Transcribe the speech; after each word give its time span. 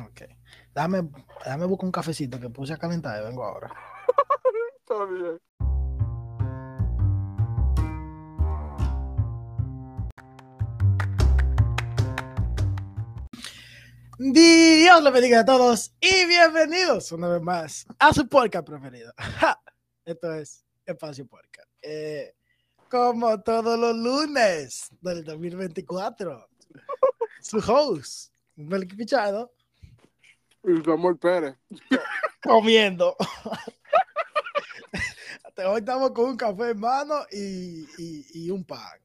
Ok. 0.00 0.22
Dame, 0.74 1.10
dame 1.44 1.66
buscar 1.66 1.86
un 1.86 1.92
cafecito 1.92 2.40
que 2.40 2.48
puse 2.48 2.72
a 2.72 2.78
calentar 2.78 3.20
y 3.20 3.24
vengo 3.26 3.44
ahora. 3.44 3.72
Está 4.80 5.04
bien. 5.04 5.38
Dios 14.18 15.02
les 15.02 15.12
bendiga 15.12 15.40
a 15.40 15.44
todos 15.44 15.92
y 16.00 16.26
bienvenidos 16.26 17.10
una 17.12 17.28
vez 17.28 17.42
más 17.42 17.86
a 17.98 18.12
su 18.12 18.28
podcast 18.28 18.66
preferido. 18.66 19.12
Ja, 19.40 19.60
Esto 20.04 20.32
es 20.34 20.64
Espacio 20.86 21.26
Podcast. 21.26 21.68
Eh, 21.82 22.34
como 22.88 23.42
todos 23.42 23.78
los 23.78 23.96
lunes 23.96 24.88
del 25.00 25.24
2024, 25.24 26.48
su 27.40 27.58
host, 27.58 28.32
Melky 28.54 28.94
Pichado, 28.94 29.52
Y 30.64 30.82
Samuel 30.84 31.16
Pérez. 31.18 31.56
comiendo. 32.42 33.16
Hoy 35.66 35.80
estamos 35.80 36.10
con 36.12 36.30
un 36.30 36.36
café 36.36 36.70
en 36.70 36.80
mano 36.80 37.14
y, 37.30 37.84
y- 37.98 38.24
y 38.34 38.50
un 38.50 38.64
pan. 38.64 38.98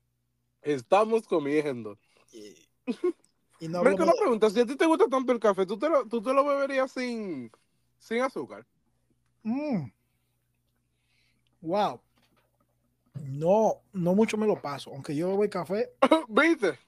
Estamos 0.62 1.28
comiendo. 1.28 1.98
Y, 2.32 2.56
y 3.60 3.68
no 3.68 3.80
hablamos 3.80 4.00
una 4.02 4.14
pregunta, 4.14 4.50
si 4.50 4.60
a 4.62 4.66
ti 4.66 4.76
te 4.76 4.86
gusta 4.86 5.08
tanto 5.08 5.32
el 5.32 5.40
café, 5.40 5.66
¿tú 5.66 5.78
te 5.78 5.90
lo, 5.90 6.06
tú 6.08 6.22
te 6.22 6.34
lo 6.34 6.46
beberías 6.46 6.92
sin, 6.92 7.52
sin 8.00 8.22
azúcar? 8.22 8.66
Mm. 9.44 9.92
Wow. 11.62 12.00
No, 13.26 13.82
no 13.94 14.16
mucho 14.16 14.38
me 14.38 14.48
lo 14.48 14.60
paso. 14.62 14.92
Aunque 14.92 15.16
yo 15.16 15.28
bebo 15.30 15.44
el 15.44 15.50
café, 15.50 15.92
¿Viste? 16.30 16.80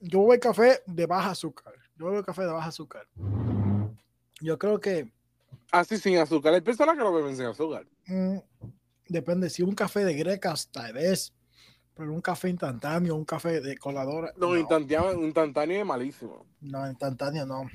yo 0.00 0.20
bebo 0.20 0.34
el 0.34 0.40
café 0.40 0.82
de 0.86 1.06
baja 1.06 1.30
azúcar. 1.30 1.74
Yo 1.96 2.06
bebo 2.06 2.18
el 2.18 2.24
café 2.24 2.42
de 2.42 2.52
baja 2.52 2.68
azúcar. 2.68 3.06
Yo 4.40 4.58
creo 4.58 4.80
que 4.80 5.10
Así 5.72 5.98
sin 5.98 6.18
azúcar. 6.18 6.54
Hay 6.54 6.60
personas 6.60 6.96
que 6.96 7.02
lo 7.02 7.12
beben 7.12 7.36
sin 7.36 7.46
azúcar. 7.46 7.86
mm, 8.06 8.38
depende 9.08 9.48
si 9.50 9.62
un 9.62 9.74
café 9.74 10.04
de 10.04 10.14
grecas, 10.14 10.68
tal 10.70 10.92
vez. 10.92 11.32
Pero 11.94 12.12
un 12.12 12.20
café 12.20 12.48
instantáneo, 12.48 13.16
un 13.16 13.24
café 13.24 13.60
de 13.60 13.76
coladora. 13.76 14.32
No, 14.36 14.48
No, 14.50 14.56
instantáneo, 14.56 15.24
instantáneo 15.24 15.80
es 15.80 15.86
malísimo. 15.86 16.46
no, 16.60 16.88
instantáneo 16.88 17.44
no. 17.44 17.68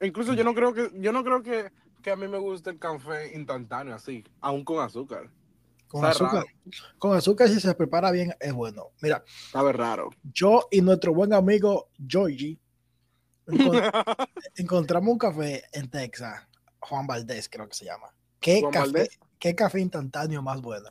Incluso 0.00 0.32
yo 0.34 0.44
no 0.44 0.54
creo 0.54 0.72
que, 0.72 0.90
yo 0.94 1.12
no 1.12 1.24
creo 1.24 1.42
que, 1.42 1.72
que 2.02 2.10
a 2.12 2.16
mí 2.16 2.28
me 2.28 2.38
guste 2.38 2.70
el 2.70 2.78
café 2.78 3.34
instantáneo 3.36 3.94
así, 3.96 4.22
aún 4.40 4.64
con 4.64 4.78
azúcar. 4.84 5.28
Con 5.88 6.04
Está 6.04 6.10
azúcar, 6.10 6.44
raro. 6.44 6.46
con 6.98 7.16
azúcar, 7.16 7.48
si 7.48 7.58
se 7.60 7.74
prepara 7.74 8.10
bien, 8.12 8.32
es 8.38 8.52
bueno. 8.52 8.90
Mira, 9.00 9.24
Sabe 9.50 9.72
raro. 9.72 10.10
yo 10.22 10.68
y 10.70 10.80
nuestro 10.82 11.12
buen 11.14 11.32
amigo 11.32 11.88
Georgie 12.06 12.60
encon- 13.48 14.28
encontramos 14.56 15.12
un 15.12 15.18
café 15.18 15.64
en 15.72 15.88
Texas, 15.90 16.46
Juan 16.80 17.06
Valdés, 17.06 17.48
creo 17.48 17.68
que 17.68 17.74
se 17.74 17.84
llama. 17.84 18.08
¿Qué, 18.40 18.60
Juan 18.60 18.72
café, 18.72 18.84
Valdés. 18.84 19.20
¿Qué 19.38 19.54
café 19.54 19.80
instantáneo 19.80 20.42
más 20.42 20.60
bueno? 20.60 20.90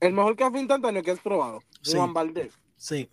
El 0.00 0.12
mejor 0.12 0.36
café 0.36 0.58
instantáneo 0.58 1.02
que 1.02 1.10
has 1.10 1.20
probado. 1.20 1.60
Sí. 1.82 1.96
Juan 1.96 2.12
Valdés. 2.12 2.54
Sí, 2.76 3.10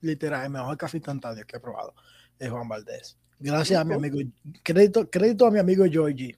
literal, 0.00 0.44
el 0.44 0.50
mejor 0.50 0.76
café 0.76 0.96
instantáneo 0.96 1.44
que 1.46 1.56
he 1.56 1.60
probado 1.60 1.94
es 2.38 2.50
Juan 2.50 2.68
Valdés. 2.68 3.16
Gracias 3.38 3.78
a 3.80 3.84
mi 3.84 3.94
amigo, 3.94 4.18
crédito, 4.62 5.08
crédito 5.10 5.46
a 5.46 5.50
mi 5.50 5.58
amigo 5.58 5.84
Georgie. 5.90 6.36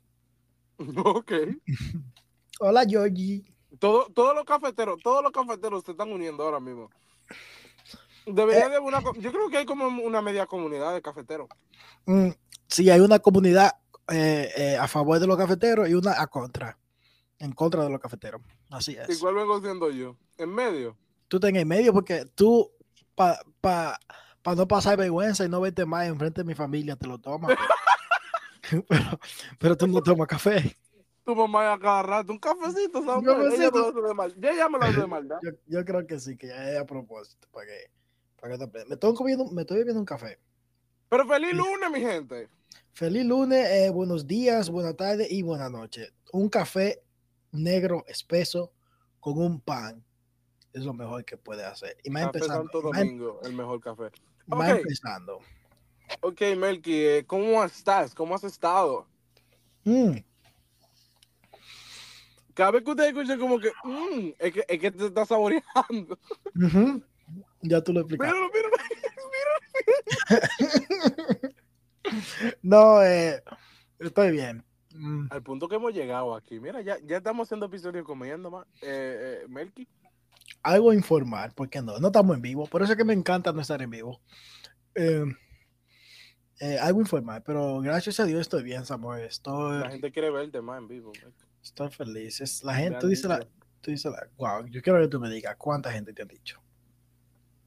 Ok. 1.04 1.32
Hola 2.60 2.84
Georgie. 2.88 3.42
Todo, 3.78 4.06
todos 4.12 4.34
los 4.34 4.44
cafeteros, 4.44 5.00
todos 5.02 5.22
los 5.22 5.32
cafeteros 5.32 5.84
se 5.84 5.90
están 5.92 6.12
uniendo 6.12 6.42
ahora 6.44 6.60
mismo. 6.60 6.90
Debería 8.34 8.66
Eh. 8.66 8.70
de 8.70 8.78
una, 8.78 9.00
yo 9.18 9.32
creo 9.32 9.48
que 9.50 9.58
hay 9.58 9.66
como 9.66 9.86
una 9.86 10.22
media 10.22 10.46
comunidad 10.46 10.94
de 10.94 11.02
cafeteros. 11.02 11.48
Mm, 12.06 12.30
sí, 12.66 12.90
hay 12.90 13.00
una 13.00 13.18
comunidad 13.18 13.72
eh, 14.10 14.50
eh, 14.56 14.76
a 14.76 14.88
favor 14.88 15.18
de 15.18 15.26
los 15.26 15.36
cafeteros 15.36 15.88
y 15.88 15.94
una 15.94 16.20
a 16.20 16.26
contra, 16.26 16.78
en 17.38 17.52
contra 17.52 17.84
de 17.84 17.90
los 17.90 18.00
cafeteros. 18.00 18.40
Así 18.70 18.96
es. 18.96 19.08
Igual 19.10 19.34
vengo 19.34 19.60
siendo 19.60 19.90
yo. 19.90 20.16
En 20.38 20.54
medio. 20.54 20.96
tú 21.28 21.36
estás 21.36 21.50
en 21.50 21.56
el 21.56 21.66
medio 21.66 21.92
porque 21.92 22.24
tú, 22.34 22.70
para 23.14 23.38
pa, 23.60 23.98
pa 24.42 24.54
no 24.54 24.66
pasar 24.66 24.96
vergüenza 24.96 25.44
y 25.44 25.48
no 25.48 25.60
verte 25.60 25.84
más 25.84 26.06
enfrente 26.06 26.40
de 26.40 26.44
mi 26.46 26.54
familia, 26.54 26.96
te 26.96 27.06
lo 27.06 27.18
tomas. 27.18 27.54
Pero, 28.70 28.84
pero, 28.88 29.20
pero 29.58 29.76
tú 29.76 29.86
no 29.86 30.02
tomas 30.02 30.26
café. 30.28 30.76
Tu 31.24 31.36
mamá 31.36 31.74
a 31.74 31.78
cada 31.78 32.02
rato, 32.02 32.32
un 32.32 32.38
cafecito, 32.38 33.04
¿sabes? 33.04 33.18
Un 33.18 33.24
cafecito. 33.24 33.78
Ella 33.78 33.92
me 33.92 34.00
lo 34.00 34.08
de 34.08 34.14
mal. 34.14 34.34
Ya, 34.38 34.54
ya 34.54 34.68
me 34.70 34.78
lo 34.78 34.84
hace 34.84 35.00
de 35.00 35.06
maldad. 35.06 35.38
Yo, 35.42 35.50
yo 35.66 35.84
creo 35.84 36.06
que 36.06 36.18
sí, 36.18 36.38
que 36.38 36.46
ya 36.46 36.70
es 36.70 36.78
a 36.78 36.86
propósito. 36.86 37.46
Para 37.52 37.66
que, 37.66 37.90
para 38.40 38.52
que 38.54 38.58
te 38.58 38.64
aprendas. 38.64 38.88
me, 38.88 38.94
estoy 38.94 39.14
comiendo, 39.14 39.44
me 39.46 39.62
estoy 39.62 39.78
bebiendo 39.78 40.00
un 40.00 40.06
café. 40.06 40.38
Pero 41.08 41.26
feliz 41.26 41.54
lunes, 41.54 41.90
mi 41.90 42.00
gente. 42.00 42.48
Feliz 42.92 43.24
lunes, 43.24 43.66
eh, 43.68 43.90
buenos 43.90 44.26
días, 44.26 44.70
buenas 44.70 44.96
tardes 44.96 45.30
y 45.30 45.42
buenas 45.42 45.70
noches. 45.70 46.12
Un 46.32 46.48
café 46.48 47.02
negro 47.52 48.04
espeso 48.08 48.72
con 49.20 49.38
un 49.38 49.60
pan 49.60 50.04
es 50.72 50.84
lo 50.84 50.92
mejor 50.92 51.24
que 51.24 51.36
puede 51.36 51.64
hacer. 51.64 51.96
Y 52.04 52.10
más 52.10 52.26
Café 52.26 52.38
empezando. 52.38 52.62
Santo 52.62 52.78
em- 52.78 52.84
Domingo, 52.84 53.40
el 53.42 53.52
mejor 53.54 53.80
café. 53.80 54.10
más 54.46 54.70
empezando. 54.70 55.40
Ok, 56.20 56.40
Melky, 56.56 57.04
eh, 57.04 57.24
¿cómo 57.26 57.62
estás? 57.64 58.14
¿Cómo 58.14 58.34
has 58.34 58.44
estado? 58.44 59.06
Mm, 59.84 60.18
Cada 62.54 62.72
vez 62.72 62.82
que 62.82 62.90
usted 62.90 63.06
escucha 63.06 63.38
como 63.38 63.60
que, 63.60 63.70
mm, 63.84 64.30
es 64.36 64.52
que, 64.52 64.64
es 64.66 64.80
que 64.80 64.90
te 64.90 65.06
está 65.06 65.24
saboreando. 65.24 66.18
ujú. 66.56 67.02
Ya 67.62 67.80
tú 67.82 67.92
lo 67.92 68.00
explicaste. 68.00 68.34
Míralo, 68.34 68.50
míralo. 68.52 68.76
No, 72.62 73.02
eh, 73.02 73.42
estoy 73.98 74.30
bien. 74.32 74.64
Mm, 74.94 75.26
Al 75.30 75.42
punto 75.42 75.68
que 75.68 75.76
hemos 75.76 75.92
llegado 75.92 76.34
aquí. 76.34 76.58
Mira, 76.60 76.80
ya, 76.80 76.96
ya 77.04 77.18
estamos 77.18 77.46
haciendo 77.46 77.66
episodios 77.66 78.04
comiendo 78.04 78.50
más. 78.50 78.66
Eh, 78.82 79.42
eh, 79.42 79.46
Melky. 79.48 79.86
algo 80.62 80.92
informal, 80.92 81.52
porque 81.54 81.80
no, 81.82 81.98
no 81.98 82.06
estamos 82.08 82.34
en 82.36 82.42
vivo. 82.42 82.66
Por 82.66 82.82
eso 82.82 82.92
es 82.92 82.98
que 82.98 83.04
me 83.04 83.12
encanta 83.12 83.52
no 83.52 83.60
estar 83.60 83.80
en 83.82 83.90
vivo. 83.90 84.20
Eh, 84.94 85.24
eh, 86.60 86.78
algo 86.80 87.00
informal, 87.00 87.42
pero 87.44 87.80
gracias 87.80 88.18
a 88.20 88.24
Dios 88.24 88.40
estoy 88.40 88.62
bien, 88.62 88.84
Samuel. 88.84 89.24
Estoy, 89.24 89.78
La 89.80 89.90
gente 89.90 90.10
quiere 90.10 90.30
verte 90.30 90.60
más 90.60 90.78
en 90.78 90.88
vivo. 90.88 91.12
Melky. 91.22 91.44
estoy 91.62 91.90
feliz. 91.90 92.40
Es, 92.40 92.64
la 92.64 92.74
gente, 92.74 92.94
Me 92.94 92.98
tú 93.00 93.06
dices 93.08 93.26
la, 93.26 93.40
tú 93.80 93.90
dices 93.90 94.10
la, 94.10 94.26
wow, 94.36 94.66
yo 94.66 94.80
quiero 94.82 95.00
que 95.00 95.08
tú 95.08 95.20
me 95.20 95.30
digas 95.30 95.54
cuánta 95.56 95.92
gente 95.92 96.12
te 96.12 96.22
han 96.22 96.28
dicho. 96.28 96.60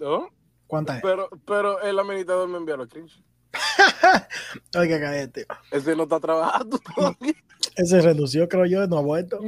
¿No? 0.02 0.30
¿Cuánta 0.68 0.94
gente? 0.94 1.08
Pero, 1.08 1.30
pero 1.46 1.82
el 1.82 2.00
administrador 2.00 2.50
me 2.50 2.58
envió 2.58 2.76
los 2.76 2.88
screenshots. 2.88 3.24
Oiga, 4.78 5.00
cállate. 5.00 5.46
Ese 5.70 5.96
no 5.96 6.04
está 6.04 6.20
trabajando 6.20 6.80
todavía. 6.96 7.34
Ese 7.76 8.02
renunció, 8.02 8.48
creo 8.50 8.66
yo, 8.66 8.88
no 8.88 8.98
ha 8.98 9.02
vuelto. 9.02 9.40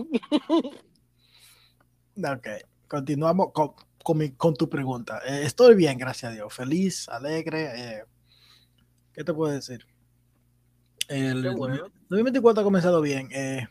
Ok, 2.16 2.48
continuamos 2.88 3.52
con, 3.54 3.72
con, 4.04 4.18
mi- 4.18 4.32
con 4.34 4.54
tu 4.54 4.70
pregunta. 4.70 5.22
Eh, 5.26 5.42
estoy 5.44 5.76
bien, 5.76 5.98
gracias 5.98 6.32
a 6.32 6.36
Dios. 6.36 6.54
Feliz, 6.54 7.10
alegre. 7.10 7.72
eh, 7.76 8.04
¿Qué 9.14 9.24
te 9.24 9.34
puedo 9.34 9.52
decir? 9.52 9.88
El 11.08 11.56
bueno. 11.56 11.90
2024 12.10 12.62
ha 12.62 12.64
comenzado 12.64 13.02
bien. 13.02 13.30
eh, 13.32 13.68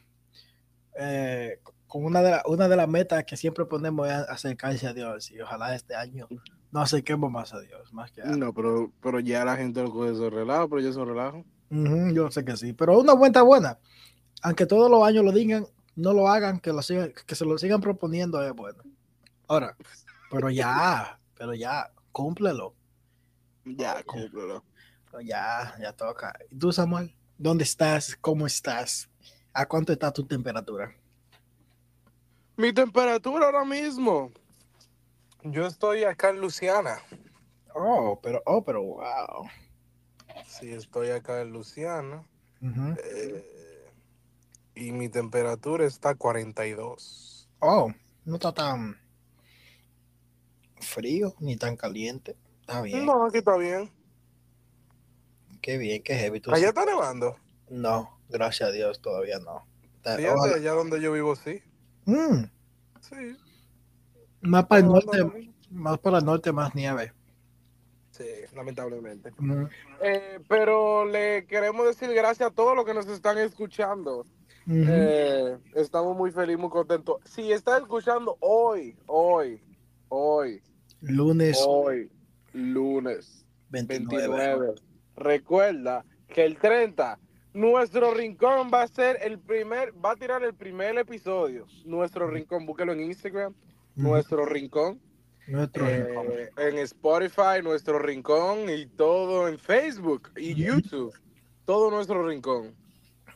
eh, 0.99 1.61
con 1.93 2.07
una 2.07 2.23
de, 2.23 2.31
la- 2.31 2.43
una 2.47 2.69
de 2.69 2.77
las 2.77 2.89
metas 2.89 3.23
que 3.25 3.37
siempre 3.37 3.67
ponemos 3.67 4.09
es 4.09 4.15
acercarse 4.15 4.87
a 4.87 4.95
Dios. 4.95 5.31
Y 5.31 5.39
ojalá 5.43 5.75
este 5.75 5.95
año 5.95 6.27
nos 6.71 6.85
acerquemos 6.85 7.31
más 7.31 7.53
a 7.53 7.61
Dios. 7.61 7.93
Más 7.93 8.11
que 8.11 8.23
a- 8.23 8.25
No, 8.25 8.55
pero, 8.55 8.91
pero 9.03 9.21
ya 9.21 9.45
la 9.45 9.59
gente 9.59 9.83
lo 9.83 9.93
coge 9.93 10.13
esos 10.13 10.33
relajos, 10.33 10.69
pero 10.71 10.81
yo 10.81 10.89
esos 10.89 11.07
relajos. 11.07 11.45
Ujú, 11.71 12.15
yo 12.15 12.31
sé 12.31 12.47
que 12.47 12.57
sí, 12.57 12.73
pero 12.73 12.99
una 12.99 13.15
cuenta 13.15 13.43
buena. 13.43 13.79
Aunque 14.41 14.65
todos 14.65 14.91
los 14.91 15.05
años 15.07 15.23
lo 15.23 15.33
digan, 15.33 15.67
no 15.95 16.15
lo 16.15 16.29
hagan, 16.29 16.61
que, 16.61 16.73
lo 16.73 16.81
sigan, 16.81 17.13
que 17.27 17.35
se 17.35 17.45
lo 17.45 17.59
sigan 17.59 17.83
proponiendo 17.83 18.43
es 18.43 18.55
bueno. 18.55 18.83
Ahora, 19.47 19.77
pero 20.31 20.49
ya, 20.49 21.21
pero 21.37 21.53
ya, 21.53 21.93
cúmplelo. 22.11 22.75
Ya, 23.67 24.03
cúmplelo. 24.05 24.65
Pero 25.11 25.21
ya, 25.21 25.75
ya 25.79 25.93
toca. 25.93 26.33
¿Y 26.51 26.57
tú, 26.57 26.73
Samuel? 26.73 27.15
¿Dónde 27.37 27.65
estás? 27.65 28.17
¿Cómo 28.19 28.47
estás? 28.47 29.11
¿A 29.53 29.67
cuánto 29.67 29.93
está 29.93 30.11
tu 30.11 30.25
temperatura? 30.25 30.97
Mi 32.57 32.73
temperatura 32.73 33.47
ahora 33.47 33.65
mismo. 33.65 34.31
Yo 35.45 35.67
estoy 35.67 36.05
acá 36.05 36.31
en 36.31 36.41
Luciana. 36.41 36.99
Oh, 37.75 38.21
pero, 38.23 38.43
oh, 38.47 38.63
pero 38.65 38.83
wow. 38.83 39.49
Sí, 40.47 40.71
estoy 40.71 41.11
acá 41.11 41.41
en 41.41 41.51
Luciana. 41.53 42.25
Eh, 42.63 43.91
y 44.75 44.93
mi 44.93 45.09
temperatura 45.09 45.85
está 45.85 46.11
a 46.11 46.15
42. 46.15 47.49
Oh, 47.61 47.93
no 48.25 48.35
está 48.37 48.53
tan 48.53 48.97
frío 50.81 51.35
ni 51.41 51.57
tan 51.57 51.77
caliente. 51.77 52.37
Está 52.61 52.83
bien. 52.83 53.07
No, 53.07 53.27
aquí 53.27 53.39
está 53.39 53.57
bien. 53.57 53.91
Qué 55.61 55.79
bien, 55.79 56.03
qué 56.03 56.15
heavy. 56.17 56.41
¿Tú 56.41 56.51
Allá 56.51 56.61
sí? 56.65 56.69
está 56.69 56.85
nevando. 56.85 57.37
No, 57.69 58.21
gracias 58.29 58.69
a 58.69 58.73
Dios, 58.73 59.01
todavía 59.01 59.39
no. 59.39 59.65
Está- 59.97 60.17
Fíjate, 60.17 60.55
allá 60.55 60.73
donde 60.73 61.01
yo 61.01 61.13
vivo, 61.13 61.35
sí. 61.37 61.63
Mm, 62.05 62.45
Sí. 63.01 63.37
más 64.43 64.67
para 64.67 64.81
el 64.81 64.87
norte, 64.89 65.53
más 65.71 65.99
para 65.99 66.19
el 66.19 66.25
norte, 66.25 66.53
más 66.53 66.75
nieve. 66.75 67.13
Sí, 68.11 68.25
lamentablemente. 68.55 69.31
Ujú, 69.39 69.69
Eh, 70.03 70.39
pero 70.49 71.05
le 71.07 71.47
queremos 71.47 71.87
decir 71.87 72.13
gracias 72.15 72.51
a 72.51 72.55
todos 72.55 72.77
los 72.77 72.85
que 72.85 72.95
nos 72.95 73.07
están 73.07 73.39
escuchando. 73.39 74.27
Eh, 74.69 75.59
estamos 75.75 76.17
muy 76.17 76.31
felices, 76.31 76.61
muy 76.61 76.71
contentos. 76.71 77.17
Si 77.25 77.51
estás 77.51 77.81
escuchando 77.81 78.37
hoy, 78.41 78.97
hoy, 79.07 79.61
hoy, 80.09 80.63
Lunes 81.01 81.59
hoy, 81.67 82.09
lunes 82.53 83.45
29. 83.71 84.29
29, 84.29 84.75
recuerda 85.17 86.05
que 86.29 86.45
el 86.45 86.59
30, 86.59 87.19
nuestro 87.55 88.15
rincón 88.15 88.71
va 88.73 88.83
a 88.83 88.89
ser 88.89 89.19
el 89.23 89.39
primer, 89.39 89.93
va 90.05 90.13
a 90.13 90.17
tirar 90.17 90.43
el 90.43 90.55
primer 90.55 90.97
episodio. 90.99 91.67
Nuestro 91.85 92.29
rincón, 92.29 92.65
búsquelo 92.67 92.93
en 92.93 93.03
Instagram, 93.03 93.55
nuestro 93.95 94.45
rincón. 94.47 95.01
Nuestro 95.47 95.85
rincón. 95.87 96.27
Eh, 96.31 96.51
en 96.57 96.79
Spotify, 96.79 97.63
nuestro 97.63 97.99
rincón 97.99 98.71
y 98.71 98.87
todo 98.87 99.49
en 99.49 99.59
Facebook 99.59 100.31
y. 100.37 100.55
YouTube. 100.55 101.13
Todo 101.65 101.91
nuestro 101.91 102.27
rincón. 102.27 102.75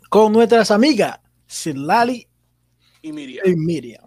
Con 0.08 0.32
nuestras 0.32 0.70
amigas, 0.70 1.20
Silali 1.46 2.26
Y 3.02 3.12
Miriam. 3.12 3.46
y 3.46 3.56
Miriam. 3.56 4.04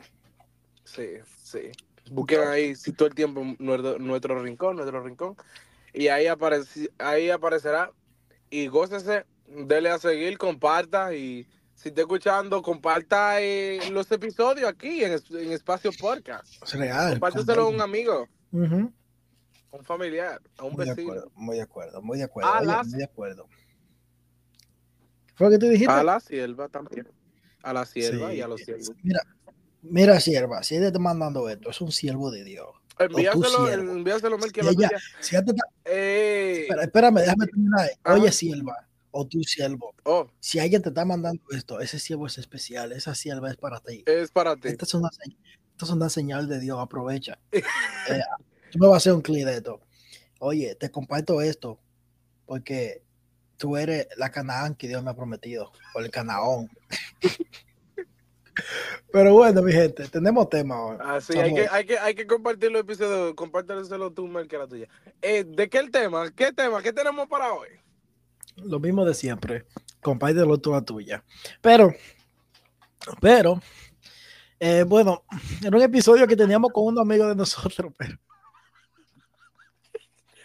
Sí, 0.85 1.07
sí. 1.43 1.71
Busquen 2.11 2.41
ahí 2.47 2.75
si 2.75 2.91
todo 2.93 3.07
el 3.09 3.15
tiempo 3.15 3.43
nuestro, 3.59 3.99
nuestro 3.99 4.41
rincón, 4.41 4.77
nuestro 4.77 5.03
rincón. 5.03 5.35
Y 5.93 6.07
ahí, 6.07 6.25
apareci- 6.25 6.89
ahí 6.97 7.29
aparecerá. 7.29 7.91
Y 8.49 8.67
gócese, 8.67 9.25
dele 9.49 9.89
a 9.89 9.97
seguir, 9.99 10.37
comparta. 10.37 11.13
Y 11.15 11.47
si 11.75 11.89
está 11.89 12.01
escuchando, 12.01 12.61
comparta 12.61 13.41
eh, 13.41 13.79
los 13.91 14.11
episodios 14.11 14.67
aquí 14.69 15.03
en, 15.03 15.13
en 15.13 15.51
Espacio 15.51 15.91
Podcast. 15.99 16.61
Es 16.63 16.73
real. 16.73 17.11
Compárteselo 17.11 17.63
a 17.63 17.67
un 17.69 17.81
amigo, 17.81 18.27
a 18.53 18.57
un 19.77 19.83
familiar, 19.83 20.41
a 20.57 20.63
un 20.65 20.73
Muy 20.73 20.85
de 20.85 20.91
vecino. 20.91 21.11
acuerdo, 21.13 21.31
muy 21.35 21.55
de 21.57 21.61
acuerdo, 21.63 22.01
muy 22.01 22.17
de 22.17 22.23
acuerdo. 22.25 22.49
A 22.49 22.57
oye, 22.59 22.67
las- 22.67 22.87
muy 22.87 22.97
de 22.97 23.03
acuerdo. 23.05 23.47
¿Qué 25.27 25.33
fue 25.35 25.47
lo 25.47 25.51
que 25.51 25.59
tú 25.59 25.67
dijiste? 25.69 25.91
A 25.93 26.03
la 26.03 26.19
sierva 26.19 26.67
también. 26.67 27.07
A 27.63 27.73
la 27.73 27.85
sierva 27.85 28.29
Sí. 28.31 28.37
y 28.37 28.41
a 28.41 28.47
los 28.47 28.61
siervos. 28.61 28.91
Mira, 29.03 29.21
mira, 29.81 30.19
sierva, 30.19 30.63
si 30.63 30.75
ella 30.75 30.91
te 30.91 30.99
mandando 30.99 31.47
esto, 31.49 31.69
es 31.69 31.81
un 31.81 31.91
siervo 31.91 32.31
de 32.31 32.43
Dios. 32.43 32.67
Envíaselo, 32.97 33.65
siervo. 33.67 33.91
envíaselo, 33.93 34.37
Mel, 34.37 34.51
que 34.51 34.61
la 34.63 34.71
ella- 34.71 34.87
tuya. 34.89 35.01
Si 35.21 35.35
ella 35.35 35.45
te 35.45 35.51
está- 35.51 35.63
Eh, 35.85 36.61
espera, 36.63 36.83
espérame, 36.83 37.15
déjame 37.21 37.45
terminar. 37.45 37.89
Oye, 38.05 38.31
sierva, 38.33 38.87
o 39.11 39.27
tu 39.27 39.43
siervo, 39.43 39.93
oh, 40.03 40.27
si 40.39 40.59
alguien 40.59 40.81
te 40.81 40.89
está 40.89 41.05
mandando 41.05 41.41
esto, 41.51 41.79
ese 41.79 41.99
siervo 41.99 42.27
es 42.27 42.37
especial, 42.37 42.91
esa 42.91 43.15
sierva 43.15 43.49
es 43.49 43.57
para 43.57 43.79
ti. 43.79 44.03
es 44.05 44.31
para 44.31 44.55
ti. 44.55 44.67
Esta 44.67 44.85
es 44.85 44.93
una, 44.93 45.09
esto 45.09 45.85
es 45.85 45.91
una 45.91 46.09
señal 46.09 46.47
de 46.47 46.59
Dios, 46.59 46.79
aprovecha. 46.79 47.39
Eh, 48.09 48.21
tú 48.71 48.79
me 48.79 48.87
vas 48.87 48.95
a 48.95 48.97
hacer 48.97 49.13
un 49.13 49.21
clip 49.21 49.45
de 49.45 49.57
esto. 49.57 49.79
Oye, 50.39 50.73
te 50.75 50.89
comparto 50.89 51.41
esto 51.41 51.79
porque 52.45 53.03
tú 53.57 53.77
eres 53.77 54.07
la 54.17 54.31
Canaán 54.31 54.73
que 54.73 54.87
Dios 54.87 55.03
me 55.03 55.11
ha 55.11 55.15
prometido, 55.15 55.71
o 55.93 55.99
el 55.99 56.09
Canaón. 56.09 56.69
Pero 59.11 59.33
bueno, 59.33 59.61
mi 59.61 59.71
gente, 59.71 60.07
tenemos 60.07 60.49
tema 60.49 60.83
hoy. 60.83 60.97
Así, 60.99 61.37
Ah, 61.37 61.43
hay 61.43 61.53
que, 61.53 61.67
hay, 61.67 61.85
que, 61.85 61.99
hay 61.99 62.15
que 62.15 62.27
compartir 62.27 62.71
los 62.71 62.81
episodios, 62.81 63.33
compártelo 63.35 64.11
tú, 64.11 64.27
Mel, 64.27 64.47
que 64.47 64.57
la 64.57 64.67
tuya. 64.67 64.87
Eh, 65.21 65.43
¿De 65.43 65.69
qué 65.69 65.77
el 65.77 65.91
tema? 65.91 66.31
¿Qué 66.31 66.51
tema? 66.51 66.81
¿Qué 66.81 66.93
tenemos 66.93 67.27
para 67.27 67.53
hoy? 67.53 67.69
Lo 68.63 68.79
mismo 68.79 69.05
de 69.05 69.13
siempre. 69.13 69.65
Compártelo 70.01 70.57
tú 70.59 70.73
a 70.75 70.83
tuya. 70.83 71.23
Pero, 71.61 71.93
pero, 73.21 73.61
eh, 74.59 74.83
bueno, 74.87 75.23
era 75.63 75.75
un 75.75 75.83
episodio 75.83 76.27
que 76.27 76.35
teníamos 76.35 76.71
con 76.71 76.85
un 76.85 76.99
amigo 76.99 77.27
de 77.27 77.35
nosotros, 77.35 77.93
pero 77.97 78.17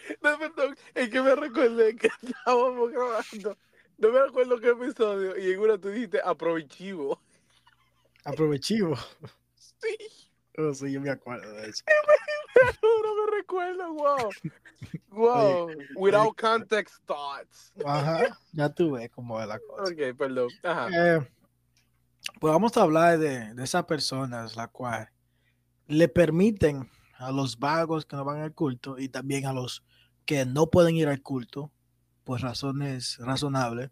No, 0.21 0.37
perdón, 0.37 0.75
es 0.93 1.09
que 1.09 1.21
me 1.21 1.35
recordé 1.35 1.95
que 1.95 2.09
estábamos 2.21 2.91
grabando. 2.91 3.57
No 3.97 4.11
me 4.11 4.19
acuerdo 4.19 4.59
qué 4.59 4.69
episodio. 4.69 5.37
Y 5.37 5.53
en 5.53 5.59
una 5.59 5.77
tú 5.77 5.89
dijiste 5.89 6.19
aprovechivo. 6.23 7.19
aprovechivo. 8.23 8.95
Sí, 9.81 9.97
Oh, 10.57 10.73
sí, 10.73 10.91
yo 10.91 11.01
me 11.01 11.09
acuerdo 11.09 11.51
de 11.53 11.69
eso. 11.69 11.83
no 12.81 13.25
me 13.25 13.37
recuerdo, 13.37 13.93
wow. 13.93 14.29
Wow. 15.09 15.71
Without 15.95 16.35
context 16.39 16.95
thoughts. 17.05 17.73
Ajá, 17.85 18.37
ya 18.53 18.69
tú 18.69 18.91
ves 18.91 19.09
cómo 19.11 19.41
es 19.41 19.47
la 19.47 19.59
cosa. 19.59 19.91
Ok, 19.91 20.17
perdón. 20.17 20.49
Ajá. 20.63 20.89
Eh, 20.91 21.27
pues 22.39 22.53
vamos 22.53 22.75
a 22.77 22.81
hablar 22.81 23.19
de, 23.19 23.53
de 23.53 23.63
esas 23.63 23.85
personas 23.85 24.55
la 24.55 24.67
cual 24.67 25.09
le 25.87 26.07
permiten 26.07 26.89
a 27.17 27.31
los 27.31 27.59
vagos 27.59 28.05
que 28.05 28.15
no 28.15 28.25
van 28.25 28.41
al 28.41 28.53
culto 28.53 28.97
y 28.97 29.09
también 29.09 29.45
a 29.45 29.53
los 29.53 29.83
que 30.25 30.45
no 30.45 30.69
pueden 30.69 30.95
ir 30.95 31.07
al 31.07 31.21
culto 31.21 31.71
por 32.23 32.41
razones 32.41 33.17
razonables 33.19 33.91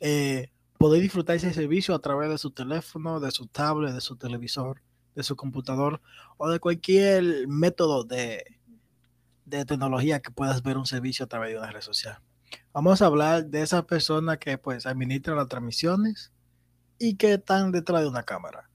eh, 0.00 0.50
poder 0.78 1.02
disfrutar 1.02 1.36
ese 1.36 1.52
servicio 1.52 1.94
a 1.94 2.00
través 2.00 2.30
de 2.30 2.38
su 2.38 2.50
teléfono, 2.50 3.20
de 3.20 3.30
su 3.30 3.46
tablet, 3.46 3.92
de 3.92 4.00
su 4.00 4.16
televisor, 4.16 4.82
de 5.14 5.22
su 5.22 5.36
computador 5.36 6.00
o 6.36 6.48
de 6.48 6.60
cualquier 6.60 7.48
método 7.48 8.04
de, 8.04 8.44
de 9.44 9.64
tecnología 9.64 10.20
que 10.20 10.30
puedas 10.30 10.62
ver 10.62 10.78
un 10.78 10.86
servicio 10.86 11.24
a 11.24 11.28
través 11.28 11.52
de 11.52 11.58
una 11.58 11.70
red 11.70 11.80
social. 11.80 12.20
Vamos 12.72 13.02
a 13.02 13.06
hablar 13.06 13.46
de 13.46 13.62
esas 13.62 13.84
personas 13.84 14.38
que 14.38 14.58
pues 14.58 14.86
administran 14.86 15.36
las 15.36 15.48
transmisiones 15.48 16.32
y 16.98 17.16
que 17.16 17.34
están 17.34 17.72
detrás 17.72 18.02
de 18.02 18.08
una 18.08 18.22
cámara. 18.22 18.70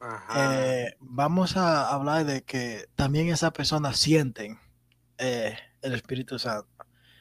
Ajá. 0.00 0.84
Eh, 0.84 0.96
vamos 1.00 1.56
a 1.56 1.88
hablar 1.88 2.26
de 2.26 2.42
que 2.42 2.86
también 2.94 3.28
esas 3.28 3.52
personas 3.52 3.98
sienten 3.98 4.58
eh, 5.18 5.56
el 5.82 5.94
Espíritu 5.94 6.38
Santo. 6.38 6.68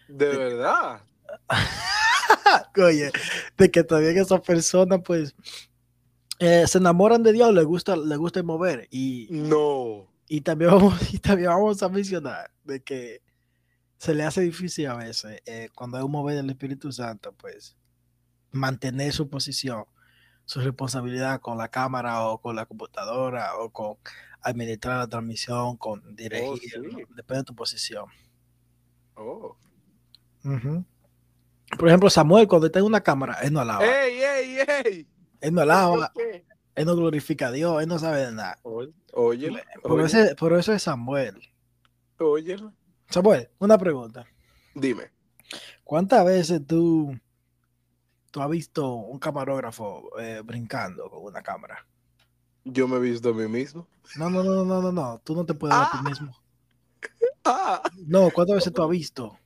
de 0.08 0.38
verdad. 0.38 1.02
Oye, 2.78 3.12
de 3.58 3.72
que 3.72 3.84
también 3.84 4.18
esas 4.18 4.42
personas 4.42 5.00
pues 5.04 5.36
eh, 6.44 6.68
se 6.68 6.78
enamoran 6.78 7.24
de 7.24 7.32
Dios, 7.34 7.54
les 7.54 7.66
gusta, 7.66 7.96
les 7.96 8.18
gusta 8.18 8.44
mover 8.44 8.88
y, 8.92 9.28
No. 9.32 10.08
y 10.28 10.42
también 10.42 10.72
vamos 10.72 10.94
y 11.14 11.20
también 11.20 11.50
vamos 11.50 11.82
a 11.84 11.90
mencionar 11.90 12.52
de 12.64 12.82
que 12.84 13.22
se 13.98 14.14
le 14.14 14.24
hace 14.24 14.42
difícil 14.42 14.88
a 14.88 14.96
veces 14.96 15.42
eh, 15.46 15.70
cuando 15.74 15.98
hay 15.98 16.04
un 16.04 16.12
mover 16.12 16.36
del 16.36 16.50
Espíritu 16.50 16.92
Santo 16.92 17.34
pues 17.34 17.78
mantener 18.52 19.14
su 19.14 19.30
posición 19.30 19.86
su 20.46 20.60
responsabilidad 20.60 21.40
con 21.40 21.58
la 21.58 21.70
cámara 21.70 22.28
o 22.28 22.40
con 22.42 22.56
la 22.58 22.66
computadora 22.66 23.56
o 23.60 23.70
con 23.70 23.96
administrar 24.42 24.98
la 24.98 25.08
transmisión 25.08 25.78
con 25.78 26.16
dirigir 26.18 26.70
sí. 26.72 26.80
¿no? 26.82 26.98
depende 27.16 27.38
de 27.40 27.44
tu 27.44 27.56
posición 27.56 28.06
Oh. 29.16 29.56
Ujú. 30.44 30.84
por 31.78 31.88
ejemplo 31.88 32.10
Samuel 32.10 32.48
cuando 32.48 32.66
está 32.68 32.80
en 32.80 32.86
una 32.86 33.02
cámara 33.02 33.36
él 33.44 33.54
no 33.54 33.62
alaba 33.62 33.86
¡Ey, 33.86 34.18
ey, 34.22 34.58
ey! 34.86 35.08
Él 35.44 35.54
no 35.54 35.62
alaba 35.62 36.12
él 36.76 36.86
no 36.86 36.96
glorifica 36.96 37.48
a 37.48 37.52
Dios 37.52 37.82
él 37.82 37.88
no 37.88 38.00
sabe 38.00 38.26
de 38.26 38.32
nada 38.32 38.60
Oye, 39.16 39.52
por, 39.84 40.02
ese- 40.02 40.36
por 40.36 40.54
eso 40.54 40.74
es 40.74 40.82
Samuel 40.84 41.40
óyelo. 42.18 42.74
Samuel 43.10 43.50
una 43.60 43.78
pregunta 43.78 44.26
Dime. 44.76 45.12
¿Cuántas 45.84 46.26
veces 46.26 46.66
tú, 46.66 47.16
tú 48.32 48.42
has 48.42 48.50
visto 48.50 48.92
un 48.96 49.20
camarógrafo 49.20 50.10
eh, 50.20 50.42
brincando 50.44 51.08
con 51.12 51.24
una 51.24 51.44
cámara? 51.44 51.86
Yo 52.64 52.88
me 52.88 52.96
he 52.98 53.00
visto 53.00 53.30
a 53.30 53.34
mí 53.36 53.48
mismo. 53.48 53.88
No, 54.16 54.32
no, 54.32 54.42
no, 54.44 54.66
no, 54.66 54.82
no, 54.82 54.92
no. 54.92 55.22
Tú 55.24 55.36
no 55.36 55.46
te 55.46 55.54
puedes 55.54 55.76
ver 55.78 55.86
a 55.86 55.90
Ah. 55.92 56.00
ti 56.02 56.10
mismo. 56.10 56.36
Ah, 57.46 57.84
No, 58.08 58.32
¿cuántas 58.32 58.56
veces 58.56 58.74
tú 58.74 58.82
has 58.82 58.90
visto? 58.90 59.38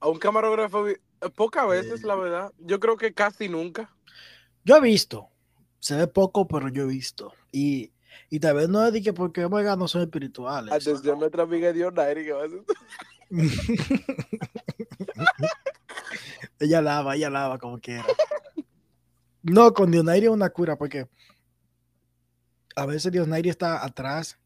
a 0.00 0.08
un 0.08 0.18
camarógrafo, 0.18 0.84
pocas 1.34 1.66
veces, 1.66 2.02
la 2.02 2.14
verdad. 2.16 2.52
Yo 2.58 2.78
creo 2.78 2.98
que 2.98 3.14
casi 3.14 3.48
nunca. 3.48 3.95
Yo 4.66 4.76
he 4.76 4.80
visto. 4.80 5.28
Se 5.78 5.94
ve 5.94 6.08
poco, 6.08 6.48
pero 6.48 6.68
yo 6.68 6.82
he 6.82 6.86
visto. 6.86 7.32
Y, 7.52 7.92
y 8.28 8.40
tal 8.40 8.56
vez 8.56 8.68
no 8.68 8.84
es 8.84 8.92
de 8.92 9.00
que 9.00 9.12
porque 9.12 9.44
oiga, 9.44 9.76
no 9.76 9.86
son 9.86 10.02
espirituales. 10.02 10.74
Atención, 10.74 11.20
nuestra 11.20 11.44
amiga 11.44 11.72
Dios 11.72 11.92
Nairi, 11.94 12.24
que 12.24 12.32
va 12.32 12.44
a 12.44 12.48
ser- 12.48 12.64
ella 16.58 16.80
lava, 16.82 17.14
ella 17.14 17.30
lava 17.30 17.58
como 17.58 17.78
quiera. 17.78 18.04
No, 19.42 19.72
con 19.72 19.92
Dionairi 19.92 20.26
es 20.26 20.32
una 20.32 20.50
cura 20.50 20.76
porque 20.76 21.08
a 22.74 22.86
veces 22.86 23.12
Dionairi 23.12 23.48
está 23.48 23.84
atrás, 23.84 24.36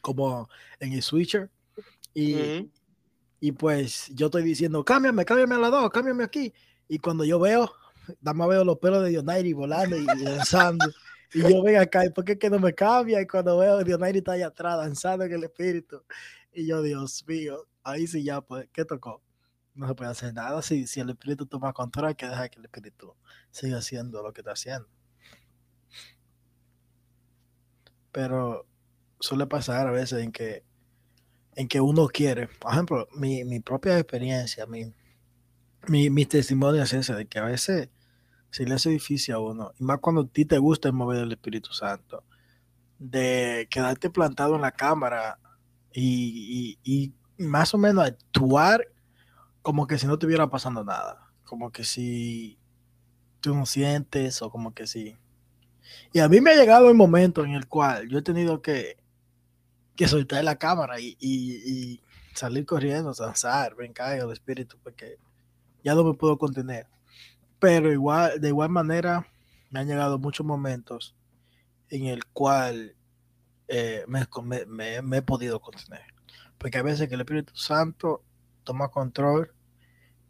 como 0.00 0.48
en 0.78 0.92
el 0.92 1.02
switcher, 1.02 1.50
y, 2.14 2.70
y 3.40 3.52
pues 3.52 4.08
yo 4.14 4.26
estoy 4.26 4.44
diciendo, 4.44 4.84
cámbiame, 4.84 5.24
cámbiame 5.24 5.56
a 5.56 5.58
la 5.58 5.70
dos, 5.70 5.90
cámbiame 5.90 6.22
aquí. 6.22 6.52
Y 6.88 6.98
cuando 6.98 7.24
yo 7.24 7.38
veo, 7.40 7.72
nada 8.20 8.34
más 8.34 8.48
veo 8.48 8.64
los 8.64 8.78
pelos 8.78 9.02
de 9.02 9.10
Dionairi 9.10 9.52
volando 9.52 9.96
y, 9.96 10.04
danzando. 10.04 10.86
Y 11.32 11.42
yo 11.42 11.62
vengo 11.62 11.80
acá, 11.80 12.04
¿y 12.04 12.10
por 12.10 12.24
qué 12.24 12.38
que 12.38 12.50
no 12.50 12.58
me 12.58 12.74
cambia? 12.74 13.20
Y 13.20 13.26
cuando 13.26 13.58
veo 13.58 13.78
a 13.78 13.84
Dionairi 13.84 14.18
está 14.18 14.32
allá 14.32 14.48
atrás 14.48 14.78
danzando 14.78 15.24
en 15.24 15.32
el 15.32 15.44
espíritu. 15.44 16.02
Y 16.52 16.66
yo, 16.66 16.82
Dios 16.82 17.24
mío, 17.26 17.68
ahí 17.84 18.06
sí 18.06 18.24
ya, 18.24 18.40
pues, 18.40 18.68
¿qué 18.72 18.84
tocó? 18.84 19.22
No 19.74 19.86
se 19.86 19.94
puede 19.94 20.10
hacer 20.10 20.34
nada. 20.34 20.60
Si, 20.62 20.86
si 20.86 21.00
el 21.00 21.10
espíritu 21.10 21.46
toma 21.46 21.72
control, 21.72 22.06
hay 22.06 22.14
que 22.16 22.26
dejar 22.26 22.50
que 22.50 22.58
el 22.58 22.64
espíritu 22.64 23.14
siga 23.50 23.78
haciendo 23.78 24.22
lo 24.22 24.32
que 24.32 24.40
está 24.40 24.52
haciendo. 24.52 24.88
Pero 28.10 28.66
suele 29.20 29.46
pasar 29.46 29.86
a 29.86 29.92
veces 29.92 30.24
en 30.24 30.32
que 30.32 30.64
en 31.54 31.68
que 31.68 31.80
uno 31.80 32.08
quiere. 32.08 32.48
Por 32.48 32.72
ejemplo, 32.72 33.08
mi, 33.14 33.44
mi 33.44 33.60
propia 33.60 33.98
experiencia, 33.98 34.66
mi, 34.66 34.92
mi, 35.88 36.10
mi 36.10 36.26
testimonio 36.26 36.82
es 36.82 36.92
ese, 36.92 37.14
de 37.14 37.26
que 37.26 37.38
a 37.38 37.44
veces 37.44 37.88
se 38.50 38.64
le 38.64 38.74
hace 38.74 38.90
difícil 38.90 39.34
a 39.34 39.38
uno, 39.38 39.72
y 39.78 39.84
más 39.84 39.98
cuando 40.00 40.22
a 40.22 40.26
ti 40.26 40.44
te 40.44 40.58
gusta 40.58 40.88
el 40.88 40.94
mover 40.94 41.18
del 41.18 41.32
Espíritu 41.32 41.72
Santo, 41.72 42.24
de 42.98 43.66
quedarte 43.70 44.10
plantado 44.10 44.56
en 44.56 44.62
la 44.62 44.72
cámara 44.72 45.38
y, 45.92 46.78
y, 46.84 47.12
y 47.38 47.44
más 47.44 47.72
o 47.74 47.78
menos 47.78 48.04
actuar 48.04 48.86
como 49.62 49.86
que 49.86 49.98
si 49.98 50.06
no 50.06 50.14
estuviera 50.14 50.48
pasando 50.48 50.84
nada, 50.84 51.30
como 51.44 51.70
que 51.72 51.84
si 51.84 52.58
tú 53.40 53.54
no 53.54 53.66
sientes 53.66 54.42
o 54.42 54.50
como 54.50 54.74
que 54.74 54.86
si... 54.86 55.16
Y 56.12 56.20
a 56.20 56.28
mí 56.28 56.40
me 56.40 56.50
ha 56.50 56.54
llegado 56.54 56.88
el 56.88 56.94
momento 56.94 57.44
en 57.44 57.52
el 57.52 57.66
cual 57.66 58.08
yo 58.08 58.18
he 58.18 58.22
tenido 58.22 58.62
que, 58.62 58.98
que 59.96 60.06
soltar 60.06 60.44
la 60.44 60.56
cámara 60.56 61.00
y, 61.00 61.16
y, 61.18 61.54
y 61.66 62.00
salir 62.34 62.64
corriendo, 62.66 63.12
danzar, 63.12 63.74
brincar 63.74 64.18
el 64.18 64.30
espíritu, 64.30 64.78
porque 64.82 65.16
ya 65.82 65.94
no 65.94 66.04
me 66.04 66.14
puedo 66.14 66.38
contener. 66.38 66.86
Pero 67.60 67.92
igual, 67.92 68.40
de 68.40 68.48
igual 68.48 68.70
manera, 68.70 69.26
me 69.70 69.80
han 69.80 69.86
llegado 69.86 70.18
muchos 70.18 70.46
momentos 70.46 71.14
en 71.90 72.06
el 72.06 72.24
cual 72.26 72.96
eh, 73.68 74.04
me, 74.06 75.16
he 75.16 75.22
podido 75.22 75.60
contener. 75.60 76.02
Porque 76.58 76.78
a 76.78 76.82
veces 76.82 77.08
que 77.08 77.14
el 77.14 77.20
Espíritu 77.20 77.54
Santo 77.54 78.24
toma 78.64 78.88
control 78.88 79.52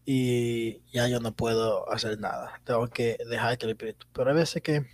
y 0.04 0.82
ya 0.92 1.08
yo 1.08 1.20
no 1.20 1.34
puedo 1.34 1.90
hacer 1.90 2.18
nada. 2.18 2.60
Tengo 2.64 2.88
que 2.88 3.16
dejar 3.28 3.56
que 3.58 3.66
el 3.66 3.72
Espíritu. 3.72 4.06
Pero 4.12 4.30
a 4.30 4.34
veces 4.34 4.62
que 4.62 4.86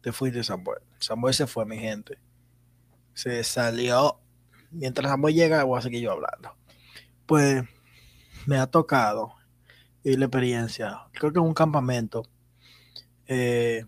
te 0.00 0.12
fui 0.12 0.30
de 0.30 0.42
Samuel. 0.42 0.80
Samuel 0.98 1.34
se 1.34 1.46
fue, 1.46 1.64
mi 1.64 1.78
gente. 1.78 2.18
Se 3.14 3.42
salió. 3.44 4.20
Mientras 4.70 5.10
Samuel 5.10 5.34
llega, 5.34 5.64
voy 5.64 5.78
a 5.78 5.82
seguir 5.82 6.02
yo 6.02 6.12
hablando. 6.12 6.56
Pues 7.24 7.64
me 8.46 8.58
ha 8.58 8.66
tocado 8.66 9.34
y 10.12 10.16
la 10.16 10.26
experiencia. 10.26 11.00
Creo 11.12 11.32
que 11.32 11.40
en 11.40 11.44
un 11.44 11.54
campamento. 11.54 12.22
Eh, 13.26 13.84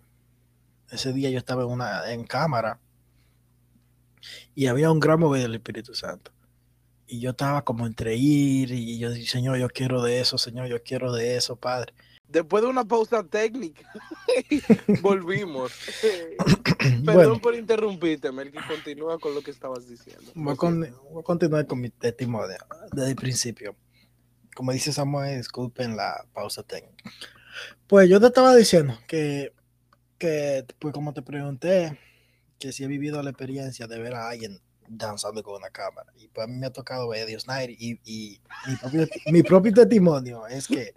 ese 0.91 1.13
día 1.13 1.31
yo 1.31 1.39
estaba 1.39 1.63
en 1.63 1.69
una 1.69 2.11
en 2.11 2.25
cámara 2.25 2.81
y 4.55 4.67
había 4.67 4.91
un 4.91 4.99
gran 4.99 5.21
mover 5.21 5.43
del 5.43 5.55
Espíritu 5.55 5.95
Santo. 5.95 6.33
Y 7.07 7.21
yo 7.21 7.31
estaba 7.31 7.63
como 7.63 7.87
entre 7.87 8.17
ir 8.17 8.73
y 8.73 8.99
yo 8.99 9.13
dije, 9.13 9.31
Señor, 9.31 9.59
yo 9.59 9.69
quiero 9.69 10.03
de 10.03 10.21
eso, 10.21 10.39
Señor, 10.39 10.67
yo 10.67 10.83
quiero 10.83 11.13
de 11.13 11.37
eso, 11.37 11.55
Padre. 11.55 11.95
Después 12.27 12.65
de 12.65 12.69
una 12.69 12.85
pausa 12.85 13.23
técnica, 13.23 13.89
volvimos. 15.01 15.73
Perdón 16.79 17.05
bueno, 17.05 17.39
por 17.39 17.55
interrumpirte, 17.55 18.33
Melky, 18.33 18.59
continúa 18.67 19.21
con 19.21 19.35
lo 19.37 19.43
que 19.43 19.53
estabas 19.53 19.89
diciendo. 19.89 20.33
Voy, 20.35 20.57
con, 20.57 20.81
voy 20.81 21.21
a 21.21 21.23
continuar 21.23 21.67
con 21.67 21.81
mi 21.81 21.91
testimonio 21.91 22.57
desde 22.93 23.11
el 23.11 23.17
principio. 23.17 23.77
Como 24.59 24.73
dice 24.73 24.93
Samuel, 24.93 25.37
disculpen 25.37 25.97
la 25.97 26.27
pausa 26.33 26.65
técnica. 26.65 27.13
Pues 27.87 28.11
yo 28.11 28.19
te 28.19 28.27
estaba 28.27 28.57
diciendo 28.57 28.99
que, 29.07 29.55
que, 30.19 30.67
pues 30.81 30.93
como 30.93 31.15
te 31.15 31.23
pregunté, 31.23 31.97
que 32.59 32.73
si 32.73 32.83
he 32.83 32.89
vivido 32.89 33.23
la 33.23 33.31
experiencia 33.31 33.87
de 33.87 34.01
ver 34.01 34.17
a 34.17 34.29
alguien 34.29 34.61
danzando 34.89 35.45
con 35.45 35.55
una 35.55 35.71
cámara. 35.71 36.13
Y 36.17 36.27
pues 36.27 36.45
a 36.45 36.51
mí 36.51 36.57
me 36.57 36.67
ha 36.67 36.73
tocado 36.73 37.07
ver 37.09 37.23
a 37.23 37.27
Dios 37.27 37.47
Night 37.47 37.71
y, 37.79 38.01
y 38.03 38.41
mi, 38.67 38.75
propio, 38.75 39.07
mi, 39.27 39.43
propio, 39.45 39.73
testimonio 39.73 40.45
es 40.49 40.67
que 40.67 40.93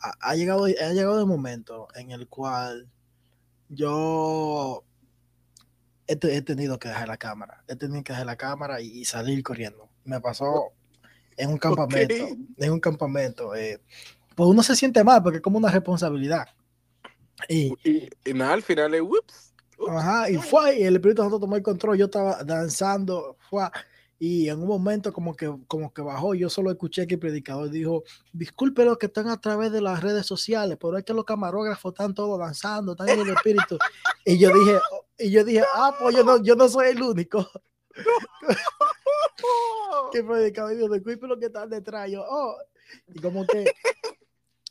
ha, 0.00 0.12
ha, 0.20 0.36
llegado, 0.36 0.66
ha 0.66 0.92
llegado 0.92 1.18
el 1.18 1.26
momento 1.26 1.88
en 1.96 2.12
el 2.12 2.28
cual 2.28 2.88
yo 3.70 4.84
he, 6.06 6.12
he, 6.12 6.42
tenido 6.42 6.78
que 6.78 6.90
dejar 6.90 7.08
la 7.08 7.16
cámara. 7.16 7.64
He 7.66 7.74
tenido 7.74 8.04
que 8.04 8.12
dejar 8.12 8.26
la 8.26 8.36
cámara 8.36 8.80
y, 8.80 9.00
y 9.00 9.04
salir 9.04 9.42
corriendo. 9.42 9.90
Me 10.04 10.20
pasó 10.20 10.73
en 11.36 11.50
un 11.50 11.58
campamento. 11.58 12.14
Okay. 12.14 12.46
En 12.58 12.72
un 12.72 12.80
campamento. 12.80 13.54
Eh, 13.54 13.80
pues 14.34 14.48
uno 14.48 14.62
se 14.62 14.76
siente 14.76 15.02
mal 15.04 15.22
porque 15.22 15.38
es 15.38 15.42
como 15.42 15.58
una 15.58 15.70
responsabilidad. 15.70 16.46
Y, 17.48 17.74
y, 17.84 18.08
y 18.24 18.34
nada, 18.34 18.54
al 18.54 18.62
final 18.62 18.94
es. 18.94 19.02
Ajá, 19.88 20.30
y 20.30 20.36
fue, 20.36 20.78
y 20.78 20.84
el 20.84 20.96
Espíritu 20.96 21.22
Santo 21.22 21.40
tomó 21.40 21.56
el 21.56 21.62
control, 21.62 21.98
yo 21.98 22.06
estaba 22.06 22.42
danzando, 22.44 23.36
fue, 23.50 23.64
y 24.18 24.48
en 24.48 24.60
un 24.60 24.68
momento 24.68 25.12
como 25.12 25.34
que, 25.34 25.52
como 25.66 25.92
que 25.92 26.00
bajó, 26.00 26.34
yo 26.34 26.48
solo 26.48 26.70
escuché 26.70 27.06
que 27.06 27.14
el 27.14 27.20
predicador 27.20 27.70
dijo, 27.70 28.04
disculpe 28.32 28.84
los 28.84 28.98
que 28.98 29.06
están 29.06 29.28
a 29.28 29.40
través 29.40 29.72
de 29.72 29.80
las 29.80 30.00
redes 30.00 30.26
sociales, 30.26 30.78
pero 30.80 30.96
es 30.96 31.04
que 31.04 31.12
los 31.12 31.24
camarógrafos 31.24 31.92
están 31.92 32.14
todos 32.14 32.38
danzando, 32.38 32.92
están 32.92 33.08
en 33.08 33.20
el 33.20 33.30
Espíritu, 33.30 33.76
y 34.24 34.38
yo 34.38 34.54
dije, 34.54 34.78
y 35.18 35.30
yo 35.30 35.44
dije, 35.44 35.64
ah, 35.74 35.94
pues 35.98 36.16
yo 36.16 36.24
no, 36.24 36.42
yo 36.42 36.54
no 36.54 36.68
soy 36.68 36.88
el 36.90 37.02
único. 37.02 37.46
que 40.12 40.18
el 40.18 40.26
predicador 40.26 40.74
dijo, 40.74 40.92
disculpe 40.92 41.26
los 41.26 41.38
que 41.38 41.46
están 41.46 41.70
detrás, 41.70 42.10
yo, 42.10 42.24
oh, 42.28 42.56
y 43.08 43.20
como 43.20 43.46
que 43.46 43.64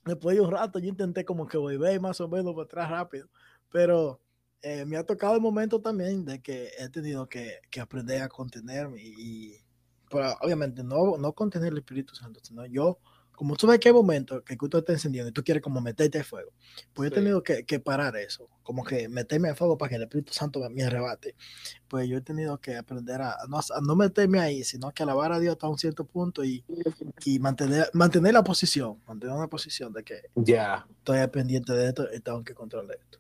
después 0.06 0.36
de 0.36 0.42
un 0.42 0.52
rato 0.52 0.80
yo 0.80 0.88
intenté 0.88 1.26
como 1.26 1.48
que 1.48 1.58
volver 1.58 2.00
más 2.00 2.20
o 2.22 2.28
menos 2.28 2.54
para 2.54 2.66
atrás 2.66 2.90
rápido, 2.90 3.30
pero 3.72 4.20
eh, 4.62 4.86
me 4.86 4.98
ha 4.98 5.06
tocado 5.06 5.36
el 5.36 5.42
momento 5.42 5.82
también 5.82 6.26
de 6.26 6.42
que 6.42 6.70
he 6.78 6.90
tenido 6.90 7.28
que, 7.28 7.60
que 7.70 7.82
aprender 7.82 8.22
a 8.22 8.30
contenerme 8.30 9.02
y, 9.02 9.58
pero 10.10 10.36
obviamente 10.42 10.84
no, 10.84 11.18
no 11.18 11.34
contener 11.34 11.72
el 11.72 11.80
Espíritu 11.80 12.16
Santo, 12.16 12.40
sino 12.44 12.66
yo, 12.66 13.00
como 13.44 13.58
tú 13.58 13.68
ves 13.68 13.78
que 13.78 13.90
hay 13.90 13.94
momentos 13.94 14.42
que 14.44 14.56
tú 14.56 14.78
estás 14.78 14.94
encendiendo 14.94 15.30
y 15.30 15.34
tú 15.34 15.44
quieres 15.44 15.62
como 15.62 15.82
meterte 15.82 16.18
al 16.18 16.24
fuego, 16.24 16.54
pues 16.94 17.10
sí. 17.10 17.14
he 17.14 17.16
tenido 17.18 17.44
que, 17.44 17.66
que, 17.66 17.78
parar 17.78 18.16
eso, 18.16 18.48
como 18.64 18.86
que 18.86 19.10
meterme 19.10 19.50
al 19.50 19.58
fuego 19.58 19.78
para 19.78 19.90
que 19.90 19.96
el 19.98 20.04
Espíritu 20.04 20.32
Santo 20.32 20.62
me, 20.62 20.70
me 20.70 20.84
arrebate. 20.86 21.36
Pues 21.90 22.08
yo 22.08 22.16
he 22.16 22.22
tenido 22.22 22.58
que 22.62 22.78
aprender 22.78 23.22
a 23.22 23.36
no, 23.50 23.58
a 23.58 23.82
no, 23.82 23.98
meterme 23.98 24.40
ahí, 24.40 24.64
sino 24.64 24.94
que 24.94 25.04
alabar 25.04 25.34
a 25.34 25.42
Dios 25.42 25.56
hasta 25.56 25.68
un 25.68 25.78
cierto 25.78 26.06
punto 26.06 26.46
y, 26.46 26.64
y 27.26 27.40
mantener, 27.40 27.90
mantener 27.92 28.34
la 28.34 28.46
posición, 28.46 29.02
mantener 29.06 29.36
una 29.36 29.50
posición 29.50 29.92
de 29.92 30.06
que 30.06 30.22
ya 30.36 30.46
yeah. 30.46 30.88
estoy 31.00 31.28
pendiente 31.28 31.74
de 31.74 31.90
esto 31.90 32.08
y 32.16 32.22
tengo 32.22 32.46
que 32.46 32.54
controlar 32.54 32.96
esto. 32.96 33.20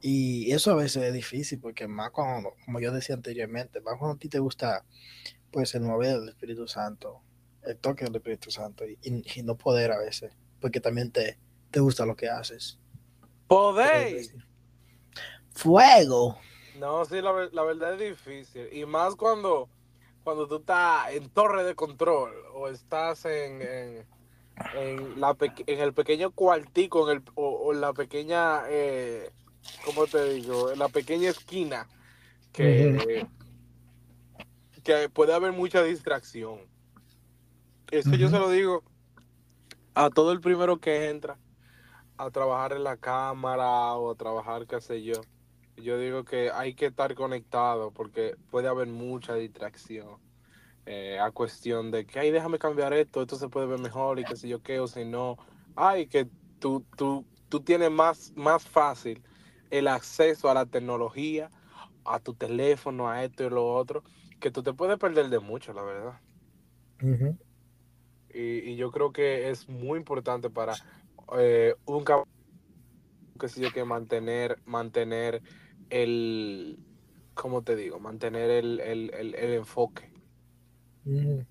Y 0.00 0.52
eso 0.52 0.70
a 0.70 0.76
veces 0.76 1.02
es 1.02 1.12
difícil 1.12 1.58
porque 1.58 1.88
más 1.88 2.12
cuando, 2.12 2.54
como 2.64 2.78
yo 2.78 2.92
decía 2.92 3.16
anteriormente, 3.16 3.80
más 3.80 3.98
cuando 3.98 4.14
a 4.14 4.18
ti 4.20 4.28
te 4.28 4.38
gusta 4.38 4.84
pues 5.50 5.74
el 5.74 5.80
mover 5.80 6.20
del 6.20 6.28
Espíritu 6.28 6.68
Santo, 6.68 7.23
el 7.66 7.76
toque 7.78 8.04
del 8.04 8.16
Espíritu 8.16 8.50
Santo 8.50 8.84
y, 8.86 8.98
y, 9.02 9.40
y 9.40 9.42
no 9.42 9.56
poder 9.56 9.92
a 9.92 9.98
veces, 9.98 10.32
porque 10.60 10.80
también 10.80 11.10
te, 11.10 11.38
te 11.70 11.80
gusta 11.80 12.06
lo 12.06 12.16
que 12.16 12.28
haces. 12.28 12.78
¡Poder! 13.46 14.26
¡Fuego! 15.52 16.38
No, 16.78 17.04
sí, 17.04 17.20
la, 17.20 17.48
la, 17.52 17.62
verdad 17.62 18.00
es 18.00 18.10
difícil. 18.10 18.68
Y 18.72 18.84
más 18.84 19.14
cuando, 19.14 19.68
cuando 20.24 20.48
tú 20.48 20.56
estás 20.56 21.12
en 21.12 21.28
torre 21.30 21.64
de 21.64 21.74
control 21.74 22.32
o 22.54 22.68
estás 22.68 23.24
en, 23.24 23.62
en, 23.62 24.06
en, 24.74 25.20
la, 25.20 25.36
en 25.40 25.80
el 25.80 25.92
pequeño 25.92 26.32
cuartico 26.32 27.10
en 27.10 27.18
el, 27.18 27.24
o, 27.34 27.66
o 27.66 27.72
la 27.72 27.92
pequeña... 27.92 28.62
Eh, 28.68 29.30
¿cómo 29.84 30.06
te 30.06 30.22
digo? 30.24 30.70
En 30.72 30.78
la 30.78 30.88
pequeña 30.88 31.30
esquina 31.30 31.88
que, 32.52 33.26
que 34.82 35.08
puede 35.08 35.32
haber 35.32 35.52
mucha 35.52 35.82
distracción. 35.82 36.60
Eso 37.90 38.10
uh 38.10 38.12
-huh. 38.12 38.18
yo 38.18 38.28
se 38.28 38.38
lo 38.38 38.50
digo 38.50 38.82
a 39.94 40.10
todo 40.10 40.32
el 40.32 40.40
primero 40.40 40.78
que 40.78 41.08
entra 41.10 41.38
a 42.16 42.30
trabajar 42.30 42.72
en 42.72 42.84
la 42.84 42.96
cámara 42.96 43.94
o 43.94 44.10
a 44.10 44.14
trabajar, 44.16 44.66
qué 44.66 44.80
sé 44.80 45.02
yo. 45.02 45.26
Yo 45.76 45.98
digo 45.98 46.24
que 46.24 46.50
hay 46.50 46.74
que 46.74 46.86
estar 46.86 47.14
conectado 47.14 47.90
porque 47.92 48.36
puede 48.50 48.68
haber 48.68 48.88
mucha 48.88 49.34
distracción. 49.34 50.20
Eh, 50.86 51.18
a 51.18 51.30
cuestión 51.30 51.90
de 51.90 52.04
que, 52.06 52.20
ay, 52.20 52.30
déjame 52.30 52.58
cambiar 52.58 52.92
esto, 52.92 53.22
esto 53.22 53.36
se 53.36 53.48
puede 53.48 53.66
ver 53.66 53.78
mejor 53.80 54.18
y 54.20 54.24
qué 54.24 54.36
sé 54.36 54.48
yo 54.48 54.62
qué, 54.62 54.80
o 54.80 54.86
si 54.86 55.04
no, 55.06 55.38
ay, 55.76 56.06
que 56.08 56.28
tú, 56.58 56.84
tú, 56.96 57.26
tú 57.48 57.60
tienes 57.60 57.90
más, 57.90 58.32
más 58.36 58.66
fácil 58.66 59.22
el 59.70 59.88
acceso 59.88 60.50
a 60.50 60.54
la 60.54 60.66
tecnología, 60.66 61.50
a 62.04 62.20
tu 62.20 62.34
teléfono, 62.34 63.08
a 63.08 63.24
esto 63.24 63.44
y 63.44 63.50
lo 63.50 63.66
otro, 63.66 64.04
que 64.40 64.50
tú 64.50 64.62
te 64.62 64.74
puedes 64.74 64.98
perder 64.98 65.30
de 65.30 65.40
mucho, 65.40 65.72
la 65.72 65.82
verdad. 65.82 66.20
Uh 67.02 67.06
-huh. 67.06 67.38
Y, 68.34 68.70
y, 68.70 68.76
yo 68.76 68.90
creo 68.90 69.12
que 69.12 69.50
es 69.50 69.68
muy 69.68 69.98
importante 69.98 70.50
para 70.50 70.74
eh, 71.38 71.74
un 71.86 72.04
que 73.40 73.48
sé 73.48 73.60
yo 73.60 73.72
que 73.72 73.84
mantener, 73.84 74.58
mantener 74.64 75.42
el, 75.90 76.78
¿cómo 77.34 77.62
te 77.62 77.76
digo? 77.76 77.98
Mantener 77.98 78.50
el, 78.50 78.80
el, 78.80 79.12
el, 79.14 79.34
el 79.34 79.52
enfoque. 79.54 80.12
-huh. 81.04 81.46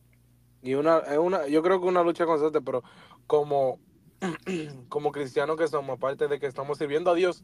Y 0.62 0.76
una, 0.76 1.00
es 1.00 1.18
una, 1.18 1.48
yo 1.48 1.62
creo 1.62 1.82
que 1.82 1.88
una 1.88 2.04
lucha 2.04 2.26
constante, 2.26 2.62
pero 2.62 2.84
como, 3.28 3.80
como 4.90 5.12
cristianos 5.12 5.58
que 5.58 5.68
somos, 5.68 5.98
aparte 5.98 6.28
de 6.28 6.40
que 6.40 6.48
estamos 6.48 6.78
sirviendo 6.78 7.12
a 7.12 7.16
Dios 7.16 7.44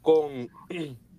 con, 0.00 0.48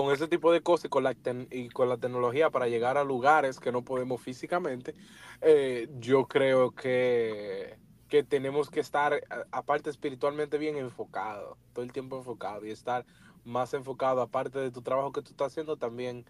con 0.00 0.14
ese 0.14 0.28
tipo 0.28 0.50
de 0.50 0.62
cosas 0.62 0.86
y 0.86 0.88
con, 0.88 1.04
la 1.04 1.14
y 1.50 1.68
con 1.68 1.90
la 1.90 1.98
tecnología 1.98 2.48
para 2.48 2.68
llegar 2.68 2.96
a 2.96 3.04
lugares 3.04 3.60
que 3.60 3.70
no 3.70 3.82
podemos 3.82 4.22
físicamente, 4.22 4.94
eh, 5.42 5.90
yo 5.98 6.26
creo 6.26 6.70
que, 6.70 7.76
que 8.08 8.22
tenemos 8.22 8.70
que 8.70 8.80
estar, 8.80 9.20
aparte 9.50 9.90
espiritualmente, 9.90 10.56
bien 10.56 10.78
enfocado, 10.78 11.58
todo 11.74 11.84
el 11.84 11.92
tiempo 11.92 12.16
enfocado 12.16 12.64
y 12.64 12.70
estar 12.70 13.04
más 13.44 13.74
enfocado, 13.74 14.22
aparte 14.22 14.58
de 14.58 14.70
tu 14.70 14.80
trabajo 14.80 15.12
que 15.12 15.20
tú 15.20 15.32
estás 15.32 15.48
haciendo, 15.48 15.76
también 15.76 16.24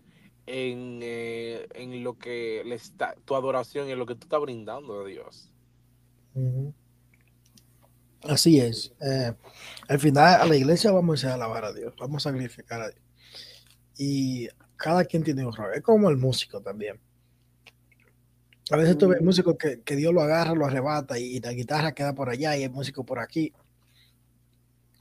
en, 0.47 0.99
eh, 1.01 1.69
en 1.75 2.03
lo 2.03 2.19
que 2.19 2.65
le 2.67 2.75
está, 2.75 3.15
tu 3.25 3.37
adoración 3.37 3.89
y 3.89 3.93
en 3.93 4.01
lo 4.01 4.07
que 4.07 4.17
tú 4.17 4.25
estás 4.25 4.41
brindando 4.41 5.01
a 5.01 5.05
Dios. 5.05 5.53
Así 8.23 8.59
es. 8.59 8.93
Eh, 9.01 9.33
al 9.87 9.99
final, 10.01 10.41
a 10.41 10.47
la 10.47 10.57
iglesia 10.57 10.91
vamos 10.91 11.25
a 11.25 11.35
alabar 11.35 11.67
a 11.67 11.73
Dios, 11.73 11.95
vamos 12.01 12.27
a 12.27 12.33
glorificar 12.33 12.83
a 12.83 12.89
Dios. 12.89 13.10
Y 14.03 14.49
cada 14.77 15.05
quien 15.05 15.23
tiene 15.23 15.45
un 15.45 15.53
rol. 15.53 15.75
Es 15.75 15.83
como 15.83 16.09
el 16.09 16.17
músico 16.17 16.63
también. 16.63 16.99
A 18.71 18.77
veces 18.79 18.97
tú 18.97 19.09
ves 19.09 19.21
músicos 19.21 19.57
que, 19.59 19.83
que 19.83 19.95
Dios 19.95 20.15
lo 20.15 20.23
agarra, 20.23 20.55
lo 20.55 20.65
arrebata 20.65 21.19
y, 21.19 21.39
la 21.39 21.53
guitarra 21.53 21.93
queda 21.93 22.15
por 22.15 22.31
allá 22.31 22.57
y 22.57 22.63
el 22.63 22.71
músico 22.71 23.05
por 23.05 23.19
aquí. 23.19 23.53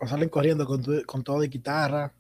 O 0.02 0.06
salen 0.08 0.28
corriendo 0.28 0.66
con, 0.66 0.84
tu- 0.84 1.02
con 1.06 1.24
todo 1.24 1.40
de 1.40 1.48
guitarra. 1.48 2.12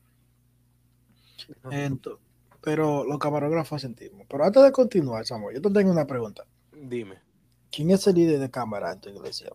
Pero 2.62 3.04
los 3.04 3.20
camarógrafos 3.20 3.82
sentimos. 3.82 4.26
Pero 4.30 4.46
antes 4.46 4.64
de 4.64 4.72
continuar, 4.72 5.26
Samuel, 5.26 5.56
yo 5.58 5.62
te 5.62 5.72
tengo 5.72 5.92
una 5.92 6.08
pregunta. 6.08 6.46
Dime. 6.72 7.20
¿Quién 7.70 7.92
es 7.92 8.08
el 8.08 8.16
líder 8.16 8.40
de 8.40 8.50
cámara 8.50 8.94
en 8.94 9.02
tu 9.02 9.10
iglesia? 9.10 9.52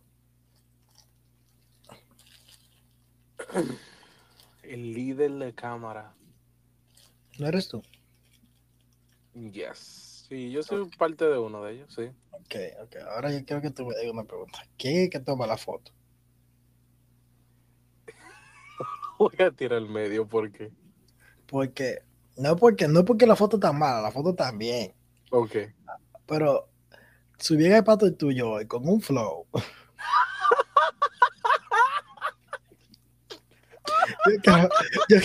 El 4.62 4.92
líder 4.92 5.32
de 5.32 5.54
cámara. 5.54 6.12
¿No 7.38 7.48
eres 7.48 7.68
tú? 7.68 7.82
Yes. 9.34 10.26
Sí, 10.28 10.50
yo 10.50 10.62
soy 10.62 10.88
parte 10.96 11.24
de 11.26 11.38
uno 11.38 11.62
de 11.64 11.74
ellos, 11.74 11.92
sí. 11.94 12.10
Ok, 12.30 12.54
ok. 12.82 12.96
Ahora 13.10 13.32
yo 13.32 13.44
quiero 13.44 13.60
que 13.60 13.70
tú 13.70 13.86
me 13.86 13.94
digas 13.96 14.12
una 14.12 14.24
pregunta. 14.24 14.60
¿Quién 14.78 15.04
es 15.04 15.10
que 15.10 15.20
toma 15.20 15.46
la 15.46 15.56
foto? 15.56 15.92
Voy 19.18 19.34
a 19.38 19.50
tirar 19.50 19.78
el 19.78 19.88
medio 19.88 20.26
porque. 20.26 20.70
Porque 21.46 22.02
no 22.36 22.56
porque 22.56 22.88
no 22.88 23.04
porque 23.04 23.26
la 23.26 23.36
foto 23.36 23.56
está 23.56 23.72
mala, 23.72 24.00
la 24.00 24.10
foto 24.10 24.30
está 24.30 24.50
bien, 24.50 24.92
Ok. 25.30 25.56
pero 26.26 26.68
si 27.38 27.54
hubiera 27.54 27.78
el 27.78 27.84
pato 27.84 28.12
tuyo 28.14 28.50
hoy 28.50 28.66
con 28.66 28.88
un 28.88 29.00
flow. 29.00 29.46
yo, 34.44 34.68
yo 35.08 35.18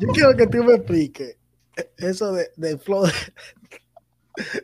yo 0.00 0.08
quiero 0.08 0.36
que 0.36 0.46
tú 0.46 0.62
me 0.64 0.74
expliques 0.74 1.36
eso 1.98 2.32
de, 2.32 2.50
del 2.56 2.78
flow 2.78 3.04
de- 3.06 3.12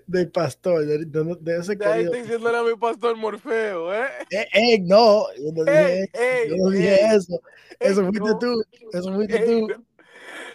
del 0.06 0.30
pastor, 0.30 0.84
de, 0.84 0.98
de- 1.06 1.36
de 1.40 1.56
ese 1.56 1.76
Ya 1.78 1.92
querido. 1.94 2.12
estoy 2.12 2.22
diciéndole 2.22 2.58
a 2.58 2.62
mi 2.62 2.76
pastor 2.76 3.16
Morfeo, 3.16 3.94
¿eh? 3.94 4.06
Eh, 4.30 4.46
eh, 4.52 4.78
no, 4.82 5.24
yo 5.34 5.52
no 5.54 5.64
dije, 5.64 6.00
Ey, 6.02 6.08
ey, 6.12 6.48
yo 6.50 6.56
no 6.58 6.70
dije 6.70 6.94
ey, 6.94 7.16
eso. 7.16 7.40
Eso 7.80 8.00
ey, 8.00 8.06
fuiste 8.08 8.20
no, 8.28 8.38
tú, 8.38 8.64
eso 8.92 9.14
fuiste 9.14 9.38
tú. 9.46 9.68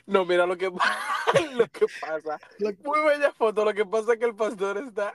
no. 0.06 0.24
Mira 0.26 0.46
lo 0.46 0.56
que, 0.56 0.66
lo 1.56 1.68
que 1.68 1.86
pasa. 2.00 2.40
Muy 2.84 3.00
bella 3.08 3.32
foto. 3.32 3.66
Lo 3.66 3.74
que 3.74 3.86
pasa 3.86 4.14
es 4.14 4.20
que 4.20 4.26
el 4.26 4.36
pastor 4.36 4.78
está. 4.78 5.14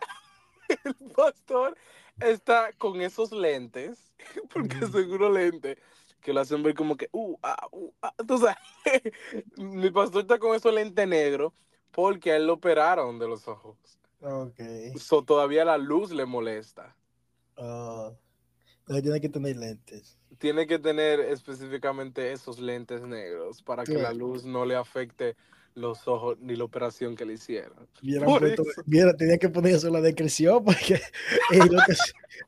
El 0.85 0.95
pastor 1.15 1.77
está 2.19 2.73
con 2.79 3.01
esos 3.03 3.31
lentes. 3.31 4.13
Porque 4.53 4.77
unos 4.85 5.33
lentes 5.33 5.77
que 6.23 6.33
lo 6.33 6.41
hacen 6.41 6.63
ver 6.63 6.75
como 6.75 6.97
que. 6.97 7.09
Uh, 7.13 7.37
ah, 7.43 7.69
uh, 7.73 7.93
ah. 8.01 8.15
Sabes, 8.27 8.57
mi 9.57 9.91
pastor 9.91 10.23
está 10.23 10.39
con 10.39 10.55
esos 10.55 10.73
lentes 10.73 11.07
negros 11.07 11.53
porque 11.91 12.33
a 12.33 12.37
él 12.37 12.47
lo 12.47 12.55
operaron 12.55 13.19
de 13.19 13.29
los 13.29 13.47
ojos. 13.49 13.77
Ok. 14.21 14.61
So, 14.99 15.25
todavía 15.25 15.65
la 15.65 15.77
luz 15.77 16.13
le 16.13 16.25
molesta. 16.25 16.97
Entonces 17.57 19.03
tiene 19.03 19.21
que 19.21 19.29
tener 19.29 19.57
lentes. 19.57 20.19
Tiene 20.39 20.67
que 20.67 20.79
tener 20.79 21.21
específicamente 21.21 22.33
esos 22.33 22.59
lentes 22.59 23.03
negros 23.03 23.63
para 23.63 23.85
que 23.85 23.95
la 23.95 24.13
luz 24.13 24.45
no 24.45 24.65
le 24.65 24.75
afecte 24.75 25.37
los 25.75 26.07
ojos 26.09 26.37
ni 26.41 26.55
la 26.57 26.65
operación 26.65 27.17
que 27.17 27.25
le 27.25 27.35
hicieron. 27.35 27.89
Puesto- 28.27 28.63
viera, 28.87 29.17
tenía 29.17 29.39
que 29.39 29.49
poner 29.49 29.75
eso 29.75 29.87
en 29.87 29.95
la 29.95 30.01
descripción 30.01 30.65
porque 30.65 31.01
es 31.51 31.71
lo 31.71 31.81
que, 31.87 31.93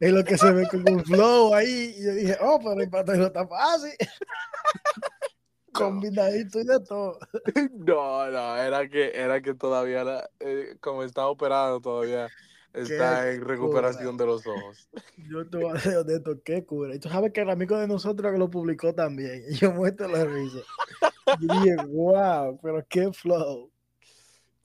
es 0.01 0.13
lo 0.13 0.25
que 0.25 0.37
se 0.39 0.53
ve 0.53 0.67
con 0.69 0.85
un 0.93 1.05
flow 1.05 1.55
ahí. 1.55 1.95
Y 1.99 2.05
yo 2.05 2.13
dije, 2.15 2.37
oh, 2.41 2.59
pero 2.63 2.81
el 2.81 2.91
patrón 2.91 3.19
no 3.19 3.27
está 3.27 3.47
fácil. 3.47 3.93
Combinadito 5.73 6.61
y 6.61 6.65
de 6.65 6.81
todo. 6.81 7.19
No, 7.73 8.31
no, 8.31 8.57
era 8.57 8.89
que, 8.89 9.11
era 9.15 9.41
que 9.43 9.55
todavía, 9.55 10.05
la- 10.05 10.31
eh, 10.41 10.77
como 10.81 11.03
está 11.03 11.27
operado, 11.27 11.81
todavía 11.81 12.29
está 12.73 13.31
en 13.33 13.45
recuperación 13.45 14.17
de 14.17 14.27
los 14.27 14.47
ojos. 14.47 14.89
Yo 15.29 15.49
te 15.49 15.57
voy 15.59 15.71
a 15.71 15.73
decir 15.75 15.97
honesto, 15.97 16.41
qué 16.45 16.65
cura. 16.65 16.95
Y 16.95 16.99
tú 17.01 17.09
sabes 17.09 17.33
que 17.33 17.41
el 17.41 17.51
amigo 17.51 17.77
de 17.79 17.87
nosotros 17.89 18.33
que 18.33 18.39
lo 18.39 18.51
publicó 18.51 18.95
también. 18.95 19.45
Y 19.49 19.55
yo 19.55 19.73
muestro 19.73 20.09
la 20.09 20.25
risa. 20.25 20.59
Dije, 21.39 21.77
wow, 21.87 22.59
pero 22.63 22.85
qué 22.89 23.13
flow. 23.13 23.71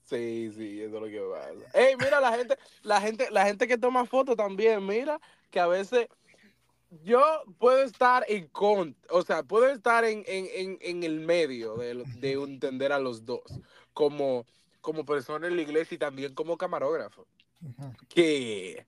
Sí, 0.03 0.51
sí, 0.55 0.81
eso 0.81 0.95
es 0.95 1.01
lo 1.01 1.07
que 1.07 1.21
pasa. 1.21 1.79
Ey, 1.79 1.95
mira, 1.95 2.19
la 2.19 2.35
gente, 2.35 2.57
la 2.81 2.99
gente, 2.99 3.29
la 3.29 3.45
gente 3.45 3.67
que 3.67 3.77
toma 3.77 4.05
fotos 4.05 4.35
también, 4.35 4.85
mira, 4.85 5.19
que 5.51 5.59
a 5.59 5.67
veces 5.67 6.07
yo 7.03 7.21
puedo 7.59 7.83
estar 7.83 8.25
en 8.27 8.47
contra, 8.47 9.15
o 9.15 9.21
sea, 9.21 9.43
puedo 9.43 9.67
estar 9.67 10.03
en, 10.05 10.23
en, 10.25 10.47
en, 10.53 10.77
en 10.81 11.03
el 11.03 11.19
medio 11.19 11.75
de, 11.75 12.03
de 12.17 12.31
entender 12.31 12.91
a 12.91 12.97
los 12.97 13.23
dos, 13.23 13.43
como, 13.93 14.45
como 14.81 15.05
persona 15.05 15.45
en 15.45 15.55
la 15.55 15.61
iglesia 15.61 15.93
y 15.95 15.99
también 15.99 16.33
como 16.33 16.57
camarógrafo. 16.57 17.27
Que, 18.07 18.87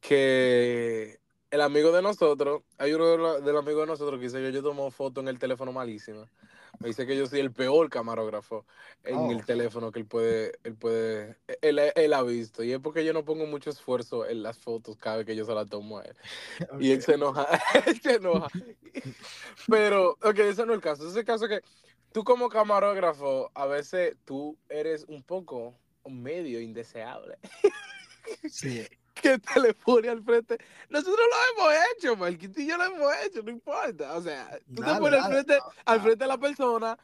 que 0.00 1.18
el 1.50 1.60
amigo 1.62 1.92
de 1.92 2.02
nosotros, 2.02 2.62
hay 2.76 2.92
uno 2.92 3.06
de 3.06 3.16
los, 3.16 3.44
de 3.44 3.52
los 3.52 3.62
amigos 3.62 3.82
de 3.82 3.86
nosotros 3.86 4.18
que 4.18 4.26
dice 4.26 4.42
que 4.42 4.52
yo 4.52 4.62
tomo 4.62 4.90
foto 4.90 5.20
en 5.20 5.28
el 5.28 5.38
teléfono 5.38 5.72
malísima. 5.72 6.28
Me 6.80 6.88
dice 6.88 7.06
que 7.06 7.16
yo 7.16 7.26
soy 7.26 7.40
el 7.40 7.52
peor 7.52 7.88
camarógrafo 7.88 8.66
en 9.04 9.16
Oh. 9.16 9.30
el 9.30 9.44
teléfono 9.44 9.92
que 9.92 10.00
él 10.00 10.06
puede, 10.06 10.52
él 10.64 10.74
puede, 10.74 11.36
él, 11.62 11.78
él 11.94 12.12
ha 12.12 12.22
visto. 12.22 12.62
Y 12.62 12.72
es 12.72 12.80
porque 12.80 13.04
yo 13.04 13.12
no 13.12 13.24
pongo 13.24 13.46
mucho 13.46 13.70
esfuerzo 13.70 14.26
en 14.26 14.42
las 14.42 14.58
fotos 14.58 14.96
cada 14.96 15.18
vez 15.18 15.26
que 15.26 15.36
yo 15.36 15.44
se 15.44 15.54
las 15.54 15.68
tomo 15.68 15.98
a 15.98 16.02
él. 16.02 16.16
Y 16.80 16.90
él 16.92 17.02
se 17.02 17.14
enoja, 17.14 17.46
él 17.86 18.00
se 18.00 18.14
enoja. 18.16 18.48
Pero, 19.68 20.10
ok, 20.22 20.38
ese 20.38 20.66
no 20.66 20.72
es 20.72 20.76
el 20.76 20.82
caso. 20.82 21.02
Ese 21.02 21.12
es 21.12 21.16
el 21.16 21.24
caso 21.24 21.48
que 21.48 21.60
tú 22.12 22.24
como 22.24 22.48
camarógrafo, 22.48 23.50
a 23.54 23.66
veces 23.66 24.16
tú 24.24 24.56
eres 24.68 25.04
un 25.08 25.22
poco 25.22 25.74
medio 26.08 26.60
indeseable. 26.60 27.38
Sí. 28.48 28.86
que 29.14 29.38
te 29.38 29.60
le 29.60 29.74
pone 29.74 30.08
al 30.08 30.22
frente. 30.22 30.58
Nosotros 30.90 31.16
lo 31.18 31.62
hemos 31.64 31.74
hecho, 31.96 32.16
Marquito 32.16 32.60
y 32.60 32.66
yo 32.66 32.76
lo 32.76 32.84
hemos 32.84 33.12
hecho, 33.24 33.42
no 33.42 33.50
importa. 33.50 34.14
O 34.14 34.22
sea, 34.22 34.58
tú 34.68 34.82
te 34.82 34.82
Dale, 34.82 35.00
pones 35.00 35.22
al 35.22 35.32
frente, 35.32 35.58
al 35.84 36.00
frente 36.00 36.24
de 36.24 36.28
la 36.28 36.38
persona 36.38 36.98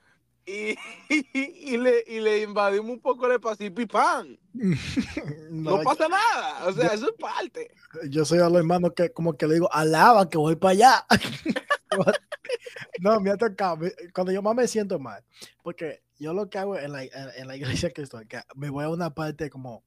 y, 0.45 0.75
y, 1.09 1.77
le, 1.77 2.05
y 2.07 2.21
le 2.21 2.43
invadimos 2.43 2.91
un 2.91 3.01
poco 3.01 3.27
el 3.27 3.33
espacio 3.33 3.67
y 3.67 3.71
pipán. 3.71 4.39
No, 4.53 5.79
No, 5.79 5.83
pasa 5.83 6.09
nada. 6.09 6.67
O 6.67 6.73
sea, 6.73 6.89
yo- 6.89 6.93
eso 6.93 7.07
es 7.11 7.15
parte. 7.19 7.71
yo 8.09 8.25
soy 8.25 8.39
a 8.41 8.49
los 8.49 8.59
hermanos 8.59 8.93
que 8.95 9.13
como 9.13 9.37
que 9.37 9.47
le 9.47 9.55
digo, 9.55 9.73
alaba 9.73 10.29
que 10.29 10.39
voy 10.39 10.57
para 10.57 10.73
allá. 10.73 11.07
no, 13.01 13.21
me 13.21 13.31
ha 13.31 13.37
tocado, 13.37 13.87
cuando 14.15 14.33
yo 14.33 14.43
más 14.43 14.55
me 14.55 14.67
siento 14.69 14.99
mal, 14.99 15.25
porque 15.63 16.03
yo 16.19 16.33
lo 16.35 16.49
que 16.51 16.59
hago 16.59 16.77
en 16.79 16.93
la, 16.93 17.05
en, 17.05 17.13
en 17.37 17.47
la 17.49 17.57
iglesia 17.57 17.91
que 17.91 18.03
estoy, 18.03 18.27
que 18.27 18.41
me 18.55 18.71
voy 18.71 18.85
a 18.85 18.89
una 18.89 19.15
parte 19.15 19.51
como 19.51 19.85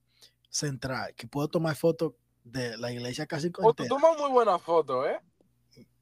central, 0.54 1.14
que 1.16 1.28
puedo 1.28 1.48
tomar 1.48 1.76
fotos 1.76 2.14
de 2.44 2.78
la 2.78 2.92
iglesia 2.92 3.26
casi 3.26 3.48
O 3.48 3.52
tú 3.52 3.62
completa. 3.62 3.90
tomas 3.90 4.18
muy 4.20 4.30
buenas 4.32 4.62
fotos, 4.62 5.08
¿eh? 5.08 5.20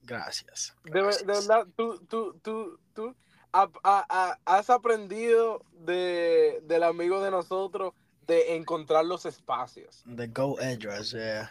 Gracias. 0.04 0.76
De, 0.84 0.92
ver- 1.02 1.16
de 1.16 1.24
gracias. 1.24 1.48
verdad, 1.48 1.68
tú, 1.76 2.00
tú, 2.08 2.40
tú, 2.42 2.80
tú 2.94 3.16
ha- 3.54 3.70
ha- 3.84 4.06
ha- 4.10 4.40
has 4.46 4.70
aprendido 4.70 5.64
de, 5.72 6.60
del 6.64 6.84
amigo 6.84 7.24
de 7.24 7.32
nosotros 7.32 7.94
de 8.28 8.56
encontrar 8.56 9.06
los 9.06 9.26
espacios. 9.26 10.04
The 10.16 10.28
Go 10.28 10.58
Address, 10.60 11.12
yeah. 11.12 11.50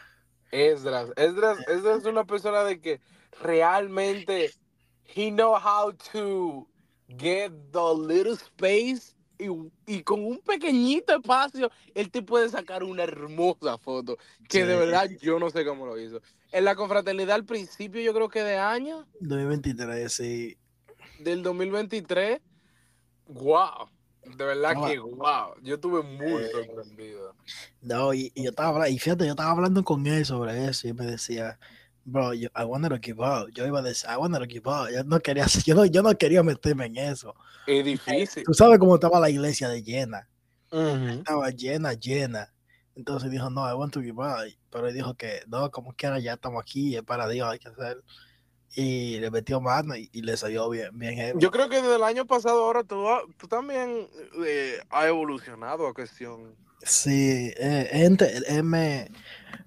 Esdras, 0.50 1.10
Esdras, 1.16 1.58
Esdras 1.68 1.98
es 2.00 2.04
una 2.06 2.24
persona 2.24 2.64
de 2.64 2.80
que 2.80 3.00
realmente 3.40 4.50
he 5.14 5.30
know 5.30 5.54
how 5.56 5.92
to 6.12 6.66
get 7.16 7.52
the 7.72 7.94
little 7.94 8.34
space 8.34 9.14
y, 9.40 9.94
y 9.96 10.02
con 10.02 10.24
un 10.24 10.38
pequeñito 10.38 11.14
espacio 11.14 11.70
él 11.94 12.10
te 12.10 12.22
puede 12.22 12.48
sacar 12.48 12.84
una 12.84 13.04
hermosa 13.04 13.78
foto 13.78 14.18
que 14.48 14.64
de 14.64 14.76
verdad 14.76 15.08
yo 15.20 15.38
no 15.38 15.50
sé 15.50 15.64
cómo 15.64 15.86
lo 15.86 15.98
hizo. 15.98 16.20
En 16.52 16.64
la 16.64 16.74
confraternidad 16.74 17.36
al 17.36 17.44
principio 17.44 18.00
yo 18.00 18.12
creo 18.12 18.28
que 18.28 18.42
de 18.42 18.58
año 18.58 19.06
2023, 19.20 20.12
sí. 20.12 20.58
del 21.20 21.42
2023, 21.42 22.40
wow, 23.28 23.88
de 24.24 24.44
verdad 24.44 24.74
No, 24.74 24.86
que 24.86 24.98
wow, 24.98 25.54
yo 25.62 25.76
estuve 25.76 26.02
muy 26.02 26.42
eh, 26.42 26.50
sorprendido. 26.52 27.34
No, 27.80 28.12
y, 28.12 28.32
y 28.34 28.44
yo 28.44 28.50
estaba 28.50 28.88
y 28.88 28.98
fíjate, 28.98 29.24
yo 29.24 29.30
estaba 29.30 29.52
hablando 29.52 29.82
con 29.84 30.06
él 30.06 30.24
sobre 30.24 30.66
eso 30.66 30.88
y 30.88 30.92
me 30.92 31.06
decía, 31.06 31.58
bro, 32.04 32.32
yo, 32.34 32.48
I 32.54 32.64
wanted 32.64 32.90
to 32.90 32.98
give 33.00 33.20
up. 33.20 33.50
Yo 33.52 33.66
iba 33.66 33.80
a 33.80 33.82
decir, 33.82 34.08
I 34.10 34.16
wanted 34.16 34.38
to 34.40 34.46
give 34.46 34.66
up. 34.68 34.90
Yo 34.90 35.04
no 35.04 35.20
quería, 35.20 35.46
yo 35.64 35.74
no, 35.74 35.84
yo 35.84 36.02
no 36.02 36.12
quería 36.16 36.42
meterme 36.42 36.86
en 36.86 36.96
eso. 36.96 37.34
Es 37.66 37.84
difícil. 37.84 38.44
Tú 38.44 38.54
sabes 38.54 38.78
cómo 38.78 38.94
estaba 38.94 39.20
la 39.20 39.30
iglesia 39.30 39.68
de 39.68 39.82
llena. 39.82 40.28
Ujú. 40.72 41.18
Estaba 41.20 41.50
llena, 41.50 41.92
llena. 41.94 42.52
Entonces 42.94 43.30
dijo, 43.30 43.48
no, 43.50 43.68
I 43.68 43.74
want 43.74 43.92
to 43.92 44.00
give 44.00 44.18
up. 44.18 44.46
Pero 44.70 44.88
él 44.88 44.94
dijo 44.94 45.14
que, 45.14 45.42
no, 45.46 45.70
como 45.70 45.92
quiera, 45.92 46.18
ya 46.18 46.34
estamos 46.34 46.60
aquí, 46.60 46.96
es 46.96 47.02
para 47.02 47.28
Dios, 47.28 47.48
hay 47.48 47.58
que 47.58 47.68
hacer. 47.68 48.02
y 48.76 49.18
le 49.18 49.30
metió 49.30 49.60
mano 49.60 49.96
y, 49.96 50.08
y 50.12 50.22
le 50.22 50.36
salió 50.36 50.68
bien, 50.70 50.96
bien 50.96 51.14
heavy. 51.16 51.40
Yo 51.40 51.50
creo 51.50 51.68
que 51.68 51.76
desde 51.82 51.96
el 51.96 52.04
año 52.04 52.24
pasado 52.26 52.64
ahora 52.64 52.84
tú, 52.84 53.04
tú 53.36 53.48
también 53.48 54.08
eh, 54.44 54.78
has 54.90 55.06
evolucionado 55.06 55.86
a 55.86 55.94
cuestión. 55.94 56.54
Sí, 56.82 57.52
eh, 57.58 57.88
ente- 57.92 58.42
eh, 58.48 58.62
me, 58.62 59.08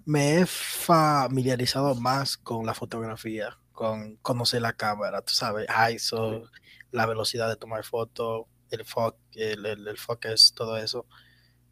me 0.05 0.39
he 0.41 0.45
familiarizado 0.47 1.95
más 1.95 2.37
con 2.37 2.65
la 2.65 2.73
fotografía, 2.73 3.57
con 3.71 4.17
conocer 4.17 4.61
la 4.61 4.73
cámara, 4.73 5.21
tú 5.21 5.33
sabes, 5.33 5.67
ISO, 5.93 6.43
la 6.91 7.05
velocidad 7.07 7.49
de 7.49 7.57
tomar 7.57 7.83
fotos, 7.85 8.47
el, 8.71 8.85
fo- 8.85 9.17
el, 9.33 9.65
el, 9.65 9.87
el 9.87 9.97
focus, 9.97 10.53
todo 10.55 10.77
eso. 10.77 11.07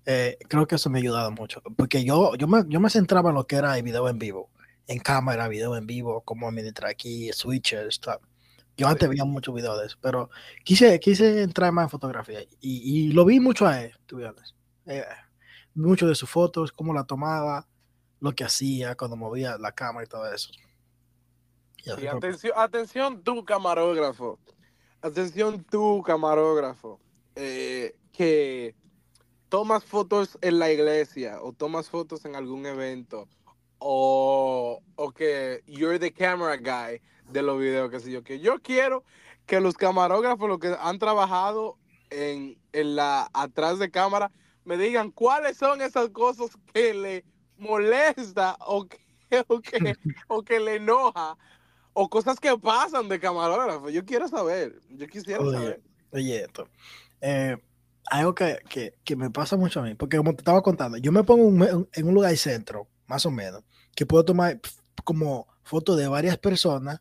Eh, 0.06 0.38
creo 0.50 0.68
que 0.68 0.76
eso 0.76 0.90
me 0.90 1.00
ha 1.00 1.02
ayudado 1.02 1.32
mucho, 1.32 1.62
porque 1.78 2.04
yo, 2.06 2.36
yo, 2.36 2.48
me, 2.48 2.64
yo 2.70 2.80
me 2.82 2.90
centraba 2.90 3.30
en 3.32 3.36
lo 3.38 3.48
que 3.48 3.58
era 3.58 3.78
el 3.78 3.84
video 3.84 4.10
en 4.10 4.20
vivo, 4.20 4.52
en 4.88 5.00
cámara, 5.00 5.48
video 5.50 5.76
en 5.78 5.88
vivo, 5.88 6.22
cómo 6.24 6.48
administrar 6.50 6.92
aquí, 6.92 7.32
switches, 7.34 8.00
tal. 8.02 8.20
Yo 8.78 8.88
antes 8.88 9.10
veía 9.10 9.26
muchos 9.26 9.56
videos 9.56 9.80
de 9.82 9.88
eso, 9.88 9.98
pero 10.02 10.30
quise, 10.66 11.00
quise 11.00 11.44
entrar 11.44 11.72
más 11.74 11.86
en 11.86 11.90
fotografía 11.92 12.42
y, 12.62 13.10
y 13.10 13.14
lo 13.14 13.26
vi 13.26 13.40
mucho 13.40 13.68
a 13.68 13.84
él, 13.84 13.94
tú 14.08 14.18
mucho 15.74 16.08
de 16.08 16.16
sus 16.16 16.30
fotos, 16.30 16.72
cómo 16.72 16.94
la 16.94 17.06
tomaba, 17.06 17.68
lo 18.20 18.34
que 18.34 18.44
hacía 18.44 18.96
cuando 18.96 19.18
movía 19.18 19.58
la 19.58 19.72
cámara 19.72 20.06
y 20.06 20.10
todo 20.10 20.32
eso. 20.34 20.52
Y 20.52 21.90
Sí, 21.96 22.08
atención, 22.08 22.54
atención 22.56 23.24
tú, 23.24 23.44
camarógrafo. 23.46 24.40
Atención 25.02 25.64
tú, 25.66 26.04
camarógrafo. 26.06 27.00
eh, 27.36 27.96
que 28.12 28.76
tomas 29.50 29.84
fotos 29.86 30.38
en 30.42 30.60
la 30.60 30.72
iglesia 30.72 31.42
o 31.42 31.54
tomas 31.54 31.90
fotos 31.90 32.26
en 32.26 32.36
algún 32.36 32.66
evento 32.66 33.28
o, 33.80 34.82
o 34.96 35.12
que 35.12 35.64
you're 35.66 35.98
the 36.00 36.12
camera 36.14 36.58
guy 36.58 37.02
de 37.32 37.42
los 37.42 37.60
videos, 37.60 37.90
que 37.90 38.00
sé 38.00 38.12
yo. 38.12 38.24
Que 38.24 38.40
yo 38.40 38.60
quiero 38.62 39.04
que 39.46 39.60
los 39.62 39.76
camarógrafos, 39.76 40.48
los 40.50 40.60
que 40.60 40.76
han 40.80 41.00
trabajado 41.00 41.78
en, 42.10 42.58
en 42.74 42.96
la 42.96 43.30
atrás 43.34 43.80
de 43.80 43.90
cámara, 43.92 44.32
me 44.66 44.78
digan 44.78 45.12
cuáles 45.12 45.58
son 45.58 45.82
esas 45.82 46.10
cosas 46.10 46.52
que 46.74 46.94
le 46.94 47.26
molesta 47.58 48.56
o 48.60 48.88
que, 48.88 48.98
o 49.48 49.60
que, 49.62 49.96
o 50.28 50.44
que 50.44 50.60
le 50.60 50.76
enoja 50.76 51.38
o 51.94 52.10
cosas 52.10 52.40
que 52.40 52.58
pasan 52.58 53.10
de 53.10 53.20
camarógrafo. 53.20 53.90
Yo 53.90 54.06
quiero 54.06 54.28
saber. 54.28 54.80
Yo 54.90 55.08
quisiera 55.08 55.42
Oye, 55.44 55.52
saber. 55.58 55.82
Oye, 56.12 56.44
esto. 56.44 56.68
eh, 57.22 57.58
algo 58.10 58.34
que, 58.34 58.60
que, 58.70 58.96
que 59.04 59.16
me 59.16 59.30
pasa 59.30 59.56
mucho 59.58 59.80
a 59.80 59.84
mí, 59.84 59.96
porque 59.96 60.18
como 60.18 60.32
te 60.34 60.42
estaba 60.42 60.62
contando, 60.62 60.98
yo 60.98 61.12
me 61.12 61.24
pongo 61.24 61.46
un- 61.46 61.90
en 61.94 62.08
un 62.08 62.14
lugar 62.14 62.36
centro, 62.38 62.88
más 63.08 63.26
o 63.26 63.32
menos, 63.32 63.64
que 63.96 64.06
puedo 64.06 64.26
tomar 64.26 64.60
como 65.04 65.48
fotos 65.64 65.98
de 65.98 66.08
varias 66.08 66.38
personas 66.38 67.00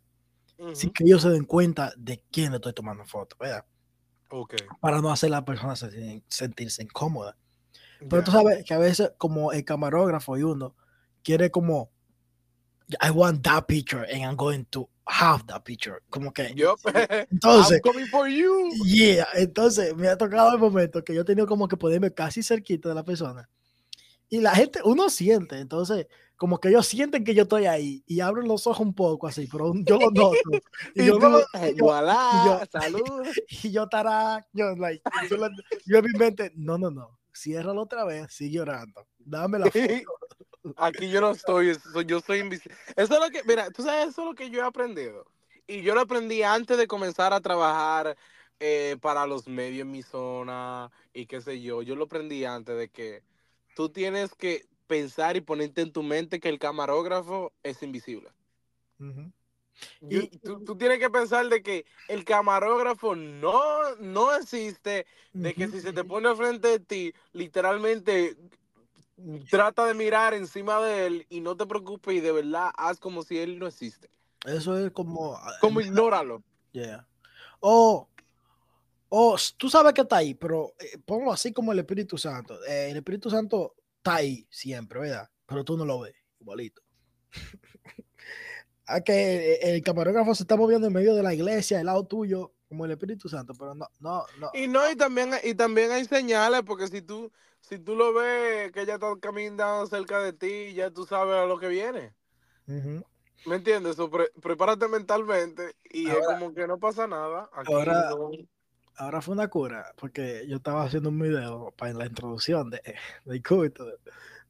sin 0.75 0.91
que 0.93 1.05
ellos 1.05 1.23
se 1.23 1.31
den 1.31 1.45
cuenta 1.47 1.93
de 1.97 2.23
quién 2.31 2.51
le 2.51 2.57
estoy 2.57 2.75
tomando 2.75 3.05
fotos, 3.07 3.39
¿verdad? 3.39 3.65
Ok. 4.29 4.55
Para 4.81 5.01
no 5.01 5.11
hacer 5.11 5.29
a 5.29 5.39
la 5.39 5.45
persona 5.45 5.75
se- 5.75 6.23
sentirse 6.29 6.83
incómoda. 6.83 7.37
Pero 8.09 8.23
Ya. 8.23 8.25
tú 8.25 8.31
sabes 8.33 8.65
que 8.65 8.75
a 8.75 8.79
veces 8.79 9.13
como 9.19 9.53
el 9.53 9.65
camarógrafo 9.65 10.37
y 10.39 10.43
uno 10.43 10.75
quiere 11.23 11.51
como 11.51 11.91
I 13.03 13.11
want 13.11 13.43
that 13.45 13.67
picture 13.67 14.05
and 14.13 14.23
I'm 14.25 14.37
going 14.37 14.65
to 14.71 14.89
have 15.07 15.45
that 15.47 15.63
picture. 15.65 15.99
Como 16.11 16.33
que 16.33 16.53
Yo, 16.55 16.75
entonces, 17.31 17.81
I'm 17.85 17.93
coming 17.93 18.07
for 18.07 18.27
you. 18.29 18.71
yeah, 18.85 19.27
entonces 19.35 19.95
me 19.97 20.09
ha 20.09 20.17
tocado 20.17 20.53
el 20.55 20.59
momento 20.59 21.05
que 21.05 21.15
yo 21.15 21.21
he 21.23 21.25
tenido 21.25 21.47
como 21.47 21.69
que 21.69 21.77
ponerme 21.77 22.13
casi 22.13 22.43
cerquita 22.43 22.89
de 22.89 22.95
la 22.97 23.05
persona. 23.05 23.49
Y 24.29 24.41
la 24.41 24.55
gente, 24.55 24.81
uno 24.85 25.09
siente, 25.11 25.59
entonces, 25.59 26.07
como 26.37 26.59
que 26.59 26.69
ellos 26.69 26.87
sienten 26.87 27.23
que 27.25 27.35
yo 27.35 27.43
estoy 27.43 27.67
ahí 27.67 28.03
y 28.07 28.21
abren 28.21 28.47
los 28.49 28.67
ojos 28.67 28.81
un 28.87 28.95
poco 28.95 29.27
así, 29.27 29.49
pero 29.51 29.73
yo 29.75 29.99
lo 29.99 30.11
noto. 30.13 30.33
Y 30.95 31.03
Y 31.03 31.07
yo, 31.07 31.19
no- 31.19 31.39
y 31.41 31.75
yo- 31.77 31.85
voilà, 31.85 32.31
y 32.33 32.47
yo- 32.47 32.81
salud. 32.81 33.27
y 33.63 33.71
yo 33.73 33.83
estará, 33.85 34.47
yo, 34.53 34.75
like, 34.77 35.03
yo, 35.29 35.37
yo 35.87 35.99
en 35.99 36.05
mi 36.05 36.19
mente, 36.19 36.53
no, 36.57 36.79
no, 36.79 36.91
no, 36.91 37.19
ciérralo 37.35 37.83
otra 37.83 38.05
vez, 38.05 38.33
sigue 38.33 38.61
orando, 38.61 39.07
dame 39.19 39.59
la 39.59 39.71
foto. 39.71 39.83
Aquí 40.77 41.11
yo 41.11 41.21
no 41.21 41.31
estoy, 41.31 41.77
yo 42.07 42.21
soy 42.21 42.41
invisible. 42.41 42.77
Eso 42.97 43.15
es 43.15 43.21
lo 43.21 43.31
que, 43.31 43.43
mira, 43.45 43.71
tú 43.71 43.83
sabes, 43.83 44.09
eso 44.09 44.23
es 44.23 44.27
lo 44.29 44.35
que 44.35 44.51
yo 44.51 44.61
he 44.61 44.67
aprendido. 44.67 45.25
Y 45.67 45.83
yo 45.83 45.95
lo 45.95 46.03
aprendí 46.03 46.43
antes 46.43 46.77
de 46.77 46.87
comenzar 46.87 47.33
a 47.33 47.41
trabajar 47.41 48.17
eh, 48.59 48.97
para 49.01 49.27
los 49.27 49.49
medios 49.49 49.83
en 49.83 49.91
mi 49.91 50.03
zona 50.03 50.91
y 51.15 51.27
qué 51.27 51.41
sé 51.41 51.61
yo. 51.61 51.83
Yo 51.83 51.97
lo 51.97 52.05
aprendí 52.05 52.45
antes 52.45 52.77
de 52.77 52.89
que 52.89 53.23
tú 53.75 53.89
tienes 53.89 54.35
que 54.35 54.67
pensar 54.87 55.37
y 55.37 55.41
ponerte 55.41 55.81
en 55.81 55.93
tu 55.93 56.03
mente 56.03 56.41
que 56.41 56.49
el 56.49 56.59
camarógrafo 56.59 57.53
es 57.63 57.83
invisible. 57.83 58.31
Y- 60.09 60.29
tú, 60.39 60.65
tú 60.65 60.77
tienes 60.77 60.99
que 60.99 61.11
pensar 61.11 61.49
de 61.49 61.63
que 61.63 61.85
el 62.09 62.25
camarógrafo 62.25 63.15
no, 63.15 63.95
no 63.97 64.35
existe, 64.35 65.07
de 65.33 65.55
que 65.55 65.69
si 65.69 65.81
se 65.81 65.93
te 65.93 66.05
pone 66.05 66.35
frente 66.35 66.69
de 66.69 66.81
ti, 66.81 67.13
literalmente 67.33 68.37
trata 69.51 69.85
de 69.87 69.95
mirar 69.95 70.35
encima 70.35 70.81
de 70.81 71.07
él 71.07 71.27
y 71.29 71.41
no 71.41 71.57
te 71.57 71.67
preocupes 71.67 72.15
y 72.15 72.21
de 72.21 72.33
verdad 72.33 72.71
haz 72.77 72.99
como 72.99 73.23
si 73.23 73.39
él 73.39 73.59
no 73.59 73.67
existe. 73.67 74.11
Eso 74.47 74.79
es 74.79 74.91
como, 74.93 75.37
ah, 75.37 75.53
Como 75.61 75.81
ignóralo. 75.81 76.43
yeah. 76.73 77.07
O, 77.61 78.09
o 79.11 79.35
s- 79.37 79.53
tú 79.57 79.69
sabes 79.69 79.93
que 79.93 80.01
está 80.01 80.17
ahí, 80.17 80.33
pero 80.35 80.75
eh, 80.79 80.97
ponlo 81.05 81.31
así 81.33 81.53
como 81.53 81.73
el 81.73 81.79
Espíritu 81.81 82.17
Santo. 82.17 82.59
Eh, 82.65 82.91
el 82.91 82.97
Espíritu 82.97 83.29
Santo 83.29 83.75
está 83.99 84.17
ahí 84.17 84.47
siempre, 84.51 85.01
¿verdad? 85.01 85.29
Pero 85.47 85.63
tú 85.65 85.77
no 85.77 85.85
lo 85.85 86.01
ves, 86.01 86.15
igualito. 86.41 86.81
a 88.95 89.01
que 89.03 89.55
eh, 89.55 89.59
el 89.75 89.83
camarógrafo 89.83 90.35
se 90.35 90.43
está 90.45 90.57
moviendo 90.57 90.87
en 90.87 90.93
medio 90.93 91.15
de 91.15 91.23
la 91.23 91.33
iglesia, 91.35 91.81
al 91.81 91.87
lado 91.87 92.05
tuyo, 92.07 92.53
como 92.69 92.85
el 92.85 92.91
Espíritu 92.93 93.29
Santo, 93.29 93.53
pero 93.59 93.75
no, 93.75 93.89
no, 94.01 94.25
no. 94.39 94.51
Y 94.55 94.69
no, 94.69 94.89
y 94.91 94.97
también, 94.97 95.31
y 95.43 95.55
también 95.55 95.91
hay 95.91 96.05
señales, 96.05 96.63
porque 96.65 96.87
si 96.89 97.03
tú, 97.03 97.33
si 97.61 97.79
tú 97.79 97.97
lo 97.97 98.13
ves 98.15 98.71
que 98.73 98.83
ella 98.83 98.95
está 98.95 99.07
caminando 99.21 99.87
cerca 99.87 100.21
de 100.21 100.33
ti, 100.33 100.73
ya 100.75 100.91
tú 100.91 101.05
sabes 101.07 101.35
a 101.35 101.47
lo 101.47 101.59
que 101.59 101.69
viene. 101.69 102.15
¿Me 103.47 103.57
entiendes? 103.57 103.97
So, 103.97 104.11
pre- 104.11 104.31
prepárate 104.41 104.87
mentalmente 104.87 105.75
y 105.85 106.09
es 106.09 106.19
como 106.27 106.55
que 106.55 106.67
no 106.67 106.79
pasa 106.79 107.07
nada. 107.07 107.49
Aquí 107.53 107.73
ahora- 107.73 108.11
no- 108.11 108.31
Ahora 108.97 109.23
fue 109.23 109.33
una 109.33 109.49
cura, 109.49 109.95
porque 109.97 110.45
yo 110.47 110.57
estaba 110.59 110.85
haciendo 110.85 111.09
un 111.09 111.19
video 111.19 111.73
para 111.75 111.95
la 111.95 112.05
introducción 112.05 112.69
de, 112.69 112.83
del 113.25 113.43
culto 113.43 113.87
de, 113.87 113.93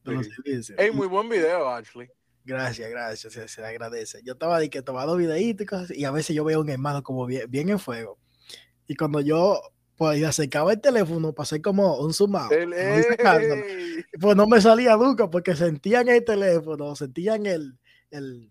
de 0.03 0.13
los 0.13 0.27
servicios. 0.27 0.77
Ey, 0.77 0.89
y- 0.89 0.91
muy 0.91 1.07
buen 1.07 1.29
video, 1.29 1.69
actually. 1.69 2.11
Gracias, 2.45 2.91
gracias, 2.91 3.33
se, 3.33 3.49
se 3.49 3.61
le 3.61 3.67
agradece. 3.69 4.21
Yo 4.25 4.33
estaba 4.33 4.59
de 4.59 4.71
que 4.71 4.83
tomando 4.83 5.17
videitos 5.17 5.63
y 5.63 5.67
cosas 5.67 5.91
y 5.91 6.05
a 6.05 6.11
veces 6.11 6.35
yo 6.35 6.45
veo 6.45 6.61
un 6.61 6.69
hermano 6.69 7.03
como 7.03 7.27
bien, 7.27 7.51
bien 7.51 7.69
en 7.69 7.79
fuego. 7.79 8.19
Y 8.87 8.97
cuando 8.97 9.21
yo 9.21 9.61
pues 9.97 10.25
acercaba 10.25 10.73
el 10.73 10.81
teléfono 10.81 11.35
para 11.35 11.43
hacer 11.45 11.61
como 11.61 11.99
un 11.99 12.15
ey. 13.53 14.05
pues 14.19 14.35
no 14.35 14.47
me 14.47 14.59
salía 14.59 14.97
nunca 14.97 15.29
porque 15.29 15.55
sentían 15.55 16.09
el 16.09 16.25
teléfono, 16.25 16.97
sentían 16.97 17.45
el, 17.45 17.79
el, 18.11 18.51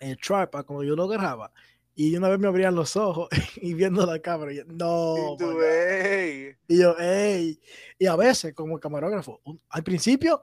el 0.00 0.18
tripod 0.18 0.66
como 0.66 0.82
yo 0.84 0.94
lo 0.96 1.08
grababa. 1.08 1.50
Y 1.94 2.14
una 2.16 2.28
vez 2.28 2.38
me 2.38 2.48
abrían 2.48 2.74
los 2.74 2.94
ojos 2.96 3.28
y 3.56 3.72
viendo 3.72 4.04
la 4.04 4.18
cámara, 4.18 4.52
y 4.52 4.56
yo, 4.56 4.64
no, 4.66 5.34
Y 5.34 5.36
tú, 5.38 5.46
my 5.46 5.54
God". 5.54 5.62
ey. 5.64 6.56
Y 6.68 6.78
yo, 6.78 6.98
ey. 6.98 7.60
Y 7.98 8.06
a 8.06 8.16
veces, 8.16 8.52
como 8.52 8.78
camarógrafo, 8.78 9.40
un- 9.44 9.60
al 9.70 9.82
principio, 9.82 10.42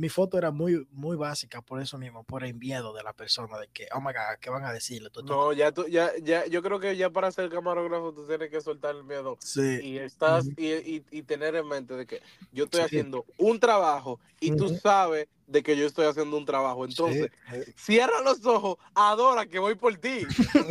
mi 0.00 0.08
foto 0.08 0.38
era 0.38 0.50
muy, 0.50 0.86
muy 0.92 1.14
básica 1.14 1.60
por 1.60 1.78
eso 1.82 1.98
mismo, 1.98 2.24
por 2.24 2.42
el 2.42 2.54
miedo 2.54 2.94
de 2.94 3.02
la 3.02 3.12
persona, 3.12 3.58
de 3.58 3.68
que, 3.68 3.86
oh 3.94 4.00
my 4.00 4.06
God, 4.14 4.38
¿qué 4.40 4.48
van 4.48 4.64
a 4.64 4.72
decirle? 4.72 5.10
No, 5.24 5.52
ya 5.52 5.72
tú, 5.72 5.86
ya, 5.88 6.10
ya, 6.22 6.46
yo 6.46 6.62
creo 6.62 6.80
que 6.80 6.96
ya 6.96 7.10
para 7.10 7.30
ser 7.30 7.50
camarógrafo 7.50 8.14
tú 8.14 8.26
tienes 8.26 8.48
que 8.50 8.62
soltar 8.62 8.96
el 8.96 9.04
miedo 9.04 9.36
Sí. 9.40 9.78
y 9.82 9.98
estás 9.98 10.46
y, 10.56 10.68
y- 10.72 11.04
y 11.10 11.22
tener 11.22 11.54
en 11.54 11.68
mente 11.68 11.94
de 11.94 12.06
que 12.06 12.22
yo 12.50 12.64
estoy 12.64 12.80
Sí. 12.80 12.86
haciendo 12.86 13.26
un 13.36 13.60
trabajo 13.60 14.18
y 14.40 14.56
tú 14.56 14.70
sabes 14.70 15.28
de 15.46 15.62
que 15.62 15.76
yo 15.76 15.84
estoy 15.84 16.06
haciendo 16.06 16.38
un 16.38 16.46
trabajo. 16.46 16.84
Entonces, 16.86 17.28
sí. 17.52 17.72
cierra 17.76 18.22
los 18.24 18.46
ojos, 18.46 18.78
adora 18.94 19.44
que 19.46 19.58
voy 19.58 19.74
por 19.74 19.94
ti. 19.98 20.22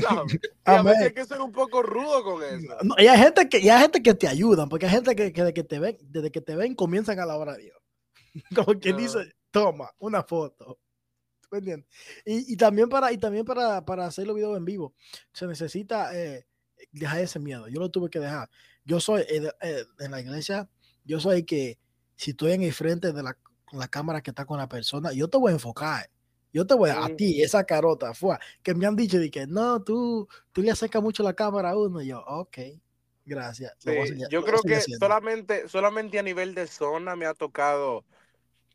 ¿sabes? 0.02 0.40
Y 0.66 0.72
a 0.72 0.82
veces 0.82 1.04
hay 1.04 1.14
que 1.14 1.26
ser 1.26 1.40
un 1.42 1.52
poco 1.52 1.84
rudo 1.84 2.24
con 2.24 2.42
eso. 2.44 2.76
No, 2.84 2.96
y 2.98 3.06
hay 3.08 3.18
gente 3.20 3.48
que, 3.50 3.60
y 3.60 3.70
hay 3.70 3.82
gente 3.82 4.02
que 4.02 4.14
te 4.16 4.28
ayudan, 4.28 4.70
porque 4.70 4.86
hay 4.88 4.92
gente 4.94 5.16
que, 5.16 5.32
que, 5.34 5.44
de 5.44 5.54
que 5.54 5.64
te 5.64 5.78
ven, 5.80 5.98
desde 6.02 6.32
que 6.32 6.42
te 6.42 6.56
ven 6.56 6.74
comienzan 6.76 7.20
a 7.20 7.26
la 7.26 7.36
hora 7.38 7.54
de 7.54 7.64
Dios. 7.64 7.78
Como 8.56 8.80
quien 8.80 8.96
No. 8.96 8.98
dice, 8.98 9.34
toma, 9.52 9.90
una 10.00 10.24
foto. 10.24 10.80
¿Tú 11.42 11.50
me 11.52 11.60
entiendes? 11.60 11.90
Y, 12.26 12.54
y 12.54 12.58
también 12.58 12.90
para, 12.90 13.12
y 13.12 13.18
también 13.18 13.46
para, 13.46 13.86
para 13.86 14.06
hacer 14.08 14.28
los 14.28 14.36
videos 14.36 14.58
en 14.58 14.66
vivo, 14.66 14.96
se 15.34 15.48
necesita 15.48 16.16
eh, 16.18 16.48
dejar 16.92 17.22
ese 17.22 17.40
miedo. 17.40 17.68
Yo 17.68 17.80
lo 17.80 17.90
tuve 17.92 18.10
que 18.10 18.20
dejar. 18.20 18.50
Yo 18.86 19.00
soy 19.00 19.22
eh, 19.30 19.52
eh, 19.62 19.86
en 20.00 20.12
la 20.12 20.22
iglesia, 20.22 20.70
yo 21.06 21.20
soy 21.20 21.44
que 21.46 21.80
si 22.16 22.32
estoy 22.32 22.54
en 22.54 22.64
el 22.64 22.74
frente 22.74 23.14
de 23.14 23.24
la, 23.24 23.38
con 23.66 23.80
la 23.80 23.88
cámara 23.88 24.22
que 24.22 24.32
está 24.32 24.46
con 24.46 24.58
la 24.60 24.70
persona, 24.70 25.14
yo 25.14 25.28
te 25.30 25.38
voy 25.38 25.52
a 25.52 25.56
enfocar. 25.56 26.10
Yo 26.54 26.66
te 26.68 26.74
voy 26.76 26.90
a, 26.92 27.06
a 27.06 27.10
Mm. 27.10 27.16
ti, 27.16 27.42
esa 27.44 27.64
carota, 27.66 28.14
fue, 28.14 28.38
que 28.64 28.74
me 28.76 28.86
han 28.88 28.96
dicho 28.96 29.20
de 29.20 29.30
que 29.32 29.48
no, 29.48 29.84
tú, 29.84 30.28
tú 30.52 30.62
le 30.64 30.72
acercas 30.72 31.02
mucho 31.04 31.24
la 31.24 31.34
cámara 31.36 31.72
a 31.72 31.78
uno. 31.78 32.02
Y 32.02 32.08
yo, 32.08 32.22
ok, 32.26 32.58
gracias. 33.26 33.74
a 33.74 33.78
Sí, 33.78 33.92
seguir- 34.06 34.28
yo 34.28 34.44
a 34.44 34.44
creo 34.44 34.64
que 34.66 34.76
haciendo". 34.76 35.00
solamente, 35.00 35.68
solamente 35.70 36.20
a 36.20 36.24
nivel 36.24 36.54
de 36.54 36.68
zona 36.68 37.16
me 37.16 37.26
ha 37.26 37.34
tocado 37.34 38.06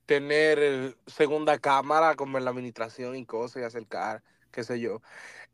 tener 0.07 0.97
segunda 1.07 1.59
cámara 1.59 2.15
como 2.15 2.39
en 2.39 2.45
la 2.45 2.51
administración 2.51 3.17
y 3.17 3.25
cosas 3.25 3.63
y 3.63 3.65
acercar, 3.65 4.23
qué 4.51 4.65
sé 4.65 4.81
yo. 4.81 5.01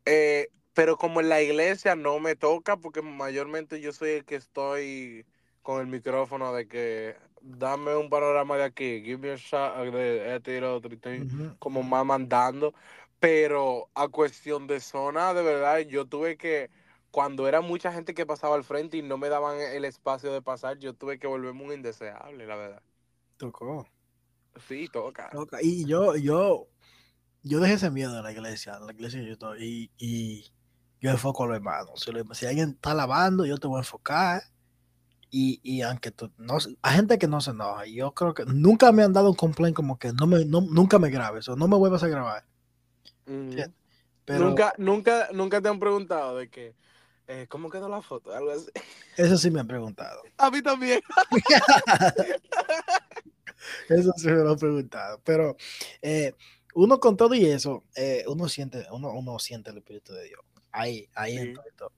Eh, 0.05 0.49
pero 0.73 0.97
como 0.97 1.21
en 1.21 1.29
la 1.29 1.41
iglesia 1.41 1.95
no 1.95 2.19
me 2.19 2.35
toca 2.35 2.77
porque 2.77 3.01
mayormente 3.01 3.81
yo 3.81 3.91
soy 3.91 4.11
el 4.11 4.25
que 4.25 4.35
estoy 4.35 5.25
con 5.61 5.81
el 5.81 5.87
micrófono 5.87 6.53
de 6.53 6.67
que 6.67 7.15
dame 7.41 7.95
un 7.95 8.09
panorama 8.09 8.57
de 8.57 8.63
aquí, 8.63 9.01
give 9.03 9.17
me 9.17 9.31
a 9.31 9.35
shot 9.35 9.91
de 9.91 10.35
este 10.35 10.57
y 10.57 10.59
lo 10.59 10.75
otro, 10.75 10.93
estoy 10.93 11.27
como 11.59 11.83
más 11.83 12.05
mandando, 12.05 12.73
pero 13.19 13.89
a 13.93 14.07
cuestión 14.07 14.67
de 14.67 14.79
zona, 14.79 15.33
de 15.33 15.43
verdad, 15.43 15.79
yo 15.79 16.05
tuve 16.05 16.37
que, 16.37 16.69
cuando 17.11 17.47
era 17.47 17.61
mucha 17.61 17.91
gente 17.91 18.13
que 18.13 18.25
pasaba 18.25 18.55
al 18.55 18.63
frente 18.63 18.97
y 18.97 19.01
no 19.01 19.17
me 19.17 19.29
daban 19.29 19.59
el 19.59 19.85
espacio 19.85 20.31
de 20.31 20.41
pasar, 20.41 20.77
yo 20.77 20.93
tuve 20.93 21.19
que 21.19 21.27
volverme 21.27 21.63
un 21.63 21.73
indeseable, 21.73 22.45
la 22.45 22.55
verdad. 22.55 22.81
Tocó. 23.37 23.87
Sí, 24.67 24.87
toca. 24.91 25.29
toca. 25.31 25.59
Y 25.61 25.85
yo, 25.85 26.15
yo, 26.15 26.67
yo 27.43 27.59
dejé 27.59 27.75
ese 27.75 27.89
miedo 27.91 28.17
en 28.17 28.23
la 28.23 28.31
iglesia, 28.31 28.75
en 28.79 28.85
la 28.87 28.93
iglesia 28.93 29.19
que 29.21 29.27
yo 29.27 29.33
estoy, 29.33 29.63
y, 29.63 29.91
y 29.97 30.51
yo 30.99 31.09
enfoco 31.11 31.43
a 31.43 31.47
los 31.47 31.55
hermanos. 31.55 32.01
Si, 32.01 32.11
lo- 32.11 32.33
si 32.33 32.45
alguien 32.45 32.71
está 32.71 32.93
lavando, 32.93 33.45
yo 33.45 33.57
te 33.57 33.67
voy 33.67 33.77
a 33.77 33.79
enfocar. 33.81 34.43
Y, 35.33 35.61
y 35.63 35.81
aunque 35.81 36.11
tú, 36.11 36.29
no, 36.37 36.57
hay 36.81 36.95
gente 36.97 37.17
que 37.17 37.27
no 37.27 37.39
se 37.39 37.51
enoja, 37.51 37.85
yo 37.85 38.13
creo 38.13 38.33
que 38.33 38.43
nunca 38.45 38.91
me 38.91 39.01
han 39.03 39.13
dado 39.13 39.29
un 39.29 39.35
complaint 39.35 39.73
como 39.75 39.97
que 39.97 40.11
no 40.11 40.27
me, 40.27 40.43
no, 40.43 40.59
nunca 40.59 40.99
me 40.99 41.09
grabes 41.09 41.47
o 41.47 41.55
no 41.55 41.69
me 41.69 41.77
vuelvas 41.77 42.03
a 42.03 42.09
grabar. 42.09 42.45
Ujú. 43.25 43.53
Sí, 43.53 43.63
Pero 44.25 44.49
Nunca, 44.49 44.73
nunca, 44.77 45.29
nunca 45.31 45.61
te 45.61 45.69
han 45.69 45.79
preguntado 45.79 46.35
de 46.37 46.49
que, 46.49 46.75
eh, 47.27 47.45
¿cómo 47.49 47.69
quedó 47.69 47.87
la 47.87 48.01
foto? 48.01 48.33
Algo 48.33 48.51
así. 48.51 48.65
eso 49.15 49.37
sí 49.37 49.49
me 49.49 49.61
han 49.61 49.67
preguntado. 49.67 50.21
A 50.37 50.51
mí 50.51 50.61
también. 50.61 50.99
Eso 53.89 54.13
sí 54.17 54.27
me 54.27 54.33
lo 54.43 54.51
han 54.51 54.57
preguntado. 54.59 55.19
Pero 55.23 55.55
eh, 56.01 56.33
uno 56.75 56.99
con 56.99 57.17
todo 57.17 57.33
y 57.35 57.45
eso, 57.45 57.83
eh, 57.95 58.23
uno 58.27 58.47
siente, 58.49 58.85
uno, 58.91 59.11
uno 59.11 59.37
siente 59.39 59.71
el 59.71 59.77
Espíritu 59.77 60.13
de 60.13 60.23
Dios. 60.25 60.41
Ahí, 60.71 61.09
ahí 61.15 61.37
Sí. 61.37 61.53
todo. 61.77 61.91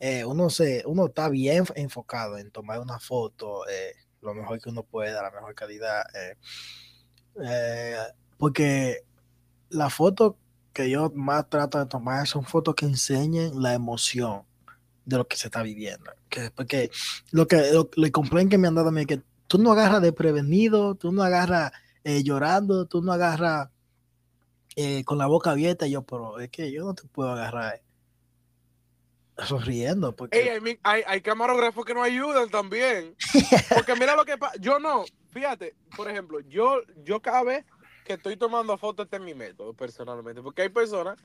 Eh, 0.00 0.24
uno 0.24 0.50
se, 0.50 0.82
uno 0.86 1.06
está 1.06 1.28
bien 1.28 1.64
enfocado 1.76 2.38
en 2.38 2.50
tomar 2.50 2.80
una 2.80 2.98
foto, 2.98 3.68
eh, 3.68 3.94
lo 4.20 4.34
mejor 4.34 4.60
que 4.60 4.68
uno 4.68 4.82
pueda, 4.82 5.22
la 5.22 5.30
mejor 5.30 5.54
calidad. 5.54 6.02
eh, 6.14 6.34
eh, 7.44 7.96
porque 8.38 9.02
la 9.70 9.90
foto 9.90 10.36
que 10.72 10.90
yo 10.90 11.10
más 11.14 11.48
trato 11.48 11.78
de 11.78 11.86
tomar 11.86 12.26
son 12.26 12.44
fotos 12.44 12.74
que 12.74 12.84
enseñen 12.86 13.62
la 13.62 13.72
emoción 13.74 14.42
de 15.04 15.16
lo 15.18 15.26
que 15.28 15.36
se 15.36 15.46
está 15.48 15.62
viviendo. 15.62 16.10
Que, 16.28 16.50
porque 16.50 16.90
lo 17.30 17.46
que 17.46 17.70
lo, 17.72 17.88
el 17.96 18.12
complaint 18.12 18.50
que 18.50 18.58
me 18.58 18.68
han 18.68 18.74
dado 18.74 18.88
a 18.88 18.92
mí 18.92 19.02
es 19.02 19.06
que 19.06 19.22
tú 19.46 19.58
no 19.58 19.72
agarras 19.72 20.02
desprevenido, 20.02 20.94
tú 20.94 21.12
no 21.12 21.22
agarras 21.22 21.72
eh, 22.04 22.22
llorando, 22.22 22.86
tú 22.86 23.02
no 23.02 23.12
agarras 23.12 23.70
eh, 24.76 25.04
con 25.04 25.18
la 25.18 25.26
boca 25.26 25.50
abierta. 25.52 25.86
Y 25.86 25.92
yo, 25.92 26.02
pero 26.02 26.38
es 26.38 26.50
que 26.50 26.70
yo 26.72 26.84
no 26.84 26.94
te 26.94 27.04
puedo 27.08 27.30
agarrar 27.30 27.82
sonriendo. 29.46 30.14
Porque 30.14 30.40
Ey, 30.40 30.48
hay, 30.48 30.60
mi- 30.60 30.78
hay, 30.82 31.02
hay 31.06 31.20
camarógrafos 31.20 31.84
que 31.84 31.94
no 31.94 32.02
ayudan 32.02 32.48
también. 32.50 33.14
Porque 33.74 33.94
mira 33.94 34.16
lo 34.16 34.24
que 34.24 34.38
pasa. 34.38 34.56
Yo 34.60 34.78
no, 34.78 35.04
fíjate, 35.30 35.74
por 35.96 36.10
ejemplo, 36.10 36.40
yo, 36.40 36.80
yo 37.04 37.20
cada 37.20 37.42
vez 37.42 37.64
que 38.04 38.14
estoy 38.14 38.36
tomando 38.36 38.76
fotos, 38.78 39.04
este 39.04 39.16
es 39.16 39.22
mi 39.22 39.34
método 39.34 39.74
personalmente. 39.74 40.42
Porque 40.42 40.62
hay 40.62 40.68
personas 40.68 41.18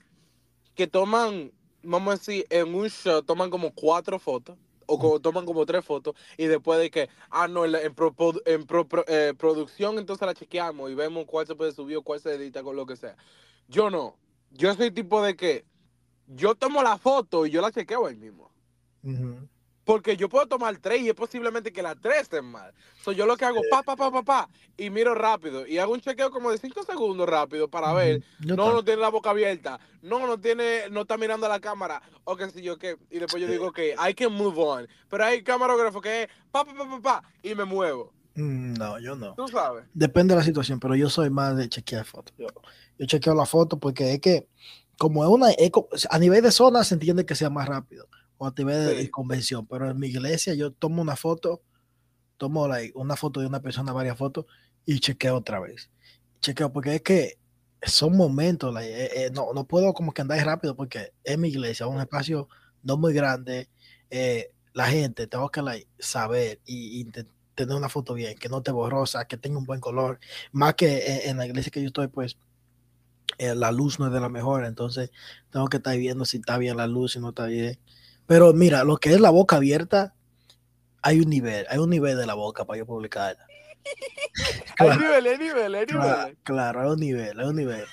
que 0.75 0.88
toman, 0.88 1.51
vamos 1.84 2.13
a 2.13 2.17
decir, 2.17 2.45
en 2.49 2.73
un 2.73 2.88
shot, 2.88 3.25
toman 3.25 3.49
como 3.49 3.71
cuatro 3.73 4.19
fotos. 4.19 4.57
O 4.91 4.99
como, 4.99 5.19
toman 5.21 5.45
como 5.45 5.65
tres 5.65 5.86
fotos 5.86 6.15
y 6.38 6.47
después 6.47 6.77
de 6.80 6.91
que, 6.91 7.10
ah, 7.30 7.47
no, 7.47 7.65
en, 7.65 7.95
pro- 7.95 8.13
en 8.45 8.65
pro- 8.65 9.06
eh, 9.08 9.34
producción 9.38 9.97
entonces 9.97 10.25
la 10.25 10.34
chequeamos 10.34 10.91
y 10.91 10.95
vemos 10.95 11.25
cuál 11.25 11.47
se 11.47 11.56
puede 11.56 11.71
subir 11.71 11.97
o 11.97 12.01
cuál 12.01 12.19
se 12.19 12.34
edita 12.36 12.62
con 12.62 12.75
lo 12.75 12.86
que 12.86 12.97
sea. 12.97 13.15
Yo 13.69 13.89
no. 13.89 14.17
Yo 14.51 14.73
soy 14.73 14.91
tipo 14.91 15.23
de 15.23 15.36
que 15.38 15.63
yo 16.27 16.56
tomo 16.56 16.84
la 16.84 16.97
foto 16.97 17.45
y 17.45 17.51
yo 17.51 17.62
la 17.62 17.71
chequeo 17.71 18.06
ahí 18.08 18.17
mismo. 18.17 18.51
Ujú. 19.04 19.47
Porque 19.91 20.15
yo 20.15 20.30
puedo 20.30 20.47
tomar 20.47 20.77
tres 20.77 21.01
y 21.01 21.10
es 21.10 21.13
posiblemente 21.13 21.73
que 21.73 21.82
las 21.82 21.99
tres 21.99 22.21
estén 22.21 22.45
mal. 22.45 22.73
So, 23.04 23.12
yo 23.12 23.25
lo 23.25 23.36
que 23.36 23.43
hago, 23.43 23.60
pa, 23.69 23.84
pa, 23.84 23.97
pa, 23.97 24.10
pa, 24.10 24.23
pa, 24.23 24.49
y 24.77 24.89
miro 24.89 25.13
rápido. 25.13 25.67
Y 25.67 25.80
hago 25.80 25.91
un 25.91 25.99
chequeo 25.99 26.32
como 26.32 26.49
de 26.49 26.58
cinco 26.58 26.82
segundos 26.84 27.27
rápido 27.27 27.67
para 27.67 27.91
ver. 27.91 28.23
Yo 28.39 28.56
No, 28.56 28.71
no 28.71 28.86
tiene 28.86 29.01
la 29.01 29.10
boca 29.10 29.32
abierta. 29.32 29.82
No, 30.01 30.25
no 30.25 30.39
tiene, 30.39 30.89
no 30.89 31.01
está 31.01 31.17
mirando 31.17 31.45
a 31.45 31.49
la 31.49 31.60
cámara. 31.60 32.01
O 32.23 32.38
qué 32.38 32.49
sé 32.49 32.62
yo 32.62 32.77
qué. 32.77 32.95
Y 33.10 33.19
después 33.19 33.41
yo 33.41 33.49
digo, 33.49 33.67
ok, 33.67 33.80
I 34.10 34.13
can 34.13 34.32
move 34.32 34.58
on. 34.58 34.88
Pero 35.10 35.25
hay 35.25 35.43
camarógrafo 35.43 35.99
que 35.99 36.23
es 36.23 36.30
pa, 36.51 36.63
pa, 36.63 36.73
pa, 36.73 36.89
pa, 36.89 37.01
pa, 37.01 37.23
y 37.43 37.54
me 37.54 37.65
muevo. 37.65 38.13
Mm, 38.36 38.75
No, 38.75 38.97
yo 38.97 39.17
no. 39.17 39.36
Tú 39.36 39.49
sabes. 39.49 39.84
Depende 39.93 40.36
de 40.36 40.39
la 40.39 40.45
situación, 40.45 40.80
pero 40.80 40.95
yo 40.95 41.10
soy 41.10 41.30
más 41.30 41.58
de 41.58 41.67
chequear 41.67 42.06
fotos. 42.06 42.34
Yo, 42.38 42.47
yo 42.97 43.06
chequeo 43.08 43.36
la 43.36 43.45
foto 43.45 43.77
porque 43.77 44.13
es 44.13 44.21
que, 44.21 44.47
como 44.97 45.25
es 45.25 45.30
una, 45.30 45.51
es 45.51 45.69
a 46.10 46.17
nivel 46.17 46.41
de 46.43 46.51
zona 46.51 46.86
se 46.86 46.93
entiende 46.93 47.25
que 47.25 47.36
sea 47.36 47.49
más 47.49 47.67
rápido, 47.67 48.08
o 48.41 48.47
a 48.47 48.54
nivel 48.58 48.95
de, 48.95 49.04
Sí. 49.04 49.10
convención, 49.12 49.67
pero 49.67 49.88
en 49.91 49.99
mi 49.99 50.08
iglesia 50.08 50.56
yo 50.56 50.71
tomo 50.71 50.99
una 51.04 51.15
foto, 51.15 51.62
tomo 52.38 52.67
like, 52.67 52.91
una 52.95 53.15
foto 53.15 53.39
de 53.39 53.45
una 53.45 53.62
persona, 53.62 53.93
varias 53.93 54.17
fotos, 54.17 54.45
y 54.84 54.99
chequeo 54.99 55.36
otra 55.38 55.60
vez. 55.60 55.91
Chequeo 56.41 56.73
porque 56.73 56.95
es 56.95 57.01
que 57.04 57.38
son 57.84 58.17
momentos, 58.17 58.73
like, 58.73 58.91
eh, 58.91 59.10
eh, 59.27 59.32
no, 59.32 59.54
no 59.54 59.65
puedo 59.67 59.93
como 59.93 60.12
que 60.12 60.23
andar 60.23 60.43
rápido 60.43 60.75
porque 60.75 61.13
es 61.23 61.38
mi 61.38 61.49
iglesia, 61.49 61.86
un 61.86 61.99
espacio 62.01 62.49
no 62.82 62.97
muy 62.97 63.13
grande, 63.13 63.69
eh, 64.10 64.51
la 64.73 64.88
gente, 64.88 65.27
tengo 65.27 65.49
que 65.51 65.62
like, 65.62 65.88
saber 65.99 66.60
y, 66.65 66.99
y 67.01 67.04
te- 67.06 67.27
tener 67.54 67.75
una 67.75 67.89
foto 67.89 68.15
bien, 68.15 68.36
que 68.39 68.49
no 68.49 68.63
te 68.63 68.71
borrosa, 68.71 69.25
que 69.25 69.38
tenga 69.38 69.60
un 69.60 69.65
buen 69.65 69.80
color, 69.82 70.19
más 70.51 70.73
que 70.73 71.30
en 71.30 71.38
la 71.38 71.45
iglesia 71.45 71.71
que 71.71 71.82
yo 71.82 71.88
estoy, 71.88 72.08
pues 72.08 72.38
la 73.38 73.71
luz 73.71 73.99
no 73.99 74.08
es 74.08 74.13
de 74.13 74.19
la 74.19 74.30
mejor, 74.30 74.65
entonces 74.65 75.12
tengo 75.51 75.67
que 75.67 75.77
estar 75.77 75.95
viendo 75.97 76.25
si 76.25 76.38
está 76.38 76.58
bien 76.58 76.77
la 76.77 76.88
luz, 76.88 77.13
si 77.13 77.19
no 77.19 77.30
está 77.30 77.45
bien. 77.45 77.77
Pero 78.32 78.54
mira, 78.54 78.86
lo 78.86 78.96
que 78.96 79.10
es 79.10 79.20
la 79.20 79.30
boca 79.30 79.58
abierta, 79.58 80.15
hay 81.02 81.20
un 81.20 81.30
nivel, 81.30 81.65
hay 81.70 81.80
un 81.80 81.89
nivel 81.89 82.15
de 82.17 82.26
la 82.26 82.34
boca 82.34 82.63
para 82.63 82.80
yo 82.80 82.86
publicarla. 82.86 83.46
Hay 84.80 84.88
Claro. 84.88 85.02
niveles, 85.02 85.34
hay 85.34 85.38
niveles, 85.48 85.80
hay 85.82 85.86
Claro, 85.86 86.15
niveles. 86.15 86.38
claro, 86.44 86.82
hay 86.82 86.89
un 86.91 87.00
nivel, 87.02 87.39
hay 87.41 87.46
un 87.46 87.56
nivel. 87.58 87.84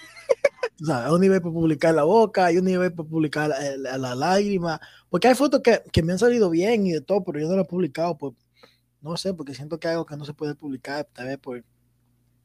Tú 0.77 0.85
sabes, 0.85 1.07
hay 1.09 1.12
un 1.12 1.20
nivel 1.20 1.42
para 1.42 1.53
publicar 1.53 1.92
la 1.92 2.05
boca, 2.05 2.44
hay 2.46 2.59
un 2.59 2.66
nivel 2.66 2.92
para 2.94 3.09
publicar 3.09 3.48
la, 3.48 3.59
la- 3.79 3.98
la 3.98 4.14
lágrima, 4.14 4.81
porque 5.11 5.27
hay 5.27 5.35
fotos 5.35 5.61
que, 5.61 5.83
que 5.92 6.05
me 6.05 6.12
han 6.12 6.20
salido 6.20 6.51
bien 6.51 6.87
y 6.87 6.92
de 6.92 7.01
todo, 7.01 7.24
pero 7.24 7.40
yo 7.40 7.48
no 7.48 7.57
las 7.57 7.64
he 7.64 7.68
publicado, 7.68 8.16
pues 8.16 8.35
no 9.01 9.16
sé, 9.16 9.35
porque 9.35 9.55
siento 9.55 9.81
que 9.81 9.88
hay 9.88 9.94
algo 9.94 10.07
que 10.07 10.16
no 10.16 10.24
se 10.24 10.35
puede 10.35 10.55
publicar, 10.55 11.05
tal 11.12 11.27
vez 11.27 11.38
por 11.38 11.57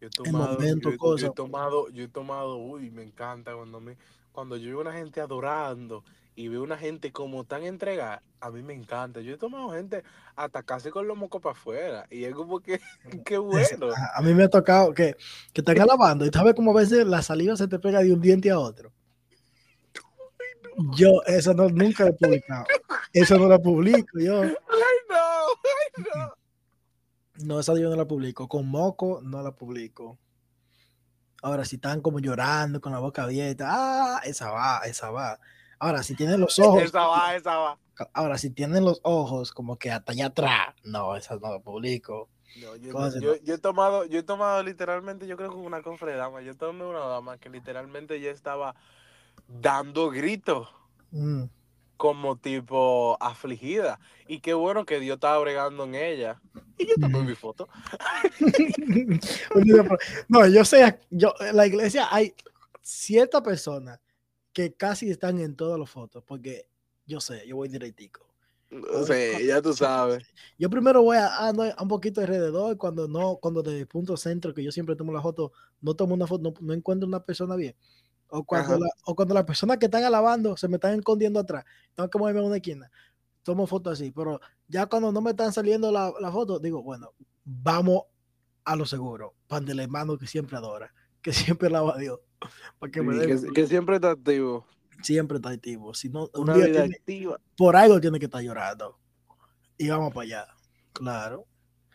Yo 0.01 0.07
he 0.07 0.27
el 0.27 0.33
momento, 0.33 0.89
yo, 0.89 0.95
yo 0.95 0.97
cosas. 0.97 1.29
he 1.29 1.33
tomado, 1.35 1.89
yo 1.89 2.03
he 2.05 2.07
tomado, 2.07 2.57
uy, 2.57 2.89
me 2.89 3.03
encanta 3.03 3.53
cuando 3.55 3.79
me, 3.79 3.97
cuando 4.31 4.57
yo 4.57 4.69
veo 4.71 4.81
una 4.81 4.93
gente 4.93 5.21
adorando 5.21 6.03
y 6.35 6.47
veo 6.47 6.63
una 6.63 6.77
gente 6.77 7.11
como 7.11 7.43
tan 7.43 7.63
entregada, 7.63 8.23
a 8.39 8.49
mí 8.49 8.63
me 8.63 8.73
encanta. 8.73 9.21
Yo 9.21 9.33
he 9.33 9.37
tomado 9.37 9.69
gente 9.71 10.03
hasta 10.35 10.63
casi 10.63 10.89
con 10.89 11.07
los 11.07 11.17
mocos 11.17 11.41
para 11.41 11.53
afuera 11.53 12.05
y 12.09 12.23
es 12.23 12.33
como 12.33 12.59
que, 12.59 12.79
qué 13.25 13.37
bueno. 13.39 13.89
a, 13.95 14.19
a 14.19 14.21
mí 14.21 14.33
me 14.33 14.43
ha 14.43 14.49
tocado 14.49 14.93
que, 14.93 15.15
que 15.51 15.61
están 15.61 15.79
alabando 15.81 16.25
y 16.25 16.29
sabes 16.29 16.53
cómo 16.55 16.71
a 16.71 16.81
veces 16.81 17.05
la 17.05 17.21
saliva 17.21 17.55
se 17.55 17.67
te 17.67 17.79
pega 17.79 17.99
de 17.99 18.13
un 18.13 18.21
diente 18.21 18.49
a 18.49 18.59
otro. 18.59 18.91
Yo 20.97 21.21
eso 21.27 21.53
no, 21.53 21.69
nunca 21.69 22.05
lo 22.05 22.09
he 22.09 22.13
publicado. 22.13 22.65
Eso 23.11 23.37
no 23.37 23.47
lo 23.47 23.61
publico. 23.61 24.19
Yo 24.19 24.41
Ay, 24.41 24.55
no, 25.09 25.15
ay, 25.15 26.03
no. 26.15 27.45
no, 27.45 27.59
esa 27.59 27.75
yo 27.75 27.91
no 27.91 27.95
la 27.95 28.05
publico. 28.05 28.47
Con 28.47 28.67
moco 28.67 29.21
no 29.21 29.43
la 29.43 29.51
publico. 29.51 30.17
Ahora, 31.43 31.63
si 31.63 31.75
están 31.75 32.01
como 32.01 32.19
llorando 32.19 32.81
con 32.81 32.91
la 32.91 32.99
boca 32.99 33.23
abierta, 33.23 33.67
ah, 33.69 34.21
esa 34.23 34.49
va, 34.49 34.79
esa 34.85 35.11
va. 35.11 35.39
Ahora, 35.79 36.03
si 36.03 36.15
tienen 36.15 36.39
los 36.39 36.57
ojos, 36.59 36.81
Esa 36.83 37.05
va, 37.07 37.35
esa 37.35 37.57
va. 37.57 37.79
ahora, 38.13 38.37
si 38.37 38.49
tienen 38.49 38.83
los 38.85 38.99
ojos 39.03 39.51
como 39.51 39.77
que 39.77 39.91
hasta 39.91 40.11
allá 40.13 40.27
atrás, 40.27 40.75
no, 40.83 41.15
esa 41.15 41.35
no 41.37 41.51
la 41.51 41.59
publico. 41.59 42.29
No, 42.55 42.75
yo, 42.75 42.91
¿Cómo 42.91 43.05
no- 43.05 43.11
se 43.11 43.19
yo, 43.21 43.35
yo 43.37 43.55
he 43.55 43.57
tomado, 43.57 44.05
yo 44.05 44.19
he 44.19 44.23
tomado 44.23 44.61
literalmente, 44.63 45.25
yo 45.27 45.35
creo 45.37 45.49
que 45.49 45.55
una 45.55 45.81
cofre 45.81 46.11
de 46.11 46.17
dama. 46.17 46.41
Yo 46.41 46.55
tomé 46.55 46.85
una 46.85 46.99
dama 46.99 47.37
que 47.37 47.49
literalmente 47.49 48.19
ya 48.21 48.29
estaba 48.31 48.75
dando 49.47 50.09
gritos. 50.11 50.67
Mm. 51.11 51.43
como 51.95 52.35
tipo 52.37 53.17
afligida. 53.21 53.99
Y 54.27 54.39
qué 54.41 54.53
bueno 54.55 54.83
que 54.85 54.99
Dios 54.99 55.15
estaba 55.15 55.37
bregando 55.39 55.83
en 55.85 55.95
ella. 55.95 56.41
Y 56.77 56.87
yo 56.87 56.95
tomé 56.99 57.19
Ujú. 57.19 57.27
mi 57.29 57.35
foto. 57.35 57.69
No, 60.27 60.45
yo 60.47 60.65
sé, 60.65 60.99
yo, 61.09 61.33
en 61.39 61.55
la 61.55 61.65
iglesia 61.67 62.07
hay 62.11 62.33
ciertas 62.81 63.41
personas 63.41 63.99
que 64.53 64.73
casi 64.73 65.09
están 65.09 65.39
en 65.39 65.55
todas 65.55 65.79
las 65.79 65.89
fotos, 65.89 66.23
porque 66.25 66.67
yo 67.05 67.19
sé, 67.19 67.45
yo 67.47 67.55
voy 67.57 67.69
directico. 67.69 68.33
Sé, 69.05 69.45
ya 69.45 69.61
tú 69.61 69.73
sabes. 69.73 70.23
Yo 70.57 70.69
primero 70.69 71.03
voy 71.03 71.17
a, 71.17 71.47
a, 71.47 71.53
no, 71.53 71.63
a 71.63 71.81
un 71.81 71.87
poquito 71.87 72.21
alrededor, 72.21 72.77
cuando 72.77 73.07
no, 73.07 73.37
cuando 73.37 73.61
desde 73.61 73.81
el 73.81 73.87
punto 73.87 74.17
centro, 74.17 74.53
que 74.53 74.63
yo 74.63 74.71
siempre 74.71 74.95
tomo 74.95 75.13
la 75.13 75.21
foto, 75.21 75.51
no 75.81 75.95
tomo 75.95 76.13
una 76.13 76.25
foto, 76.25 76.43
no, 76.43 76.53
no 76.59 76.73
encuentro 76.73 77.07
una 77.07 77.23
persona 77.23 77.55
bien. 77.55 77.75
O 78.29 78.43
cuando, 78.43 78.79
la, 78.79 78.87
o 79.05 79.15
cuando 79.15 79.35
las 79.35 79.43
personas 79.43 79.77
que 79.77 79.85
están 79.85 80.03
alabando 80.03 80.57
se 80.57 80.67
me 80.67 80.77
están 80.77 80.97
escondiendo 80.97 81.39
atrás, 81.39 81.65
tengo 81.93 82.09
que 82.09 82.17
moverme 82.17 82.39
a 82.39 82.43
una 82.43 82.55
esquina. 82.55 82.89
Tomo 83.43 83.67
fotos 83.67 83.93
así, 83.93 84.11
pero 84.11 84.39
ya 84.67 84.87
cuando 84.87 85.11
no 85.11 85.21
me 85.21 85.31
están 85.31 85.53
saliendo 85.53 85.91
la, 85.91 86.11
la 86.19 86.31
foto, 86.31 86.57
digo, 86.57 86.81
bueno, 86.81 87.13
vamos 87.43 88.03
a 88.63 88.75
lo 88.75 88.85
seguro, 88.85 89.35
pan 89.47 89.65
del 89.65 89.81
hermano 89.81 90.17
que 90.17 90.25
siempre 90.25 90.57
adora, 90.57 90.93
que 91.21 91.31
siempre 91.33 91.67
alaba 91.67 91.93
a 91.93 91.97
Dios. 91.97 92.19
Para 92.79 92.91
que, 92.91 92.99
Sí, 92.99 93.05
me 93.05 93.15
dé- 93.15 93.27
que, 93.27 93.51
que 93.53 93.67
siempre 93.67 93.95
está 93.95 94.11
activo. 94.11 94.65
siempre 95.01 95.37
está 95.37 95.49
activo. 95.49 95.93
Si 95.93 96.09
no, 96.09 96.29
un 96.33 96.43
Una 96.43 96.53
día 96.55 96.65
vida 96.67 96.79
tiene- 96.81 96.95
activa. 96.95 97.39
por 97.57 97.75
algo 97.75 97.99
tiene 98.01 98.19
que 98.19 98.25
estar 98.25 98.41
llorando. 98.41 98.97
Y 99.77 99.89
vamos 99.89 100.13
para 100.13 100.23
allá. 100.25 100.47
Claro. 100.93 101.45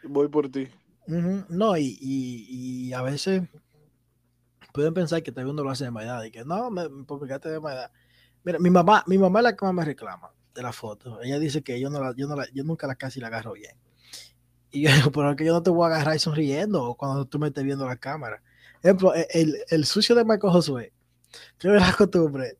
Voy 0.05 0.29
por 0.29 0.49
ti. 0.51 0.69
No, 1.07 1.77
y, 1.77 1.97
y, 2.01 2.89
y 2.89 2.93
a 2.93 3.01
veces 3.03 3.43
pueden 4.73 4.93
pensar 4.95 5.23
que 5.23 5.33
también 5.33 5.55
uno 5.55 5.63
lo 5.65 5.71
hace 5.71 5.85
de 5.85 5.91
maldad 5.91 6.23
y 6.25 6.31
que 6.31 6.45
no, 6.45 6.71
me, 6.71 6.89
me 6.89 7.05
publicaste 7.05 7.49
de 7.49 7.61
maldad. 7.61 7.91
Mira, 8.45 8.59
mi 8.59 8.71
mamá, 8.71 9.03
mi 9.07 9.17
mamá 9.19 9.39
es 9.41 9.43
la 9.45 9.57
que 9.57 9.65
más 9.65 9.75
me 9.75 9.85
reclama 9.85 10.31
de 10.55 10.63
la 10.63 10.73
foto. 10.73 11.21
Ella 11.23 11.39
dice 11.39 11.63
que 11.63 11.81
yo 11.81 11.89
no 11.91 12.01
la, 12.01 12.15
yo 12.17 12.27
no 12.27 12.37
la, 12.37 12.47
yo 12.53 12.63
nunca 12.65 12.87
la 12.87 12.95
casi 12.95 13.21
la 13.21 13.29
agarro 13.29 13.53
bien. 13.55 13.77
Y 14.71 14.83
yo 14.83 14.95
digo, 14.95 15.11
pero 15.11 15.35
que 15.35 15.45
yo 15.47 15.53
no 15.55 15.63
te 15.63 15.71
voy 15.71 15.85
a 15.91 15.95
agarrar 15.95 16.19
sonriendo 16.21 16.85
o 16.85 16.95
cuando 16.95 17.25
tú 17.25 17.39
me 17.39 17.49
estés 17.49 17.65
viendo 17.65 17.87
la 17.87 17.97
cámara. 17.97 18.43
Ejemplo, 18.83 19.15
e- 19.15 19.29
el, 19.31 19.57
el 19.69 19.85
sucio 19.85 20.15
de 20.15 20.25
Michael 20.25 20.53
Josué 20.53 20.93
tiene 21.59 21.79
la 21.79 21.93
costumbre 21.93 22.59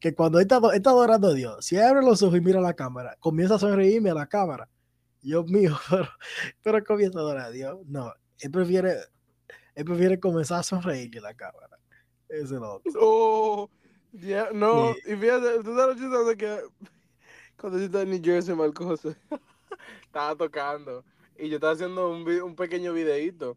que 0.00 0.14
cuando 0.14 0.38
él 0.38 0.42
está, 0.42 0.56
él 0.58 0.74
está 0.74 0.90
adorando 0.90 1.28
a 1.28 1.34
Dios, 1.34 1.64
si 1.64 1.78
abre 1.78 2.02
los 2.02 2.22
ojos 2.22 2.38
y 2.38 2.40
mira 2.40 2.60
la 2.60 2.74
cámara, 2.74 3.16
comienza 3.20 3.54
a 3.56 3.58
sonreírme 3.58 4.10
a 4.10 4.14
la 4.14 4.26
cámara. 4.26 4.68
Dios 5.22 5.46
mío, 5.46 5.76
pero, 5.90 6.08
pero 6.62 6.84
comienza 6.84 7.18
a 7.18 7.22
adorar 7.22 7.46
a 7.46 7.50
Dios. 7.50 7.78
No, 7.86 8.12
él 8.38 8.50
prefiere, 8.50 8.96
él 9.74 9.84
prefiere 9.84 10.20
comenzar 10.20 10.60
a 10.60 10.62
sonreírle 10.62 11.18
a 11.20 11.22
la 11.22 11.34
cámara. 11.34 11.78
Ese 12.28 12.42
es 12.42 12.50
lo 12.50 12.74
otro. 12.74 12.92
Oh, 13.00 13.70
ya, 14.12 14.50
no. 14.52 14.94
Y 15.06 15.16
fíjate, 15.16 15.62
tú 15.62 15.74
sabes 15.76 16.00
lo 16.00 16.36
que 16.36 16.60
cuando 17.58 17.78
yo 17.78 17.86
estaba 17.86 18.02
en 18.02 18.10
New 18.10 18.20
Jersey, 18.22 18.54
Marco 18.54 18.84
José 18.84 19.16
estaba 20.04 20.36
tocando 20.36 21.04
y 21.38 21.48
yo 21.48 21.56
estaba 21.56 21.72
haciendo 21.72 22.10
un, 22.10 22.28
un 22.28 22.54
pequeño 22.56 22.92
videíto 22.92 23.56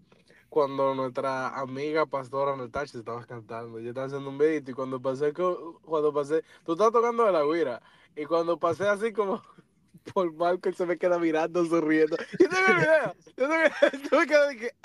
cuando 0.50 0.96
nuestra 0.96 1.50
amiga 1.60 2.06
pastora 2.06 2.56
Natasha 2.56 2.98
estaba 3.00 3.26
cantando. 3.26 3.80
Yo 3.80 3.90
estaba 3.90 4.08
haciendo 4.08 4.30
un 4.30 4.38
videito 4.38 4.72
y 4.72 4.74
cuando 4.74 5.00
pasé, 5.02 5.32
cuando 5.34 6.14
pasé, 6.14 6.44
tú 6.66 6.74
estabas 6.74 6.94
tocando 6.94 7.26
de 7.26 7.32
la 7.32 7.44
guira 7.44 7.82
y 8.16 8.26
cuando 8.26 8.58
pasé 8.58 8.88
así 8.88 9.14
como 9.14 9.42
por 10.14 10.34
Marco, 10.34 10.70
él 10.70 10.76
se 10.76 10.86
me 10.86 10.98
queda 10.98 11.20
mirando, 11.20 11.64
sonriendo. 11.66 12.18
Yo 12.40 12.50
tengo 12.50 12.68
el 12.68 12.76
video. 12.78 13.16
Yo 13.38 13.48
tengo, 13.48 14.10
yo 14.12 14.20
me 14.20 14.28
quedo 14.28 14.48
de 14.48 14.58
que, 14.58 14.76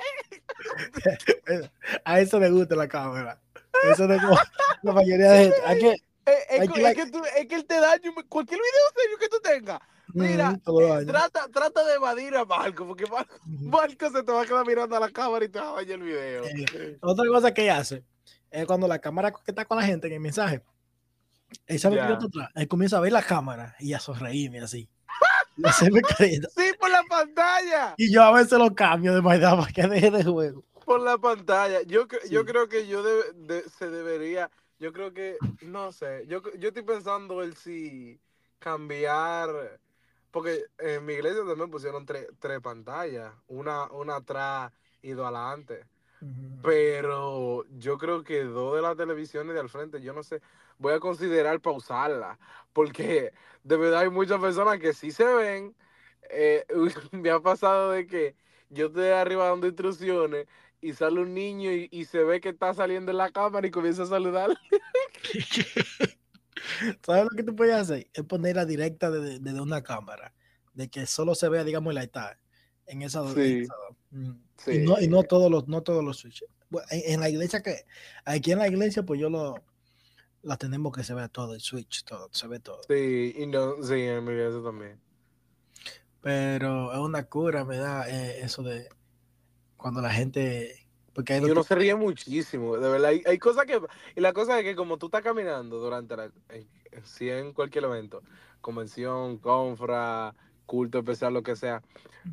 A 2.04 2.20
eso 2.20 2.38
le 2.38 2.50
gusta 2.50 2.76
la 2.76 2.88
cámara. 2.88 3.40
Eso 3.90 4.04
es 4.04 4.22
como 4.22 4.36
la 4.82 4.92
mayoría 4.92 5.30
de 5.32 5.38
gente. 5.44 5.56
Hay 5.66 5.78
que, 5.78 5.90
es, 5.90 6.70
que, 6.94 7.02
es 7.02 7.10
tú- 7.10 7.22
es 7.36 7.46
que 7.46 7.54
él 7.54 7.66
te 7.66 7.80
daña 7.80 8.12
cualquier 8.28 8.60
video 8.60 9.02
serio 9.02 9.18
que 9.18 9.28
tú 9.28 9.40
tengas. 9.42 9.80
Mira, 10.14 10.50
Mm, 10.52 10.54
eh, 11.00 11.04
trata, 11.06 11.48
trata 11.52 11.84
de 11.84 11.94
evadir 11.94 12.36
a 12.36 12.44
Marco, 12.44 12.86
porque 12.86 13.04
Marco, 13.46 14.10
se 14.10 14.22
te 14.22 14.30
va 14.32 14.42
a 14.42 14.46
quedar 14.46 14.64
mirando 14.66 14.96
a 14.96 15.00
la 15.00 15.10
cámara 15.10 15.44
y 15.44 15.48
te 15.48 15.58
va 15.58 15.70
a 15.70 15.74
dañar 15.74 15.98
el 15.98 16.02
video. 16.04 16.44
Eh, 16.44 16.98
Otra 17.00 17.24
cosa 17.28 17.52
que 17.52 17.62
ella 17.62 17.78
hace 17.78 18.04
es 18.50 18.64
cuando 18.66 18.86
la 18.86 19.00
cámara 19.00 19.32
que 19.32 19.38
está 19.50 19.64
con 19.64 19.76
la 19.78 19.84
gente 19.84 20.06
en 20.06 20.12
el 20.14 20.20
mensaje, 20.20 20.62
él 21.66 21.78
sabe 21.80 21.96
que 21.96 22.02
Ya. 22.02 22.08
yo 22.08 22.12
estoy 22.14 22.28
atrás, 22.28 22.50
él 22.54 22.68
comienza 22.68 22.96
a 22.96 23.00
ver 23.00 23.12
la 23.12 23.22
cámara 23.22 23.74
y 23.80 23.92
a 23.92 23.98
sonreírme 24.00 24.60
así. 24.60 24.88
Y, 25.56 25.66
hacerme 25.68 26.00
carita. 26.02 26.48
Sí, 26.56 26.72
por 26.80 26.90
la 26.90 27.02
pantalla. 27.08 27.94
y 27.96 28.12
yo 28.12 28.22
a 28.22 28.32
veces 28.32 28.58
lo 28.58 28.74
cambio 28.74 29.14
de 29.14 29.22
maldad 29.22 29.56
para 29.58 29.72
que 29.72 29.82
deje 29.86 30.10
de 30.10 30.24
juego. 30.24 30.64
Por 30.84 31.00
la 31.00 31.16
pantalla. 31.18 31.82
Yo, 31.82 32.06
yo 32.28 32.40
Sí. 32.40 32.46
creo 32.46 32.68
que 32.68 32.86
yo 32.88 33.02
de- 33.02 33.62
se 33.78 33.88
debería, 33.88 34.50
yo 34.80 34.92
creo 34.92 35.12
que, 35.14 35.36
no 35.62 35.92
sé, 35.92 36.24
yo, 36.26 36.42
yo 36.58 36.68
estoy 36.68 36.82
pensando 36.82 37.40
el 37.42 37.56
si 37.56 38.20
cambiar, 38.58 39.78
porque 40.34 40.64
en 40.78 41.04
mi 41.06 41.12
iglesia 41.12 41.44
también 41.46 41.70
pusieron 41.70 42.04
tres, 42.06 42.26
tres 42.40 42.60
pantallas, 42.60 43.32
una, 43.46 43.84
una 43.92 44.16
atrás 44.16 44.72
y 45.00 45.12
dos 45.12 45.26
adelante. 45.26 45.86
Pero 46.60 47.64
yo 47.78 47.98
creo 47.98 48.24
que 48.24 48.42
dos 48.42 48.74
de 48.74 48.82
las 48.82 48.96
televisiones 48.96 49.54
de 49.54 49.60
al 49.60 49.68
frente, 49.68 50.02
yo 50.02 50.12
no 50.12 50.24
sé, 50.24 50.42
voy 50.78 50.94
a 50.94 50.98
considerar 51.00 51.60
pausarla, 51.60 52.40
porque 52.72 53.32
de 53.62 53.76
verdad 53.76 54.00
hay 54.00 54.10
muchas 54.10 54.40
personas 54.40 54.80
que 54.80 54.92
sí 54.92 55.12
se 55.12 55.24
ven. 55.24 55.76
eh, 56.30 56.66
me 57.12 57.30
ha 57.30 57.38
pasado 57.40 57.92
de 57.92 58.06
que 58.08 58.34
yo 58.70 58.86
estoy 58.86 59.10
arriba 59.10 59.48
dando 59.48 59.68
instrucciones 59.68 60.48
y 60.80 60.94
sale 60.94 61.20
un 61.20 61.32
niño 61.34 61.70
y, 61.72 61.88
y 61.92 62.06
se 62.06 62.24
ve 62.24 62.40
que 62.40 62.48
está 62.50 62.74
saliendo 62.74 63.12
en 63.12 63.18
la 63.18 63.30
cámara 63.30 63.66
y 63.68 63.70
comienza 63.70 64.02
a 64.02 64.06
saludar. 64.06 64.50
¿Sabes 67.04 67.24
lo 67.24 67.30
que 67.30 67.42
tú 67.42 67.54
puedes 67.56 67.74
hacer? 67.74 68.08
Es 68.12 68.24
ponerla 68.24 68.64
directa 68.64 69.10
desde, 69.10 69.38
desde 69.38 69.60
una 69.60 69.82
cámara, 69.82 70.32
de 70.72 70.88
que 70.88 71.06
solo 71.06 71.34
se 71.34 71.48
vea, 71.48 71.64
digamos, 71.64 71.90
el 71.92 71.98
altar 71.98 72.38
en 72.86 73.02
esa 73.02 73.20
en 73.20 73.34
Sí. 73.34 73.58
esa- 73.62 73.74
mm. 74.10 74.32
Sí. 74.58 74.70
Y 74.72 74.78
no, 74.78 75.00
y 75.00 75.08
no 75.08 75.22
todos 75.24 75.50
los, 75.50 75.66
no 75.68 75.82
todos 75.82 76.04
los 76.04 76.18
switches. 76.18 76.48
Bueno, 76.70 76.86
en, 76.90 77.14
en 77.14 77.20
la 77.20 77.28
iglesia 77.28 77.62
que, 77.62 77.84
aquí 78.24 78.52
en 78.52 78.58
la 78.58 78.68
iglesia, 78.68 79.02
pues 79.02 79.20
yo 79.20 79.28
lo 79.30 79.54
la 80.42 80.58
tenemos 80.58 80.92
que 80.94 81.02
se 81.02 81.14
vea 81.14 81.28
todo, 81.28 81.54
el 81.54 81.60
switch, 81.60 82.04
todo, 82.04 82.28
se 82.30 82.46
ve 82.46 82.60
todo. 82.60 82.80
Sí, 82.86 83.34
y 83.36 83.46
no, 83.46 83.82
sí, 83.82 83.94
en 83.94 84.22
mi 84.24 84.32
iglesia 84.32 84.62
también. 84.62 85.00
Pero 86.20 86.92
es 86.92 86.98
una 86.98 87.24
cura, 87.24 87.64
me 87.64 87.76
da 87.78 88.08
eh, 88.08 88.40
eso 88.42 88.62
de 88.62 88.88
cuando 89.76 90.00
la 90.00 90.10
gente, 90.10 90.83
porque 91.14 91.34
hay 91.34 91.40
Y 91.40 91.46
lo 91.46 91.52
uno 91.52 91.62
que- 91.62 91.68
se 91.68 91.74
ríe 91.74 91.94
muchísimo, 91.94 92.76
de 92.76 92.88
verdad. 92.90 93.10
Hay, 93.10 93.22
hay 93.26 93.38
cosas 93.38 93.66
que. 93.66 93.80
Y 94.16 94.20
la 94.20 94.32
cosa 94.32 94.58
es 94.58 94.64
que, 94.64 94.74
como 94.76 94.98
tú 94.98 95.06
estás 95.06 95.22
caminando 95.22 95.78
durante 95.78 96.16
la. 96.16 96.30
Si 97.04 97.28
en 97.30 97.52
cualquier 97.52 97.84
evento, 97.84 98.22
convención, 98.60 99.38
confra, 99.38 100.34
culto 100.66 100.98
especial, 100.98 101.34
lo 101.34 101.42
que 101.42 101.56
sea, 101.56 101.82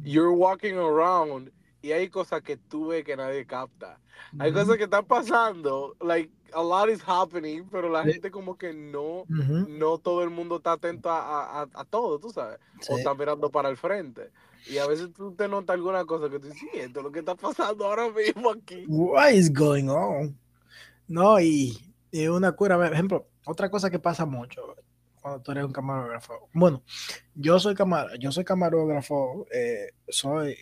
you're 0.03 0.29
walking 0.29 0.75
around 0.75 1.51
y 1.81 1.91
hay 1.93 2.09
cosas 2.09 2.41
que 2.43 2.57
tú 2.57 2.87
ves 2.87 3.03
que 3.03 3.17
nadie 3.17 3.45
capta. 3.45 3.99
Hay 4.39 4.51
Ujú, 4.51 4.59
cosas 4.59 4.77
que 4.77 4.83
están 4.83 5.05
pasando, 5.05 5.95
like, 5.99 6.31
a 6.53 6.61
lot 6.61 6.89
is 6.89 7.01
happening, 7.05 7.63
pero 7.71 7.89
la 7.89 8.03
Sí. 8.03 8.13
gente 8.13 8.31
como 8.31 8.57
que 8.57 8.73
no. 8.73 9.21
ujú, 9.21 9.67
No 9.69 9.97
todo 9.97 10.23
el 10.23 10.29
mundo 10.29 10.57
está 10.57 10.73
atento 10.73 11.09
a, 11.09 11.61
a, 11.61 11.67
a- 11.73 11.85
todo, 11.85 12.19
tú 12.19 12.29
sabes. 12.29 12.59
O 12.79 12.83
sí. 12.83 12.93
está 12.95 13.13
mirando 13.13 13.49
para 13.51 13.69
el 13.69 13.77
frente. 13.77 14.29
Y 14.69 14.77
a 14.77 14.87
veces 14.87 15.11
tú 15.13 15.33
te 15.33 15.47
notas 15.47 15.73
alguna 15.75 16.05
cosa 16.05 16.29
que 16.29 16.39
tú 16.39 16.47
dices, 16.47 16.59
sí, 16.59 16.69
esto 16.79 16.99
es 16.99 17.03
lo 17.03 17.11
que 17.11 17.19
está 17.19 17.35
pasando 17.35 17.85
ahora 17.85 18.09
mismo 18.11 18.51
aquí. 18.51 18.85
What 18.87 19.31
is 19.31 19.51
going 19.51 19.89
on? 19.89 20.37
No, 21.07 21.39
y, 21.39 21.77
y 22.11 22.27
una 22.27 22.51
cura, 22.53 22.77
por 22.77 22.93
ejemplo, 22.93 23.27
otra 23.45 23.69
cosa 23.71 23.89
que 23.89 23.99
pasa 23.99 24.25
mucho 24.25 24.75
cuando 25.21 25.41
tú 25.41 25.51
eres 25.51 25.65
un 25.65 25.71
camarógrafo. 25.73 26.49
Bueno, 26.53 26.81
yo 27.35 27.59
soy 27.59 27.75
camar 27.75 28.17
yo 28.19 28.31
soy 28.31 28.43
camarógrafo, 28.43 29.45
eh, 29.53 29.91
soy 30.07 30.57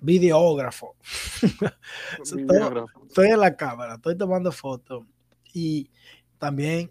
videógrafo. 0.00 0.96
Estoy- 2.22 2.44
Videógrafo. 2.44 3.06
Estoy 3.06 3.28
en 3.28 3.40
la 3.40 3.56
cámara, 3.56 3.94
estoy 3.94 4.16
tomando 4.16 4.52
fotos 4.52 5.04
y 5.52 5.90
también 6.38 6.90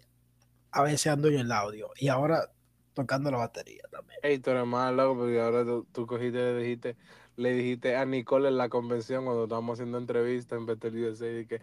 a 0.72 0.82
veces 0.82 1.06
ando 1.08 1.28
en 1.28 1.38
el 1.40 1.52
audio 1.52 1.90
y 1.96 2.08
ahora 2.08 2.50
tocando 2.94 3.30
la 3.30 3.38
batería 3.38 3.82
también. 3.90 4.18
Ey, 4.22 4.38
tú 4.38 4.50
eres 4.50 4.66
más 4.66 4.92
loco 4.92 5.20
porque 5.20 5.40
ahora 5.40 5.64
tú, 5.64 5.86
tú 5.92 6.06
cogiste 6.06 6.38
y 6.38 6.42
le 6.42 6.58
dijiste, 6.62 6.96
le 7.36 7.52
dijiste 7.54 7.96
a 7.96 8.04
Nicole 8.04 8.48
en 8.48 8.58
la 8.58 8.68
convención 8.68 9.24
cuando 9.24 9.44
estábamos 9.44 9.74
haciendo 9.78 9.98
entrevista 9.98 10.56
en 10.56 10.66
Betel 10.66 11.14
y 11.42 11.46
que 11.46 11.60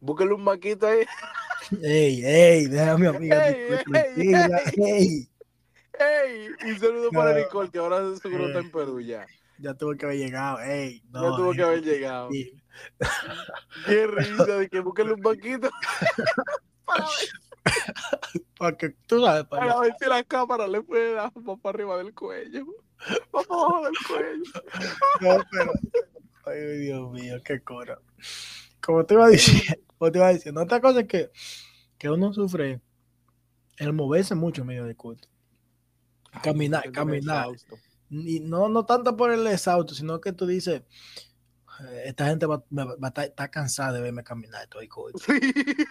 búsquele 0.00 0.32
un 0.34 0.42
maquito 0.44 0.86
ahí. 0.86 1.00
Ey, 1.82 2.24
ey, 2.24 2.66
déjame 2.66 3.08
amiga. 3.08 3.48
Ey, 3.48 3.56
ey, 3.70 3.84
tranquila, 3.84 4.60
ey. 4.76 5.28
¡Ey! 6.00 6.48
Un 6.70 6.78
saludo 6.78 7.10
para. 7.10 7.36
Nicole, 7.36 7.68
que 7.70 7.78
ahora 7.78 7.98
seguro 8.22 8.46
está 8.46 8.60
Eh. 8.60 8.62
en 8.62 8.70
Perú 8.70 9.00
ya. 9.00 9.26
Ya 9.58 9.74
tuvo 9.74 9.94
que 9.96 10.06
haber 10.06 10.18
llegado, 10.18 10.60
ey. 10.60 11.00
Ya 11.12 11.20
no, 11.20 11.36
tuvo 11.36 11.50
ey, 11.50 11.56
que 11.56 11.62
haber 11.62 11.82
llegado. 11.82 12.30
sí. 12.30 12.52
Qué 13.86 14.06
risa 14.06 14.44
de 14.58 14.68
que 14.68 14.80
búsquele 14.80 15.12
un 15.14 15.20
maquito 15.20 15.68
para 16.84 17.04
ver, 17.64 18.44
Para 18.58 18.76
que 18.76 18.90
tú 19.06 19.24
sabes, 19.24 19.44
para 19.46 19.66
para 19.66 19.80
ver 19.80 19.94
si 19.98 20.08
la 20.08 20.22
cámara 20.24 20.68
le 20.68 20.82
puede 20.82 21.14
dar 21.14 21.32
para 21.32 21.74
arriba 21.74 21.98
del 21.98 22.14
cuello. 22.14 22.66
Para 23.30 23.46
abajo 23.46 23.84
del 23.84 23.94
cuello. 24.06 24.52
No, 25.20 25.44
pero. 25.50 25.72
Ay, 26.46 26.78
Dios 26.78 27.10
mío, 27.12 27.36
qué 27.44 27.60
cora. 27.60 27.98
Como 28.80 29.04
te 29.04 29.14
iba 29.14 29.28
diciendo, 29.28 29.82
como 29.98 30.12
te 30.12 30.18
iba 30.18 30.28
diciendo, 30.30 30.62
otra 30.62 30.80
cosa 30.80 31.00
es 31.00 31.08
que, 31.08 31.30
que 31.98 32.08
uno 32.10 32.32
sufre 32.32 32.80
el 33.76 33.92
moverse 33.92 34.34
mucho 34.34 34.62
en 34.62 34.68
medio 34.68 34.84
de 34.84 34.94
culto. 34.94 35.28
Caminar, 36.42 36.82
Ay, 36.86 36.92
caminar. 36.92 37.48
Y 38.10 38.40
no, 38.40 38.68
no 38.68 38.84
tanto 38.84 39.16
por 39.16 39.30
el 39.32 39.46
exhausto, 39.46 39.94
sino 39.94 40.20
que 40.20 40.32
tú 40.32 40.46
dices, 40.46 40.82
"Eh, 41.80 42.02
esta 42.06 42.26
gente 42.26 42.46
va, 42.46 42.62
va 42.70 42.96
a 43.02 43.08
estar 43.08 43.24
está 43.26 43.48
cansada 43.48 43.92
de 43.92 44.00
verme 44.00 44.24
caminar, 44.24 44.62
estoy. 44.62 44.88
Sí. 45.16 45.40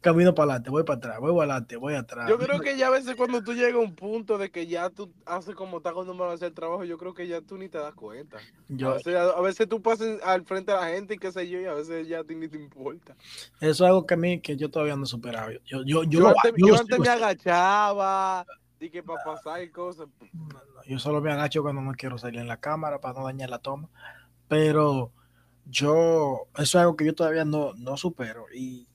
Camino 0.00 0.34
para 0.34 0.52
adelante, 0.52 0.70
voy 0.70 0.82
para 0.84 0.96
atrás, 0.96 1.20
voy 1.20 1.32
para 1.32 1.42
adelante, 1.52 1.76
voy 1.76 1.94
atrás. 1.94 2.28
Yo 2.28 2.38
creo 2.38 2.60
que 2.60 2.76
ya 2.76 2.86
a 2.86 2.90
veces 2.90 3.16
cuando 3.16 3.42
tú 3.42 3.52
llegas 3.52 3.74
a 3.74 3.78
un 3.78 3.94
punto 3.94 4.38
de 4.38 4.50
que 4.50 4.66
ya 4.66 4.88
tú 4.90 5.12
haces 5.26 5.54
como 5.54 5.78
estás 5.78 5.92
acostumbrado 5.92 6.32
a 6.32 6.34
hacer 6.34 6.52
trabajo, 6.52 6.84
yo 6.84 6.96
creo 6.98 7.12
que 7.14 7.26
ya 7.28 7.40
tú 7.42 7.58
ni 7.58 7.68
te 7.68 7.78
das 7.78 7.94
cuenta. 7.94 8.38
A 8.38 8.40
Yo- 8.68 8.94
veces, 8.94 9.14
a 9.16 9.40
veces 9.40 9.68
tú 9.68 9.82
pasas 9.82 10.20
al 10.22 10.44
frente 10.44 10.72
de 10.72 10.78
la 10.78 10.88
gente 10.88 11.14
y 11.14 11.18
qué 11.18 11.30
sé 11.32 11.48
yo, 11.48 11.60
y 11.60 11.66
a 11.66 11.74
veces 11.74 12.08
ya 12.08 12.20
a 12.20 12.24
ti 12.24 12.34
ni 12.34 12.48
te 12.48 12.56
importa. 12.56 13.14
eso 13.60 13.84
es 13.84 13.88
algo 13.88 14.06
que 14.06 14.14
a 14.14 14.16
mí, 14.16 14.40
que 14.40 14.56
yo 14.56 14.70
todavía 14.70 14.96
no 14.96 15.02
he 15.04 15.06
superado. 15.06 15.50
Yo, 15.50 15.82
yo, 15.82 15.82
yo, 15.84 16.04
Yo, 16.04 16.28
antes, 16.28 16.52
yo 16.56 16.66
yo 16.66 16.72
lo 16.72 16.78
antes 16.78 16.98
me 16.98 17.08
agachaba, 17.08 18.46
y 18.80 18.90
que 18.90 19.02
para 19.02 19.22
pasar 19.24 19.62
y 19.62 19.70
cosas. 19.70 20.08
No, 20.32 20.46
no, 20.48 20.84
yo 20.86 20.98
solo 20.98 21.20
me 21.20 21.32
agacho 21.32 21.62
cuando 21.62 21.82
no 21.82 21.92
quiero 21.94 22.16
salir 22.18 22.40
en 22.40 22.48
la 22.48 22.58
cámara 22.60 23.00
para 23.00 23.18
no 23.18 23.24
dañar 23.26 23.50
la 23.50 23.58
toma. 23.58 23.88
pero 24.48 25.12
yo, 25.70 26.46
eso 26.54 26.62
es 26.62 26.74
algo 26.76 26.96
que 26.96 27.04
yo 27.04 27.14
todavía 27.14 27.44
no, 27.44 27.74
no 27.74 27.96
supero. 27.98 28.46
Y, 28.54 28.88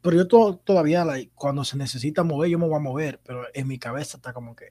pero 0.00 0.16
yo 0.16 0.28
to- 0.28 0.56
todavía, 0.62 1.04
like, 1.04 1.32
cuando 1.34 1.64
se 1.64 1.76
necesita 1.76 2.22
mover, 2.22 2.50
yo 2.50 2.58
me 2.58 2.66
voy 2.68 2.76
a 2.76 2.80
mover, 2.80 3.20
pero 3.24 3.44
en 3.52 3.66
mi 3.66 3.78
cabeza 3.78 4.16
está 4.18 4.32
como 4.32 4.54
que 4.54 4.70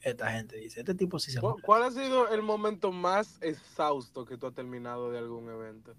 esta 0.00 0.30
gente 0.30 0.56
dice, 0.56 0.78
este 0.80 0.94
tipo 0.94 1.18
sí 1.18 1.32
se 1.32 1.40
¿Cu- 1.40 1.46
mueve 1.48 1.62
¿Cuál 1.62 1.82
ha 1.82 1.90
sido 1.90 2.28
el 2.28 2.42
momento 2.42 2.92
más 2.92 3.42
exhausto 3.42 4.24
que 4.24 4.36
tú 4.38 4.46
has 4.46 4.54
terminado 4.54 5.10
de 5.10 5.18
algún 5.18 5.48
evento? 5.50 5.94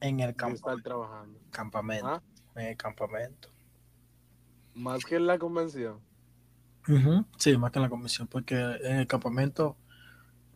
en 0.00 0.20
el 0.20 0.34
campo, 0.36 0.56
estar 0.56 0.80
trabajando. 0.82 1.38
campamento, 1.50 2.06
¿Ah? 2.06 2.22
en 2.56 2.66
el 2.68 2.76
campamento. 2.76 3.48
Más 4.74 5.04
que 5.04 5.16
en 5.16 5.26
la 5.26 5.38
convención. 5.38 6.00
Ujú, 6.88 7.24
Sí, 7.38 7.56
más 7.56 7.70
que 7.70 7.78
en 7.78 7.82
la 7.84 7.88
comisión, 7.88 8.26
porque 8.28 8.54
en 8.56 8.96
el 8.96 9.06
campamento 9.06 9.76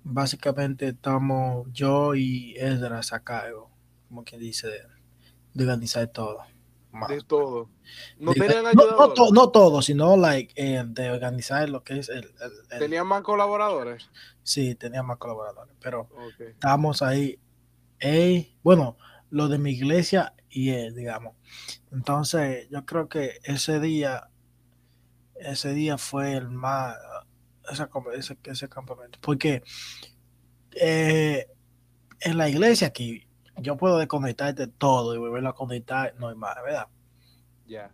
básicamente 0.04 0.88
estamos 0.88 1.68
yo 1.72 2.14
y 2.14 2.54
Esdras 2.56 3.12
a 3.12 3.20
cargo, 3.24 3.70
como 4.08 4.24
quien 4.24 4.40
dice, 4.40 4.68
de, 4.68 4.80
de 5.54 5.64
organizar 5.64 6.06
todo. 6.08 6.38
Más. 6.92 7.08
De 7.10 7.20
todo. 7.22 7.68
No 8.18 8.32
De- 8.32 8.40
tenían 8.40 8.74
no, 8.74 8.86
no, 8.96 9.12
to- 9.14 9.32
no 9.32 9.50
todo, 9.50 9.82
sino 9.82 10.16
like, 10.16 10.52
eh, 10.56 10.82
de 10.86 11.10
organizar 11.10 11.68
lo 11.68 11.84
que 11.84 11.98
es 11.98 12.08
el, 12.08 12.24
el- 12.24 12.24
el- 12.70 12.78
Tenían 12.80 13.06
más 13.06 13.22
colaboradores. 13.22 14.08
sí, 14.42 14.74
tenía 14.74 15.02
más 15.02 15.18
colaboradores, 15.18 15.74
pero 15.80 16.08
Ok. 16.16 16.40
estábamos 16.54 17.02
ahí, 17.02 17.38
bueno, 18.62 18.96
lo 19.30 19.48
de 19.48 19.58
mi 19.58 19.72
iglesia 19.72 20.34
y 20.48 20.70
él, 20.70 20.94
digamos. 20.94 21.34
Entonces, 21.92 22.68
yo 22.70 22.84
creo 22.86 23.08
que 23.08 23.40
ese 23.44 23.80
día, 23.80 24.28
ese 25.40 25.74
día 25.74 25.98
fue 25.98 26.34
el 26.34 26.48
más, 26.50 26.96
ese, 28.14 28.38
ese 28.44 28.68
campamento, 28.68 29.18
porque 29.20 29.62
eh, 30.72 31.46
en 32.20 32.38
la 32.38 32.48
iglesia 32.48 32.88
aquí, 32.88 33.26
yo 33.58 33.76
puedo 33.76 33.98
desconectarte 33.98 34.66
todo 34.66 35.14
y 35.14 35.18
volverlo 35.18 35.48
a 35.48 35.54
conectar, 35.54 36.14
no 36.18 36.28
hay 36.28 36.36
más, 36.36 36.56
¿verdad? 36.64 36.86
Ya. 37.66 37.90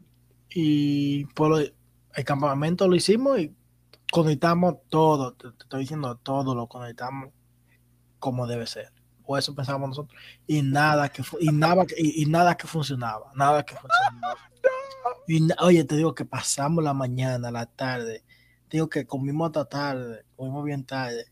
Y 0.51 1.25
por 1.27 1.49
lo- 1.51 1.59
el 2.15 2.25
campamento 2.25 2.87
lo 2.89 2.95
hicimos 2.97 3.39
y 3.39 3.55
conectamos 4.11 4.77
todo, 4.89 5.35
te, 5.35 5.51
te 5.53 5.63
estoy 5.63 5.81
diciendo 5.81 6.17
todo, 6.17 6.55
lo 6.55 6.67
conectamos 6.67 7.31
como 8.19 8.47
debe 8.47 8.67
ser. 8.67 8.93
O 9.25 9.39
eso 9.39 9.55
pensábamos 9.55 9.91
nosotros. 9.91 10.21
Y 10.47 10.63
nada 10.63 11.09
que 11.09 11.23
y 11.41 11.49
nada 11.53 11.85
y, 11.97 12.23
y 12.23 12.27
nada 12.27 12.57
que 12.57 12.67
funcionaba, 12.67 13.31
nada 13.35 13.65
que 13.65 13.75
funcionaba. 13.77 14.37
Y 15.27 15.49
oye, 15.61 15.85
te 15.85 15.97
digo 15.97 16.15
que 16.15 16.25
pasamos 16.25 16.83
la 16.85 16.95
mañana, 16.95 17.51
la 17.51 17.67
tarde, 17.67 18.25
te 18.69 18.77
digo 18.79 18.89
que 18.89 19.07
comimos 19.07 19.49
hasta 19.49 19.65
tarde, 19.67 20.25
comimos 20.37 20.65
bien 20.65 20.85
tarde. 20.85 21.27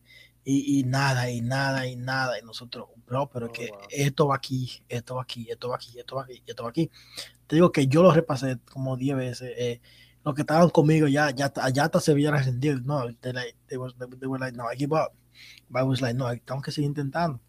Y, 0.44 0.80
y 0.80 0.84
nada, 0.84 1.30
y 1.30 1.40
nada, 1.42 1.86
y 1.86 1.96
nada. 1.96 2.38
Y 2.38 2.42
nosotros, 2.44 2.88
bro, 3.06 3.28
pero 3.30 3.46
es 3.46 3.52
Oh, 3.52 3.54
que 3.54 3.70
wow. 3.70 3.88
esto 3.88 4.26
va 4.28 4.36
aquí, 4.36 4.82
esto 4.88 5.16
va 5.16 5.22
aquí, 5.22 5.48
esto 5.50 5.68
va 5.68 5.76
aquí, 5.76 5.98
esto 5.98 6.16
va 6.16 6.22
aquí, 6.24 6.42
esto 6.46 6.64
va 6.64 6.70
aquí. 6.70 6.90
Te 7.46 7.56
digo 7.56 7.72
que 7.72 7.86
yo 7.88 8.02
lo 8.02 8.12
repasé 8.12 8.58
como 8.72 8.96
10 8.96 9.16
veces. 9.16 9.52
eh, 9.58 9.80
los 10.24 10.34
que 10.34 10.42
estaban 10.42 10.70
conmigo 10.70 11.08
ya, 11.08 11.30
ya, 11.30 11.52
ya 11.72 11.84
hasta 11.84 12.00
se 12.00 12.12
habían 12.12 12.34
rendido. 12.44 12.80
No, 12.82 13.06
they, 13.20 13.32
like, 13.32 13.56
they, 13.68 13.78
was, 13.78 13.94
they, 13.98 14.06
they 14.18 14.28
were 14.28 14.40
like, 14.44 14.56
no, 14.56 14.64
I 14.72 14.76
give 14.76 14.94
up. 14.94 15.12
But 15.70 15.80
I 15.82 15.84
was 15.84 16.00
like, 16.02 16.14
no, 16.16 16.26
tengo 16.44 16.62
que 16.62 16.72
seguir 16.72 16.88
intentando. 16.90 17.40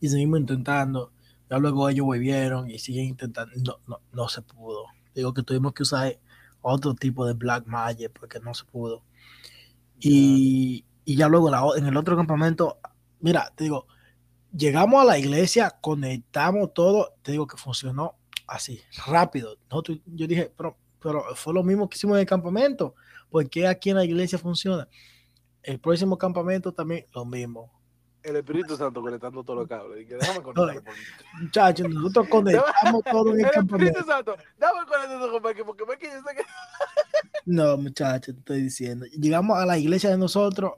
Y 0.00 0.08
seguimos 0.08 0.40
intentando. 0.40 1.12
Ya 1.50 1.58
luego 1.58 1.88
ellos 1.88 2.06
volvieron 2.06 2.70
y 2.70 2.78
siguen 2.78 3.06
intentando. 3.06 3.52
No, 3.64 3.80
no, 3.86 4.00
no 4.12 4.28
se 4.28 4.42
pudo. 4.42 4.93
Digo 5.14 5.32
que 5.34 5.42
tuvimos 5.42 5.72
que 5.72 5.82
usar 5.82 6.18
otro 6.62 6.94
tipo 6.94 7.26
de 7.26 7.34
Black 7.34 7.66
Magic 7.66 8.10
porque 8.18 8.40
no 8.40 8.54
se 8.54 8.64
pudo. 8.64 9.02
Y, 10.00 10.84
y 11.04 11.16
ya 11.16 11.28
luego 11.28 11.50
la 11.50 11.62
en 11.76 11.86
el 11.86 11.96
otro 11.96 12.16
campamento, 12.16 12.78
mira, 13.20 13.52
te 13.56 13.64
digo, 13.64 13.86
llegamos 14.56 15.00
a 15.02 15.04
la 15.04 15.18
iglesia, 15.18 15.76
conectamos 15.80 16.74
todo, 16.74 17.14
te 17.22 17.32
digo 17.32 17.46
que 17.46 17.56
funcionó 17.56 18.16
así, 18.46 18.80
rápido. 19.06 19.56
Nosotros- 19.70 19.98
yo 20.06 20.26
dije, 20.26 20.52
pero, 20.56 20.76
pero 21.00 21.24
fue 21.34 21.54
lo 21.54 21.62
mismo 21.62 21.88
que 21.88 21.96
hicimos 21.96 22.16
en 22.16 22.20
el 22.20 22.26
campamento, 22.26 22.94
porque 23.30 23.66
aquí 23.66 23.90
en 23.90 23.96
la 23.96 24.04
iglesia 24.04 24.38
funciona. 24.38 24.88
El 25.62 25.78
próximo 25.80 26.18
campamento 26.18 26.72
también 26.72 27.06
lo 27.14 27.24
mismo. 27.24 27.72
El 28.24 28.36
Espíritu 28.36 28.76
Santo 28.76 29.02
conectando 29.02 29.44
todos 29.44 29.60
los 29.60 29.68
cables. 29.68 30.02
Y 30.02 30.06
que 30.06 30.14
déjame 30.14 30.42
conectar. 30.42 30.94
Muchachos, 31.40 31.88
nosotros 31.88 32.28
conectamos 32.30 33.02
todo 33.04 33.30
en 33.30 33.40
el 33.40 33.46
El 33.46 33.50
campamento. 33.50 33.98
Espíritu 33.98 34.10
Santo, 34.10 34.36
dame 34.58 34.80
conectar 34.86 35.30
con 35.30 35.42
Mikey, 35.42 35.64
porque 35.64 35.84
Mikey 35.84 36.10
yo 36.10 36.16
sé 36.16 36.36
que. 36.36 36.42
No, 37.46 37.76
muchachos, 37.76 38.34
te 38.34 38.40
estoy 38.40 38.62
diciendo. 38.62 39.06
Llegamos 39.06 39.58
a 39.58 39.66
la 39.66 39.78
iglesia 39.78 40.10
de 40.10 40.18
nosotros 40.18 40.72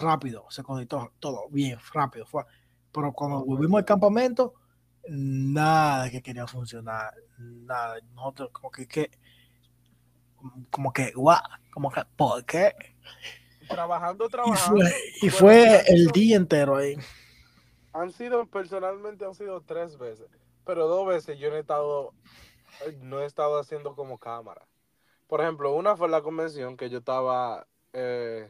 rápido, 0.00 0.46
se 0.50 0.62
conectó 0.62 1.12
todo 1.18 1.48
bien, 1.50 1.78
rápido. 1.92 2.24
Fue. 2.26 2.44
Pero 2.92 3.12
cuando 3.12 3.44
volvimos 3.44 3.78
al 3.78 3.84
campamento, 3.84 4.54
nada 5.08 6.08
que 6.08 6.22
quería 6.22 6.46
funcionar, 6.46 7.12
nada. 7.38 7.96
Nosotros 8.14 8.50
como 8.52 8.70
que, 8.70 8.86
que 8.86 9.10
como 10.70 10.92
que, 10.92 11.12
guau, 11.12 11.40
como 11.70 11.90
que, 11.90 12.02
¿por 12.16 12.44
qué? 12.44 12.72
Trabajando, 13.68 14.26
Y 14.26 14.28
trabajando. 14.28 14.80
fue, 14.80 14.92
y 15.22 15.30
fue 15.30 15.82
el 15.88 16.06
día 16.08 16.36
entero 16.36 16.76
ahí. 16.76 16.96
Han 17.92 18.12
sido, 18.12 18.46
personalmente 18.46 19.24
han 19.24 19.34
sido 19.34 19.60
tres 19.62 19.96
veces. 19.98 20.26
Pero 20.64 20.86
dos 20.86 21.06
veces 21.06 21.38
yo 21.38 21.48
no 21.50 21.56
he 21.56 21.60
estado, 21.60 22.12
no 23.00 23.20
he 23.20 23.24
estado 23.26 23.58
haciendo 23.58 23.94
como 23.94 24.18
cámara. 24.18 24.66
Por 25.28 25.40
ejemplo, 25.40 25.74
una 25.74 25.96
fue 25.96 26.08
la 26.08 26.22
convención 26.22 26.76
que 26.76 26.90
yo 26.90 26.98
estaba 26.98 27.66
eh, 27.92 28.48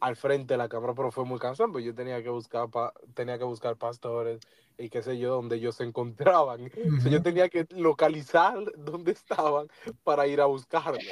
al 0.00 0.16
frente 0.16 0.54
de 0.54 0.58
la 0.58 0.68
cámara, 0.68 0.94
pero 0.94 1.10
fue 1.10 1.24
muy 1.24 1.38
cansado, 1.38 1.70
pues 1.72 1.84
yo 1.84 1.94
tenía 1.94 2.22
que 2.22 2.28
buscar 2.30 2.68
pa- 2.70 2.92
tenía 3.14 3.38
que 3.38 3.44
buscar 3.44 3.76
pastores 3.76 4.40
y 4.78 4.88
qué 4.90 5.02
sé 5.02 5.18
yo, 5.18 5.34
donde 5.34 5.56
ellos 5.56 5.76
se 5.76 5.84
encontraban. 5.84 6.70
O 6.98 7.00
sea, 7.00 7.10
yo 7.10 7.22
tenía 7.22 7.48
que 7.48 7.66
localizar 7.70 8.54
dónde 8.76 9.12
estaban 9.12 9.68
para 10.04 10.26
ir 10.26 10.40
a 10.40 10.46
buscarlos. 10.46 11.02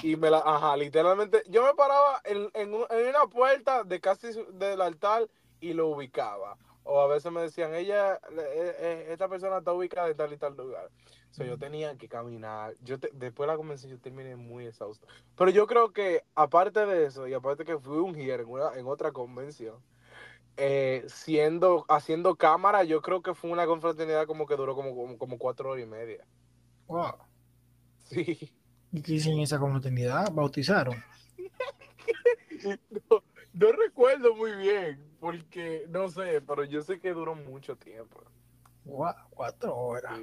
Y 0.02 0.16
me 0.16 0.30
la, 0.30 0.38
ajá, 0.38 0.76
literalmente, 0.76 1.42
yo 1.48 1.62
me 1.64 1.74
paraba 1.74 2.20
en, 2.24 2.50
en, 2.54 2.74
un- 2.74 2.86
en 2.90 3.08
una 3.08 3.26
puerta 3.28 3.84
de 3.84 4.00
casi 4.00 4.28
del 4.52 4.80
altar 4.80 5.28
y 5.60 5.72
lo 5.74 5.88
ubicaba. 5.88 6.58
O 6.82 7.00
a 7.02 7.06
veces 7.06 7.30
me 7.30 7.42
decían, 7.42 7.74
ella, 7.74 8.14
eh, 8.16 8.74
eh, 8.78 9.06
esta 9.10 9.28
persona 9.28 9.58
está 9.58 9.72
ubicada 9.72 10.08
en 10.08 10.16
tal 10.16 10.32
y 10.32 10.38
tal 10.38 10.56
lugar. 10.56 10.86
O 10.86 10.90
sea, 11.34 11.46
yo 11.46 11.58
tenía 11.58 11.96
que 11.98 12.08
caminar. 12.08 12.76
Yo 12.80 12.98
te- 12.98 13.10
después 13.12 13.46
de 13.46 13.52
la 13.52 13.56
convención 13.58 13.92
yo 13.92 14.00
terminé 14.00 14.36
muy 14.36 14.66
exhausto. 14.66 15.06
Pero 15.36 15.50
yo 15.50 15.66
creo 15.66 15.92
que 15.92 16.24
aparte 16.34 16.86
de 16.86 17.04
eso, 17.06 17.28
y 17.28 17.34
aparte 17.34 17.64
que 17.64 17.78
fui 17.78 17.98
un 17.98 18.16
en, 18.18 18.46
una, 18.48 18.74
en 18.78 18.86
otra 18.86 19.12
convención, 19.12 19.84
eh, 20.56 21.04
siendo, 21.08 21.84
haciendo 21.88 22.36
cámara, 22.36 22.84
yo 22.84 23.02
creo 23.02 23.22
que 23.22 23.34
fue 23.34 23.50
una 23.50 23.66
confraternidad 23.66 24.26
como 24.26 24.46
que 24.46 24.56
duró 24.56 24.74
como, 24.76 24.94
como, 24.96 25.18
como 25.18 25.38
cuatro 25.38 25.70
horas 25.70 25.84
y 25.84 25.88
media. 25.88 26.28
Wow. 26.88 27.26
Sí. 27.98 28.59
¿Y 28.92 29.02
qué 29.02 29.14
hicieron 29.14 29.38
en 29.38 29.44
esa 29.44 29.58
comunidad? 29.58 30.32
¿Bautizaron? 30.32 30.96
No, 33.08 33.22
no 33.52 33.72
recuerdo 33.72 34.34
muy 34.34 34.52
bien, 34.52 35.02
porque 35.18 35.86
no 35.88 36.08
sé, 36.08 36.40
pero 36.40 36.64
yo 36.64 36.82
sé 36.82 37.00
que 37.00 37.12
duró 37.12 37.34
mucho 37.34 37.76
tiempo. 37.76 38.22
Wow, 38.84 39.14
cuatro 39.30 39.76
horas. 39.76 40.18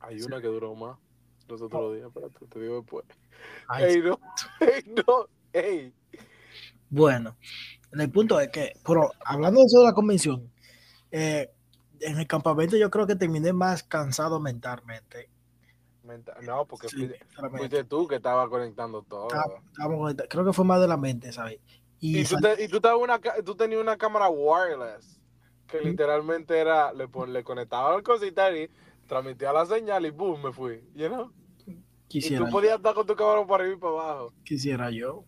Hay 0.00 0.22
una 0.22 0.40
que 0.40 0.46
duró 0.48 0.74
más 0.74 0.98
los 1.48 1.62
otros 1.62 1.94
días, 1.94 2.10
pero 2.12 2.30
te, 2.30 2.46
te 2.46 2.60
digo 2.60 2.76
después. 2.80 3.04
Ay, 3.68 3.84
Ey, 3.84 4.02
no, 4.02 4.18
ey, 4.60 4.94
no, 5.06 5.28
ey. 5.52 5.92
Bueno, 6.88 7.36
en 7.92 8.00
el 8.00 8.10
punto 8.10 8.40
es 8.40 8.48
que, 8.48 8.72
pero 8.84 9.10
hablando 9.24 9.60
de 9.60 9.66
eso 9.66 9.80
de 9.80 9.84
la 9.86 9.92
convención, 9.92 10.50
eh, 11.10 11.50
en 12.00 12.18
el 12.18 12.26
campamento 12.26 12.76
yo 12.76 12.90
creo 12.90 13.06
que 13.06 13.16
terminé 13.16 13.52
más 13.52 13.82
cansado 13.82 14.40
mentalmente. 14.40 15.30
No, 16.42 16.66
porque 16.66 16.88
Sí, 16.88 16.96
fuiste, 17.08 17.18
fuiste 17.58 17.84
tú 17.84 18.06
que 18.06 18.16
estabas 18.16 18.48
conectando 18.48 19.02
todo. 19.02 19.28
Estaba- 19.28 19.60
estábamos 19.66 20.14
creo 20.28 20.44
que 20.44 20.52
fue 20.52 20.64
más 20.64 20.80
de 20.80 20.88
la 20.88 20.96
mente, 20.96 21.32
¿sabes? 21.32 21.58
Y, 21.98 22.20
Y 22.20 22.24
tú, 22.24 22.36
te- 22.36 22.62
y 22.64 22.68
tú, 22.68 22.80
una, 22.98 23.18
tenías 23.56 23.80
una 23.80 23.96
cámara 23.96 24.28
wireless, 24.28 25.20
que 25.66 25.80
literalmente 25.80 26.58
era, 26.58 26.92
le, 26.92 27.08
le 27.28 27.42
conectaba 27.44 27.96
el 27.96 28.02
cosita 28.02 28.50
y 28.56 28.70
transmitía 29.06 29.52
la 29.52 29.66
señal 29.66 30.04
y 30.06 30.10
boom, 30.10 30.42
me 30.42 30.52
fui, 30.52 30.82
you 30.94 31.08
know? 31.08 31.32
Y 31.66 31.82
quisiera, 32.08 32.44
tú 32.44 32.50
podías 32.52 32.76
estar 32.76 32.94
con 32.94 33.06
tu 33.06 33.16
cámara 33.16 33.44
para 33.46 33.64
arriba 33.64 33.76
y 33.76 33.80
para 33.80 33.92
abajo. 33.92 34.32
quisiera 34.44 34.90
yo. 34.90 35.24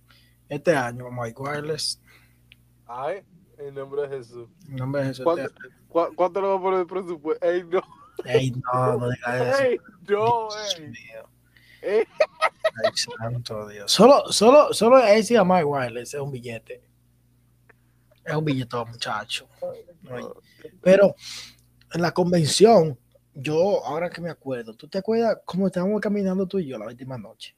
Este 0.49 0.75
año, 0.77 1.05
vamos 1.05 1.25
a 1.25 1.29
ir 1.29 1.35
wireless. 1.37 2.01
Ay, 2.87 3.23
en 3.59 3.75
nombre 3.75 4.03
de 4.03 4.09
Jesús. 4.17 4.49
En 4.69 4.77
nombre 4.77 5.03
de 5.03 5.09
Jesús. 5.09 5.25
¿Cuánto, 5.25 5.43
este- 5.43 5.61
cua- 5.89 6.15
cuánto 6.15 6.41
le 6.41 6.47
va 6.49 6.55
a 6.57 6.61
poner 6.61 6.81
el 6.81 6.87
presupuesto? 6.87 7.45
Ey, 7.47 7.65
no, 7.65 7.81
Ey, 8.25 8.51
no, 8.51 8.97
no 8.99 9.11
digas 9.11 9.55
eso. 9.55 9.63
ey, 9.63 9.77
no, 9.79 9.99
Dios 10.01 10.77
ey. 10.79 10.87
mío. 10.89 11.29
Ey. 11.83 12.05
Ay, 12.85 12.93
santo 12.95 13.69
Dios. 13.69 13.91
Solo, 13.91 14.33
solo, 14.33 14.73
solo 14.73 14.97
ahí 14.97 15.23
se 15.23 15.35
llama 15.35 15.65
wireless, 15.65 16.15
es 16.15 16.21
un 16.21 16.31
billete. 16.31 16.83
Es 18.25 18.35
un 18.35 18.45
billetón, 18.45 18.91
muchacho. 18.91 19.49
Pero 20.83 21.15
en 21.93 22.03
la 22.03 22.13
convención, 22.13 22.99
yo, 23.35 23.85
ahora 23.85 24.11
que 24.11 24.21
me 24.21 24.31
acuerdo, 24.31 24.75
¿tú 24.75 24.89
te 24.89 24.99
acuerdas 24.99 25.39
cómo 25.45 25.67
estábamos 25.67 26.01
caminando 26.01 26.47
tú 26.47 26.59
y 26.59 26.67
yo 26.67 26.79
la 26.79 26.87
última 26.87 27.17
noche? 27.17 27.57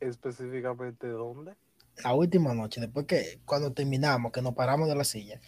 Específicamente, 0.00 1.06
¿dónde? 1.08 1.54
la 2.02 2.14
última 2.14 2.52
noche, 2.54 2.80
después 2.80 3.06
que 3.06 3.40
cuando 3.44 3.72
terminamos, 3.72 4.32
que 4.32 4.42
nos 4.42 4.54
paramos 4.54 4.88
de 4.88 4.96
la 4.96 5.04
silla. 5.04 5.40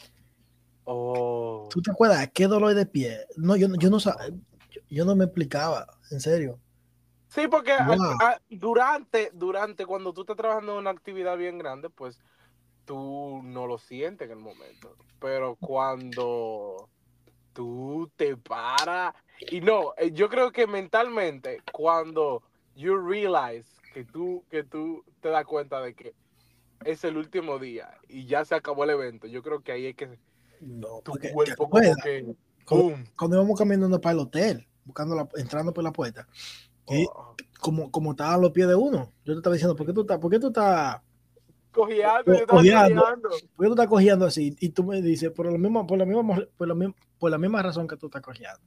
Oh. 0.89 1.68
¿Tú 1.70 1.82
te 1.82 1.91
acuerdas? 1.91 2.30
¿Qué 2.32 2.47
dolor 2.47 2.72
de 2.74 2.87
pie? 2.87 3.26
No, 3.37 3.57
yo, 3.57 3.66
yo 3.78 3.91
no 3.91 3.99
sabía, 4.01 4.28
yo, 4.70 4.80
yo 4.89 5.05
no 5.05 5.16
me 5.16 5.24
explicaba, 5.24 5.87
en 6.12 6.20
serio. 6.20 6.59
Sí, 7.28 7.49
porque 7.49 7.72
a- 7.72 7.84
Wow. 7.87 7.99
a- 8.22 8.41
durante, 8.49 9.30
durante, 9.34 9.84
cuando 9.84 10.12
tú 10.12 10.20
estás 10.22 10.37
trabajando 10.37 10.72
en 10.72 10.78
una 10.78 10.91
actividad 10.91 11.37
bien 11.37 11.59
grande, 11.59 11.91
pues 11.91 12.20
tú 12.84 13.41
no 13.43 13.66
lo 13.66 13.78
sientes 13.78 14.26
en 14.30 14.39
el 14.39 14.43
momento. 14.43 14.95
Pero 15.18 15.57
cuando 15.57 16.89
tú 17.53 18.09
te 18.16 18.37
paras, 18.37 19.12
y 19.51 19.61
no, 19.61 19.93
eh, 19.99 20.12
yo 20.12 20.28
creo 20.28 20.53
que 20.53 20.68
mentalmente, 20.68 21.62
cuando 21.72 22.43
you 22.76 22.97
realize 22.97 23.68
que 23.93 24.05
tú, 24.05 24.45
que 24.51 24.62
tú 24.62 25.05
te 25.20 25.30
das 25.30 25.45
cuenta 25.47 25.80
de 25.80 25.95
que 25.95 26.14
es 26.84 27.03
el 27.03 27.16
último 27.16 27.59
día 27.59 27.93
y 28.09 28.26
ya 28.26 28.45
se 28.45 28.55
acabó 28.55 28.84
el 28.84 28.91
evento, 28.91 29.26
yo 29.26 29.43
creo 29.43 29.61
que 29.62 29.72
ahí 29.72 29.87
es 29.87 29.97
que 29.97 30.16
No, 30.61 31.00
tu 31.02 31.12
porque, 31.12 31.28
¿te 31.28 31.34
cuerpo 31.34 31.68
como 31.68 31.82
que, 32.02 32.34
Cuando, 32.64 32.94
cuando 33.16 33.36
íbamos 33.36 33.59
caminando 33.59 34.00
para 34.00 34.12
el 34.14 34.18
hotel, 34.20 34.66
buscando 34.84 35.14
la, 35.14 35.28
entrando 35.36 35.72
por 35.72 35.84
la 35.84 35.92
puerta, 35.92 36.26
y 36.88 37.04
Oh. 37.12 37.34
como, 37.61 37.90
como 37.90 38.12
estaban 38.12 38.40
los 38.40 38.52
pies 38.52 38.68
de 38.68 38.74
uno, 38.74 39.12
yo 39.24 39.32
te 39.34 39.38
estaba 39.38 39.54
diciendo, 39.54 39.74
¿por 39.76 39.86
qué 39.86 39.92
tú 39.92 40.02
estás, 40.02 40.18
por 40.18 40.30
qué 40.30 40.38
tú 40.38 40.48
estás, 40.48 41.00
Cojeando, 41.72 42.32
yo 42.32 42.38
estaba 42.40 42.59
cojeando. 42.61 43.02
por 43.54 43.64
qué 43.64 43.66
tú 43.66 43.72
estás 43.72 43.86
cogiendo 43.88 44.24
así? 44.26 44.57
Y 44.61 44.70
tú 44.70 44.84
me 44.84 45.02
dices, 45.02 45.30
por 45.30 45.50
la 45.50 45.59
misma, 45.59 45.86
por 45.86 45.98
la 45.98 46.07
misma, 46.07 46.38
por 46.57 46.68
la 46.68 46.74
misma, 46.74 46.94
por 47.18 47.30
la 47.30 47.38
misma 47.38 47.62
razón 47.62 47.86
que 47.86 47.96
tú 47.96 48.07
estás 48.07 48.22
cogiendo. 48.22 48.59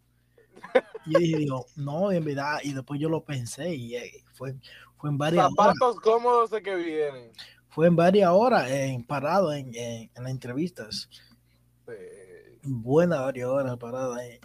Y 1.06 1.14
yo 1.14 1.20
dije, 1.20 1.38
digo, 1.38 1.66
no, 1.78 2.12
en 2.12 2.24
verdad, 2.24 2.60
y 2.62 2.74
después 2.74 3.00
yo 3.00 3.10
lo 3.10 3.24
pensé 3.24 3.74
y 3.74 3.96
eh, 3.96 4.24
fue, 4.34 4.54
fue 4.98 5.10
en 5.10 5.18
varias 5.18 5.46
horas, 5.46 5.74
Zapatos 5.80 6.00
cómodos 6.02 6.52
de 6.52 6.62
que 6.62 6.76
vienen. 6.76 7.32
fue 7.70 7.88
en 7.88 7.96
varias 7.96 8.30
horas 8.30 8.70
en, 8.70 9.04
parado 9.04 9.52
en, 9.54 9.74
en, 9.74 10.12
en 10.14 10.24
las 10.24 10.32
entrevistas. 10.32 11.10
Sí. 11.90 12.60
Buenas 12.64 13.20
varias 13.20 13.48
horas 13.48 13.78
parado 13.78 14.14
ahí. 14.14 14.40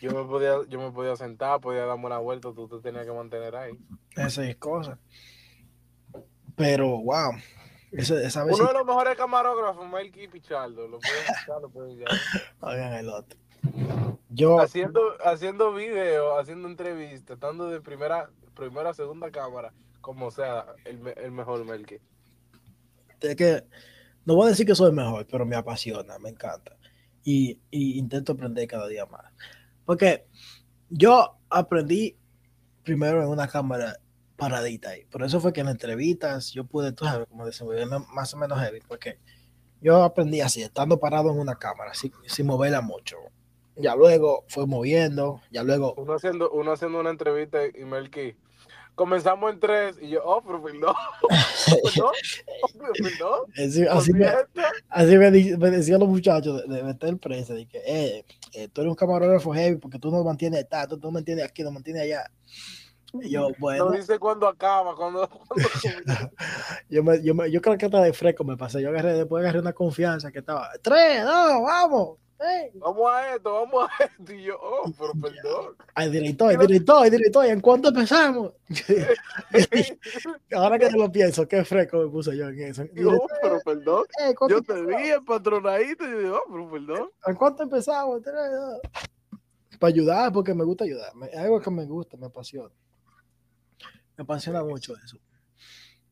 Yo 0.00 0.12
me 0.12 0.24
podía, 0.24 0.56
yo 0.68 0.80
me 0.80 0.90
podía 0.92 1.14
sentar, 1.16 1.60
podía 1.60 1.84
darme 1.84 2.06
una 2.06 2.18
vuelta, 2.18 2.52
tú 2.54 2.68
te 2.68 2.78
tenías 2.78 3.04
que 3.04 3.12
mantener 3.12 3.54
ahí. 3.54 3.78
Esa 4.16 4.48
es 4.48 4.56
cosa. 4.56 4.98
Pero, 6.56 6.88
wow, 7.02 7.32
esa, 7.92 8.22
esa 8.22 8.44
vez 8.44 8.58
Uno 8.58 8.68
de 8.68 8.74
los 8.74 8.86
mejores 8.86 9.16
camarógrafos, 9.16 9.86
Mikey 9.88 10.28
Pichardo. 10.28 10.88
Lo 10.88 10.98
pueden 11.00 11.26
buscar, 11.26 11.60
lo 11.60 11.68
pueden. 11.68 12.04
Oigan 12.60 12.92
el 12.94 13.08
otro. 13.08 13.38
Yo, 14.30 14.60
Haciendo, 14.60 15.00
haciendo 15.24 15.74
video, 15.74 16.38
haciendo 16.38 16.68
entrevistas, 16.68 17.34
estando 17.34 17.68
de 17.68 17.80
primera, 17.80 18.30
primera, 18.54 18.94
segunda 18.94 19.30
cámara, 19.30 19.72
como 20.00 20.30
sea, 20.30 20.66
el, 20.84 21.12
el 21.16 21.32
mejor 21.32 21.64
Melky. 21.64 21.98
es 23.20 23.36
que 23.36 23.64
no 24.30 24.36
voy 24.36 24.46
a 24.46 24.50
decir 24.50 24.64
que 24.64 24.76
soy 24.76 24.92
mejor, 24.92 25.26
pero 25.28 25.44
me 25.44 25.56
apasiona, 25.56 26.16
me 26.20 26.28
encanta. 26.28 26.76
Y, 27.24 27.58
y 27.68 27.98
intento 27.98 28.32
aprender 28.32 28.68
cada 28.68 28.86
día 28.86 29.04
más. 29.04 29.24
Porque 29.84 30.24
yo 30.88 31.36
aprendí 31.48 32.16
primero 32.84 33.20
en 33.24 33.28
una 33.28 33.48
cámara 33.48 33.96
paradita 34.36 34.90
ahí. 34.90 35.04
Por 35.06 35.24
eso 35.24 35.40
fue 35.40 35.52
que 35.52 35.62
en 35.62 35.68
entrevistas 35.68 36.52
yo 36.52 36.62
pude, 36.62 36.92
tú 36.92 37.06
sabes, 37.06 37.26
como 37.26 37.44
desenvolverme 37.44 37.96
más 38.14 38.32
o 38.32 38.36
menos 38.36 38.60
heavy. 38.60 38.78
Porque 38.86 39.18
yo 39.80 40.04
aprendí 40.04 40.40
así, 40.40 40.62
estando 40.62 41.00
parado 41.00 41.32
en 41.32 41.38
una 41.40 41.56
cámara, 41.56 41.92
sin, 41.92 42.12
sin 42.26 42.46
moverla 42.46 42.82
mucho. 42.82 43.16
Ya 43.74 43.96
luego 43.96 44.44
fue 44.46 44.64
moviendo, 44.64 45.40
ya 45.50 45.64
luego 45.64 45.94
Uno 45.94 46.14
haciendo, 46.14 46.50
uno 46.52 46.70
haciendo 46.70 47.00
una 47.00 47.10
entrevista 47.10 47.58
y 47.66 47.84
Melky. 47.84 48.36
Comenzamos 49.00 49.50
en 49.50 49.58
tres 49.58 49.96
y 50.02 50.10
yo, 50.10 50.20
oh, 50.22 50.42
pero 50.42 50.62
pero 50.62 50.92
perdón. 52.92 53.40
así, 53.90 54.12
me. 54.12 54.26
Así 54.90 55.16
me, 55.16 55.30
decían 55.70 56.00
los 56.00 56.08
muchachos 56.10 56.68
de, 56.68 56.76
de 56.76 56.82
meter 56.82 57.16
presa, 57.16 57.54
de 57.54 57.66
que 57.66 57.78
eh, 57.78 58.26
eh, 58.52 58.68
tú 58.68 58.82
eres 58.82 58.90
un 58.90 58.96
camarógrafo 58.96 59.54
heavy 59.54 59.76
porque 59.78 59.98
tú 59.98 60.10
no 60.10 60.22
mantienes 60.22 60.68
tanto, 60.68 60.98
tú 60.98 61.06
no 61.06 61.12
mantienes 61.12 61.46
aquí, 61.46 61.62
no 61.62 61.70
mantienes 61.70 62.02
allá. 62.02 62.30
Y 63.14 63.30
yo, 63.30 63.48
bueno, 63.58 63.86
No 63.86 63.92
dice 63.92 64.18
cuándo 64.18 64.46
acaba, 64.46 64.94
cuando, 64.94 65.26
cuando 65.30 65.54
yo, 66.90 67.02
me, 67.02 67.22
yo, 67.22 67.34
me- 67.34 67.50
yo 67.50 67.62
creo 67.62 67.78
que 67.78 67.86
hasta 67.86 68.02
de 68.02 68.12
fresco 68.12 68.44
me 68.44 68.58
pasé. 68.58 68.82
Yo 68.82 68.90
agarré, 68.90 69.14
después 69.14 69.40
agarré 69.40 69.60
una 69.60 69.72
confianza 69.72 70.30
que 70.30 70.40
estaba, 70.40 70.68
tres, 70.82 71.24
dos, 71.24 71.62
vamos. 71.62 72.18
Eh". 72.40 72.70
vamos 72.74 73.10
a 73.12 73.34
esto, 73.34 73.52
vamos 73.52 73.88
a 73.88 74.04
esto. 74.04 74.32
Y 74.32 74.44
yo, 74.44 74.58
oh, 74.60 74.92
pero 74.98 75.12
perdón. 75.20 75.76
Ay, 75.94 76.10
director, 76.10 76.58
director, 76.58 77.10
director, 77.10 77.46
¿y 77.46 77.50
en 77.50 77.60
cuánto 77.60 77.88
empezamos? 77.88 78.52
Ahora 80.54 80.78
que 80.78 80.90
lo 80.90 81.10
pienso, 81.10 81.46
qué 81.46 81.64
fresco 81.64 81.98
me 81.98 82.08
puse 82.08 82.36
yo 82.36 82.48
en 82.48 82.60
eso. 82.60 82.84
Yo, 82.94 83.10
oh, 83.10 83.26
pero 83.42 83.60
perdón. 83.60 84.04
Eh, 84.22 84.34
¿cuánto 84.34 84.56
Yo 84.56 84.62
te 84.62 84.72
empezamos? 84.78 85.20
vi 85.20 85.26
patronadito 85.26 86.04
y 86.06 86.22
yo, 86.24 86.36
oh, 86.36 86.52
pero 86.52 86.70
perdón. 86.70 87.10
¿En 87.26 87.34
cuánto 87.34 87.62
empezamos? 87.62 88.20
Para 89.78 89.92
ayudar, 89.92 90.32
porque 90.32 90.54
me 90.54 90.64
gusta 90.64 90.84
ayudar. 90.84 91.12
Es 91.30 91.38
algo 91.38 91.60
que 91.60 91.70
me 91.70 91.84
gusta, 91.84 92.16
me 92.16 92.26
apasiona. 92.26 92.74
Me 94.16 94.22
apasiona 94.22 94.62
mucho 94.62 94.94
eso. 95.04 95.18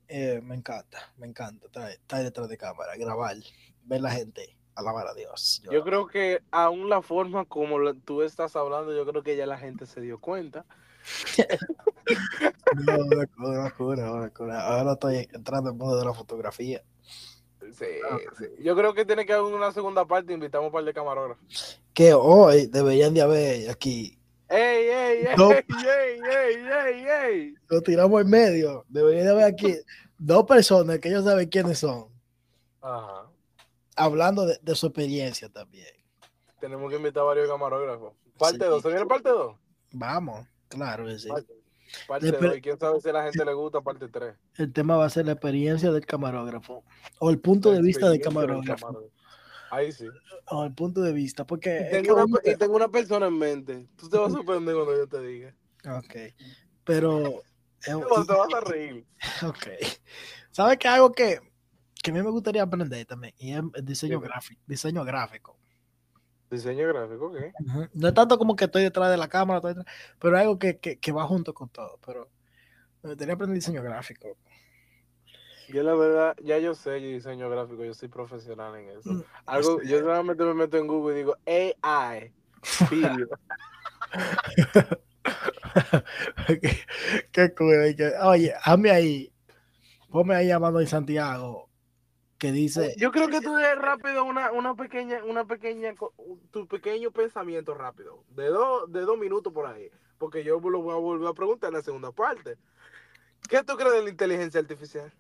Eh, 0.09 0.41
me 0.43 0.55
encanta, 0.55 1.13
me 1.19 1.27
encanta 1.27 1.67
estar, 1.67 1.91
estar 1.91 2.23
detrás 2.23 2.49
de 2.49 2.57
cámara, 2.57 2.97
grabar, 2.97 3.37
ver 3.83 4.01
la 4.01 4.11
gente, 4.11 4.57
alabar 4.79 5.07
a 5.09 5.15
Dios. 5.15 5.61
Yo- 5.65 5.73
Yo 5.73 5.85
creo 5.85 6.07
que 6.07 6.43
aún 6.51 6.89
la 6.89 7.03
forma 7.03 7.45
como 7.45 7.79
tú 8.05 8.23
estás 8.23 8.55
hablando, 8.57 8.95
yo 8.95 9.05
creo 9.07 9.23
que 9.23 9.37
ya 9.37 9.47
la 9.47 9.59
gente 9.59 9.87
se 9.87 10.01
dio 10.01 10.19
cuenta. 10.21 10.65
no, 12.87 12.97
una 13.39 13.75
una. 14.39 14.61
Ahora 14.61 14.93
estoy 14.93 15.29
entrando 15.33 15.71
en 15.71 15.75
el 15.75 15.79
mundo 15.79 15.99
de 15.99 16.05
la 16.05 16.13
fotografía. 16.15 16.83
Sí, 17.73 17.85
sí. 18.39 18.45
Yo 18.63 18.75
creo 18.77 18.95
que 18.95 19.05
tiene 19.05 19.27
que 19.27 19.33
haber 19.33 19.53
una 19.53 19.73
segunda 19.73 20.05
parte, 20.07 20.33
invitamos 20.33 20.67
un 20.69 20.73
par 20.73 20.85
de 20.85 20.95
camarógrafos. 20.95 21.81
Que 21.93 22.15
hoy 22.15 22.67
deberían 22.67 23.13
de 23.15 23.21
haber 23.21 23.71
aquí, 23.71 24.19
¡Ey, 24.49 24.89
ey, 24.89 25.27
ey, 25.27 25.27
ey, 25.27 25.65
ey, 25.87 26.21
ey, 26.25 26.57
ey, 26.67 27.07
ey! 27.07 27.55
lo 27.69 27.83
tiramos 27.83 28.23
en 28.23 28.31
medio, 28.31 28.85
deberían 28.89 29.27
de 29.27 29.33
haber 29.33 29.45
aquí 29.45 29.77
dos 30.17 30.45
personas 30.45 30.99
que 31.01 31.09
ellos 31.09 31.25
saben 31.25 31.49
quiénes 31.49 31.79
son, 31.81 32.07
Ajá. 32.81 33.27
Hablando 33.99 34.47
de, 34.47 34.59
de 34.63 34.75
su 34.75 34.87
experiencia 34.87 35.49
también. 35.49 35.89
Tenemos 36.61 36.91
que 36.91 36.97
invitar 36.97 37.23
a 37.23 37.27
varios 37.27 37.49
camarógrafos. 37.49 38.15
Parte 38.39 38.59
Sí. 38.65 38.71
2, 38.71 38.83
¿se 38.83 38.89
viene 38.89 39.07
parte 39.07 39.29
2? 39.31 39.57
Vamos, 39.93 40.47
claro 40.69 41.07
que 41.07 41.19
sí. 41.19 41.29
Parte 42.07 42.27
Después- 42.27 42.51
2, 42.51 42.59
y 42.59 42.61
quién 42.61 42.79
sabe 42.79 43.01
si 43.01 43.09
a 43.09 43.13
la 43.13 43.23
gente 43.25 43.45
le 43.45 43.55
gusta 43.55 43.81
parte 43.81 44.09
3. 44.09 44.35
El 44.57 44.73
tema 44.73 44.97
va 44.97 45.07
a 45.07 45.11
ser 45.11 45.27
la 45.27 45.33
experiencia 45.33 45.91
del 45.91 46.05
camarógrafo 46.07 46.85
o 47.19 47.31
el 47.31 47.39
punto 47.41 47.71
de 47.73 47.81
vista 47.83 48.09
del 48.11 48.21
camarógrafo 48.21 49.11
Ahí 49.71 49.93
sí. 49.93 50.07
o 50.47 50.65
el 50.65 50.75
punto 50.75 51.01
de 51.03 51.13
vista, 51.13 51.47
porque 51.47 51.89
Y 51.89 52.03
tengo, 52.03 52.25
una, 52.25 52.39
y 52.45 52.57
tengo 52.57 52.75
una 52.77 52.89
persona 52.89 53.27
en 53.27 53.39
mente. 53.39 53.87
Tú 53.97 54.09
te 54.09 54.17
vas 54.19 54.31
a 54.33 54.37
sorprender 54.37 54.75
cuando 54.75 54.97
yo 54.97 55.07
te 55.09 55.21
diga. 55.21 55.55
ok, 55.97 56.15
pero 56.85 57.27
eh, 57.87 57.95
Te 57.95 57.95
vas 57.95 58.29
a 58.55 58.61
reír. 58.67 59.07
ok, 59.47 59.67
¿sabes 60.51 60.79
que 60.79 60.89
algo 60.89 61.13
que, 61.13 61.41
que 62.03 62.11
a 62.11 62.15
mí 62.15 62.23
me 62.23 62.31
gustaría 62.31 62.63
aprender 62.63 63.05
también 63.07 63.35
y 63.39 63.53
es 63.53 63.63
el 63.75 63.85
diseño 63.85 64.21
gráfico, 64.21 64.61
diseño 64.67 65.05
gráfico. 65.05 65.59
Diseño 66.51 66.89
gráfico, 66.89 67.33
¿qué? 67.33 67.53
No 67.93 68.09
es 68.09 68.15
tanto 68.15 68.39
como 68.39 68.57
que 68.57 68.65
estoy 68.65 68.83
detrás 68.83 69.11
de 69.11 69.17
la 69.19 69.29
cámara, 69.29 69.61
detrás- 69.61 69.85
pero 70.19 70.39
algo 70.39 70.59
que, 70.59 70.79
que, 70.79 70.99
que 70.99 71.13
va 71.13 71.25
junto 71.27 71.53
con 71.53 71.69
todo, 71.69 71.99
pero 72.07 72.31
me 73.03 73.11
gustaría 73.11 73.35
aprender 73.35 73.55
diseño 73.57 73.83
gráfico. 73.83 74.29
Yo 75.69 75.83
la 75.83 75.95
verdad, 75.95 76.35
ya 76.43 76.59
yo 76.59 76.75
sé 76.75 76.93
diseño 76.95 77.51
gráfico, 77.51 77.85
yo 77.85 77.93
soy 77.93 78.09
profesional 78.09 78.75
en 78.77 78.89
eso. 78.99 79.13
Mm, 79.13 79.21
Algo, 79.45 79.81
sé. 79.81 79.89
yo 79.89 80.01
solamente 80.01 80.43
me 80.45 80.55
meto 80.55 80.79
en 80.79 80.87
Google 80.87 81.15
y 81.15 81.19
digo 81.19 81.37
AI. 81.47 82.33
qué, 82.89 83.27
qué 87.33 87.55
cool, 87.55 87.95
que- 87.97 88.13
oye, 88.23 88.55
hazme 88.63 88.91
ahí, 88.91 89.33
ponme 90.11 90.35
ahí 90.35 90.51
a 90.51 90.59
mano 90.59 90.79
de 90.79 90.87
Santiago 90.87 91.68
que 92.39 92.53
dice, 92.53 92.95
Yo 92.97 93.11
creo 93.11 93.29
que 93.29 93.41
tú 93.41 93.55
des 93.55 93.77
rápido 93.77 94.25
una, 94.25 94.53
una 94.53 94.75
pequeña, 94.75 95.25
una 95.25 95.45
pequeña, 95.45 95.95
tu 96.51 96.67
pequeño 96.69 97.11
pensamiento 97.11 97.75
rápido, 97.75 98.25
de 98.29 98.47
dos, 98.49 98.91
de 98.93 99.01
dos 99.03 99.19
minutos 99.19 99.53
por 99.53 99.67
ahí, 99.67 99.91
porque 100.19 100.45
yo 100.45 100.61
lo 100.61 100.81
voy 100.83 100.95
a 100.95 100.99
volver 100.99 101.29
a 101.29 101.35
preguntar 101.35 101.69
en 101.69 101.75
la 101.75 101.83
segunda 101.83 102.13
parte. 102.13 102.57
¿Qué 103.49 103.63
tú 103.65 103.77
crees 103.77 103.93
de 103.95 104.03
la 104.03 104.11
inteligencia 104.11 104.61
artificial? 104.61 105.13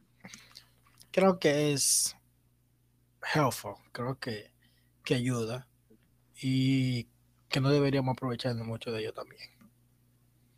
creo 1.11 1.39
que 1.39 1.73
es 1.73 2.16
helpful, 3.35 3.75
creo 3.93 4.19
que, 4.19 4.53
que 5.05 5.14
ayuda 5.14 5.66
y 6.41 7.09
que 7.49 7.61
no 7.61 7.71
deberíamos 7.71 8.12
aprovecharnos 8.12 8.66
mucho 8.66 8.93
de 8.93 9.01
ello 9.01 9.12
también. 9.12 9.51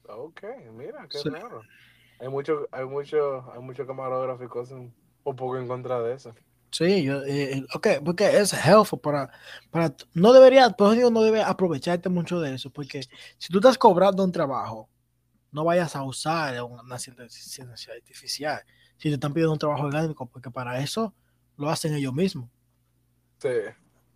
Ok, 0.09 0.43
mira, 0.73 1.09
qué 1.09 1.19
Sí. 1.19 1.29
raro. 1.31 1.63
Hay 2.19 2.29
mucho, 2.29 2.69
hay 2.73 2.85
mucho, 2.85 3.51
hay 3.53 3.61
mucho 3.61 3.87
camarógrafo 3.87 4.45
y 4.45 4.49
cosas 4.49 4.79
un 4.79 5.37
poco 5.37 5.57
en 5.57 5.69
contra 5.69 6.01
de 6.03 6.15
eso. 6.15 6.35
Sí, 6.71 7.03
yo, 7.03 7.23
eh, 7.25 7.59
eh, 7.59 7.67
ok, 7.75 7.89
porque 8.05 8.39
es 8.39 8.53
helpful 8.53 9.01
para, 9.01 9.31
para, 9.71 9.95
no 10.15 10.33
debería, 10.33 10.71
por 10.71 10.89
eso 10.89 10.97
digo, 10.97 11.11
no 11.11 11.23
debe 11.23 11.43
aprovecharte 11.43 12.09
mucho 12.09 12.41
de 12.41 12.55
eso, 12.55 12.71
porque 12.71 13.03
si 13.39 13.53
tú 13.53 13.59
estás 13.59 13.77
cobrando 13.77 14.23
un 14.23 14.31
trabajo 14.31 14.89
no 15.53 15.65
vayas 15.65 15.97
a 15.97 16.03
usar 16.03 16.63
una 16.63 16.97
inteligencia 16.97 17.95
artificial. 17.95 18.63
Si 18.97 19.09
te 19.09 19.15
están 19.15 19.33
pidiendo 19.33 19.53
un 19.53 19.59
trabajo 19.59 19.85
orgánico, 19.85 20.27
porque 20.27 20.51
para 20.51 20.79
eso 20.81 21.15
lo 21.57 21.71
hacen 21.71 21.95
ellos 21.95 22.13
mismos. 22.13 22.49
Sí. 23.39 23.49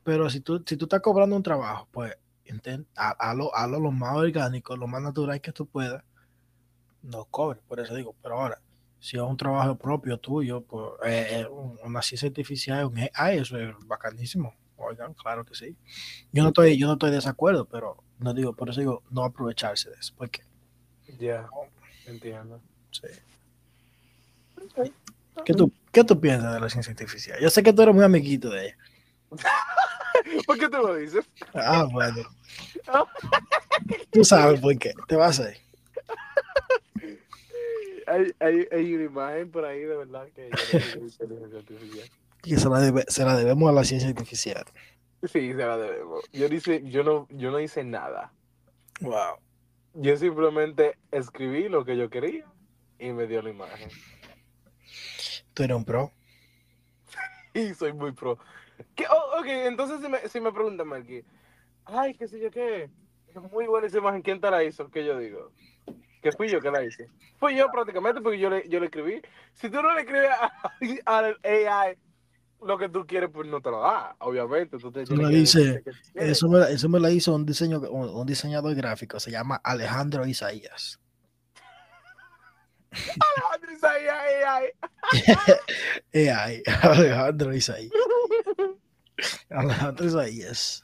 Pero 0.02 0.28
si 0.28 0.40
tú, 0.40 0.62
si 0.66 0.76
tú 0.76 0.84
estás 0.84 1.00
cobrando 1.00 1.34
un 1.34 1.42
trabajo, 1.42 1.88
pues 1.90 2.14
intenta, 2.44 3.10
hazlo, 3.18 3.54
hazlo 3.54 3.80
lo 3.80 3.90
más 3.90 4.16
orgánico, 4.16 4.76
lo 4.76 4.86
más 4.86 5.02
natural 5.02 5.40
que 5.40 5.52
tú 5.52 5.66
puedas. 5.66 6.04
No 7.02 7.24
cobres, 7.26 7.62
por 7.66 7.80
eso 7.80 7.94
digo. 7.94 8.14
Pero 8.22 8.40
ahora, 8.40 8.60
si 9.04 9.18
es 9.18 9.22
un 9.22 9.36
trabajo 9.36 9.76
propio 9.76 10.16
tuyo, 10.16 10.62
pues 10.62 10.92
eh, 11.04 11.46
una 11.84 12.00
ciencia 12.00 12.26
artificial, 12.26 12.86
un 12.86 12.98
AI, 13.12 13.36
eso 13.36 13.58
es 13.58 13.74
bacanísimo. 13.86 14.54
Oigan, 14.78 15.12
claro 15.12 15.44
que 15.44 15.54
sí. 15.54 15.76
Yo 16.32 16.42
no 16.42 16.48
estoy, 16.48 16.78
yo 16.78 16.86
no 16.86 16.94
estoy 16.94 17.10
de 17.10 17.16
desacuerdo, 17.16 17.66
pero 17.66 18.02
no 18.18 18.32
digo, 18.32 18.54
por 18.54 18.70
eso 18.70 18.80
digo, 18.80 19.02
no 19.10 19.22
aprovecharse 19.22 19.90
de 19.90 19.96
eso, 19.96 20.14
porque. 20.16 20.44
Ya, 21.18 21.46
entiendo. 22.06 22.62
Sí. 22.92 23.08
¿Qué 25.44 25.52
tú, 25.52 25.70
¿Qué 25.92 26.02
tú 26.02 26.18
piensas 26.18 26.54
de 26.54 26.60
la 26.60 26.70
ciencia 26.70 26.92
artificial? 26.92 27.38
Yo 27.42 27.50
sé 27.50 27.62
que 27.62 27.74
tú 27.74 27.82
eres 27.82 27.94
muy 27.94 28.04
amiguito 28.04 28.48
de 28.48 28.68
ella. 28.68 28.78
¿Por 30.46 30.58
qué 30.58 30.66
te 30.66 30.78
lo 30.78 30.94
dices? 30.94 31.26
Ah, 31.52 31.86
bueno. 31.92 32.22
Tú 34.10 34.24
sabes 34.24 34.60
por 34.60 34.78
qué. 34.78 34.94
Te 35.08 35.16
vas 35.16 35.40
a 35.40 35.50
ir. 35.50 35.63
Hay, 38.06 38.32
hay, 38.40 38.68
hay 38.70 38.94
una 38.94 39.04
imagen 39.04 39.50
por 39.50 39.64
ahí 39.64 39.80
de 39.80 39.96
verdad 39.96 40.28
que 40.34 40.50
se 42.56 42.68
la, 42.68 42.80
debe, 42.80 43.04
se 43.08 43.24
la 43.24 43.36
debemos 43.36 43.68
a 43.68 43.72
la 43.72 43.84
ciencia 43.84 44.08
artificial. 44.08 44.64
Sí, 45.22 45.52
se 45.52 45.54
la 45.54 45.78
debemos. 45.78 46.24
Yo, 46.32 46.48
dice, 46.48 46.82
yo, 46.84 47.02
no, 47.02 47.26
yo 47.30 47.50
no 47.50 47.60
hice 47.60 47.84
nada. 47.84 48.32
Wow. 49.00 49.38
Yo 49.94 50.16
simplemente 50.16 50.98
escribí 51.10 51.68
lo 51.68 51.84
que 51.84 51.96
yo 51.96 52.10
quería 52.10 52.44
y 52.98 53.12
me 53.12 53.26
dio 53.26 53.40
la 53.42 53.50
imagen. 53.50 53.88
Tú 55.54 55.62
eres 55.62 55.76
un 55.76 55.84
pro. 55.84 56.12
y 57.54 57.72
soy 57.74 57.92
muy 57.92 58.12
pro. 58.12 58.38
¿Qué? 58.94 59.04
Oh, 59.08 59.40
ok, 59.40 59.46
entonces 59.46 60.00
si 60.00 60.08
me, 60.08 60.28
si 60.28 60.40
me 60.40 60.52
preguntan, 60.52 60.88
Marky, 60.88 61.22
ay, 61.84 62.14
qué 62.14 62.26
sé 62.26 62.40
yo 62.40 62.50
qué, 62.50 62.90
es 63.28 63.52
muy 63.52 63.66
buena 63.66 63.86
esa 63.86 63.98
imagen, 63.98 64.22
¿quién 64.22 64.40
te 64.40 64.50
la 64.50 64.64
hizo? 64.64 64.90
¿Qué 64.90 65.04
yo 65.04 65.18
digo? 65.18 65.52
Que 66.24 66.32
fui 66.32 66.48
yo 66.48 66.58
que 66.58 66.70
la 66.70 66.82
hice. 66.82 67.06
Fui 67.36 67.54
yo 67.54 67.70
prácticamente 67.70 68.22
porque 68.22 68.38
yo 68.38 68.48
le, 68.48 68.66
yo 68.66 68.80
le 68.80 68.86
escribí. 68.86 69.20
Si 69.52 69.68
tú 69.68 69.82
no 69.82 69.94
le 69.94 70.00
escribes 70.00 70.30
al 71.04 71.38
AI 71.44 71.98
lo 72.62 72.78
que 72.78 72.88
tú 72.88 73.06
quieres, 73.06 73.28
pues 73.30 73.46
no 73.46 73.60
te 73.60 73.70
lo 73.70 73.82
da, 73.82 74.16
obviamente. 74.20 74.78
Tú 74.78 74.90
te 74.90 75.04
me 75.14 75.28
dice, 75.28 75.84
eso, 76.14 76.48
me, 76.48 76.60
eso 76.72 76.88
me 76.88 76.98
la 76.98 77.10
hizo 77.10 77.34
un, 77.34 77.44
diseño, 77.44 77.78
un, 77.90 78.08
un 78.08 78.26
diseñador 78.26 78.74
gráfico, 78.74 79.20
se 79.20 79.30
llama 79.30 79.60
Alejandro 79.62 80.26
Isaías. 80.26 80.98
Alejandro 83.36 83.72
Isaías, 83.74 84.16
AI. 86.14 86.28
AI, 86.30 86.62
Alejandro 86.80 87.54
Isaías. 87.54 87.92
Alejandro 89.50 90.06
Isaías. 90.06 90.82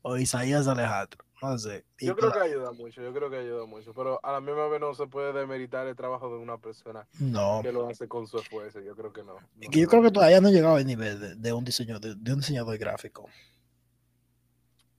O 0.00 0.16
Isaías 0.16 0.66
Alejandro. 0.68 1.27
No 1.40 1.56
sé. 1.56 1.84
Yo 2.00 2.16
creo 2.16 2.32
que 2.32 2.40
ayuda 2.40 2.72
mucho, 2.72 3.00
yo 3.00 3.12
creo 3.12 3.30
que 3.30 3.36
ayuda 3.36 3.64
mucho, 3.66 3.94
pero 3.94 4.18
a 4.24 4.32
la 4.32 4.40
misma 4.40 4.66
vez 4.68 4.80
no 4.80 4.94
se 4.94 5.06
puede 5.06 5.32
demeritar 5.32 5.86
el 5.86 5.94
trabajo 5.94 6.28
de 6.28 6.36
una 6.36 6.58
persona 6.58 7.06
no. 7.20 7.60
que 7.62 7.72
lo 7.72 7.88
hace 7.88 8.08
con 8.08 8.26
su 8.26 8.38
esfuerzo, 8.38 8.80
yo 8.80 8.96
creo 8.96 9.12
que 9.12 9.22
no. 9.22 9.34
no 9.34 9.70
yo 9.70 9.86
creo 9.86 10.02
que 10.02 10.10
todavía 10.10 10.40
no 10.40 10.48
he 10.48 10.52
llegado 10.52 10.76
al 10.76 10.86
nivel 10.86 11.20
de, 11.20 11.34
de 11.36 11.52
un 11.52 11.64
diseño 11.64 12.00
de, 12.00 12.16
de, 12.16 12.32
un 12.32 12.40
diseñador 12.40 12.76
gráfico. 12.78 13.28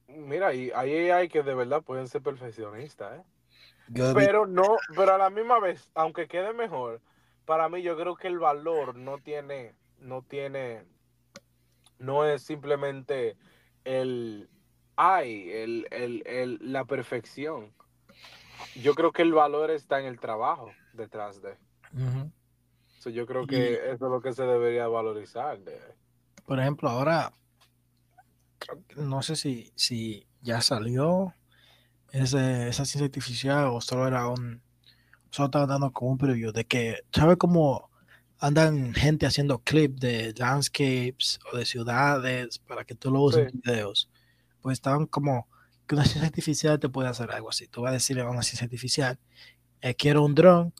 Mira, 0.07 0.53
y 0.53 0.71
hay 0.71 1.09
AI 1.09 1.27
que 1.27 1.43
de 1.43 1.53
verdad 1.53 1.83
pueden 1.83 2.07
ser 2.07 2.21
perfeccionistas, 2.21 3.19
¿eh? 3.19 3.23
pero 4.13 4.45
no, 4.45 4.77
pero 4.95 5.15
a 5.15 5.17
la 5.17 5.29
misma 5.29 5.59
vez, 5.59 5.89
aunque 5.93 6.27
quede 6.27 6.53
mejor, 6.53 7.01
para 7.45 7.67
mí 7.69 7.81
yo 7.81 7.97
creo 7.97 8.15
que 8.15 8.27
el 8.27 8.39
valor 8.39 8.95
no 8.95 9.17
tiene, 9.17 9.75
no 9.99 10.21
tiene, 10.21 10.85
no 11.97 12.25
es 12.25 12.43
simplemente 12.43 13.35
el 13.83 14.49
hay, 15.01 15.49
el, 15.49 15.87
el, 15.91 16.23
el, 16.25 16.59
la 16.61 16.83
perfección. 16.83 17.71
Yo 18.75 18.93
creo 18.95 19.13
que 19.13 19.21
el 19.21 19.31
valor 19.31 19.71
está 19.71 20.01
en 20.01 20.05
el 20.05 20.19
trabajo 20.19 20.71
detrás 20.91 21.41
de. 21.41 21.51
Uh 21.93 21.99
-huh. 21.99 22.31
so, 22.99 23.09
yo 23.09 23.25
creo 23.25 23.47
que 23.47 23.55
y, 23.55 23.73
eso 23.93 24.05
es 24.05 24.11
lo 24.11 24.21
que 24.21 24.33
se 24.33 24.43
debería 24.43 24.89
valorizar. 24.89 25.57
De... 25.59 25.79
Por 26.45 26.59
ejemplo, 26.59 26.89
ahora, 26.89 27.31
no 28.97 29.21
sé 29.21 29.37
si, 29.37 29.71
si 29.75 30.27
ya 30.41 30.59
salió 30.59 31.33
ese, 32.11 32.67
esa 32.67 32.83
ciencia 32.83 33.05
artificial 33.05 33.69
o 33.71 33.79
solo 33.79 34.05
era 34.05 34.27
un, 34.27 34.61
solo 35.31 35.45
estaba 35.45 35.65
dando 35.65 35.91
como 35.93 36.11
un 36.11 36.17
preview 36.17 36.51
de 36.51 36.65
que, 36.65 36.97
¿sabes 37.13 37.37
cómo 37.37 37.89
andan 38.39 38.93
gente 38.93 39.25
haciendo 39.25 39.59
clips 39.59 40.01
de 40.01 40.33
landscapes 40.37 41.39
o 41.51 41.57
de 41.57 41.65
ciudades 41.65 42.59
para 42.59 42.83
que 42.83 42.95
tú 42.95 43.11
lo 43.11 43.21
uses 43.21 43.49
sí. 43.49 43.55
en 43.55 43.61
videos? 43.61 44.09
Pues 44.61 44.77
estaban 44.77 45.05
como 45.05 45.47
que 45.87 45.95
una 45.95 46.05
ciencia 46.05 46.27
artificial 46.27 46.79
te 46.79 46.89
puede 46.89 47.09
hacer 47.09 47.31
algo 47.31 47.49
así. 47.49 47.67
Tú 47.67 47.81
vas 47.81 47.89
a 47.89 47.93
decirle 47.93 48.21
a 48.21 48.29
una 48.29 48.43
ciencia 48.43 48.65
artificial, 48.65 49.19
eh, 49.81 49.95
quiero 49.95 50.23
un 50.23 50.35
dron 50.35 50.73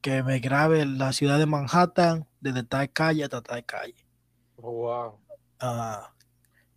que 0.00 0.22
me 0.22 0.38
grabe 0.38 0.84
la 0.84 1.12
ciudad 1.12 1.38
de 1.38 1.46
Manhattan 1.46 2.28
desde 2.40 2.62
tal 2.62 2.92
calle 2.92 3.24
hasta 3.24 3.40
tal 3.40 3.64
calle. 3.64 4.06
Oh, 4.56 4.70
wow. 4.70 5.18
Uh, 5.62 6.04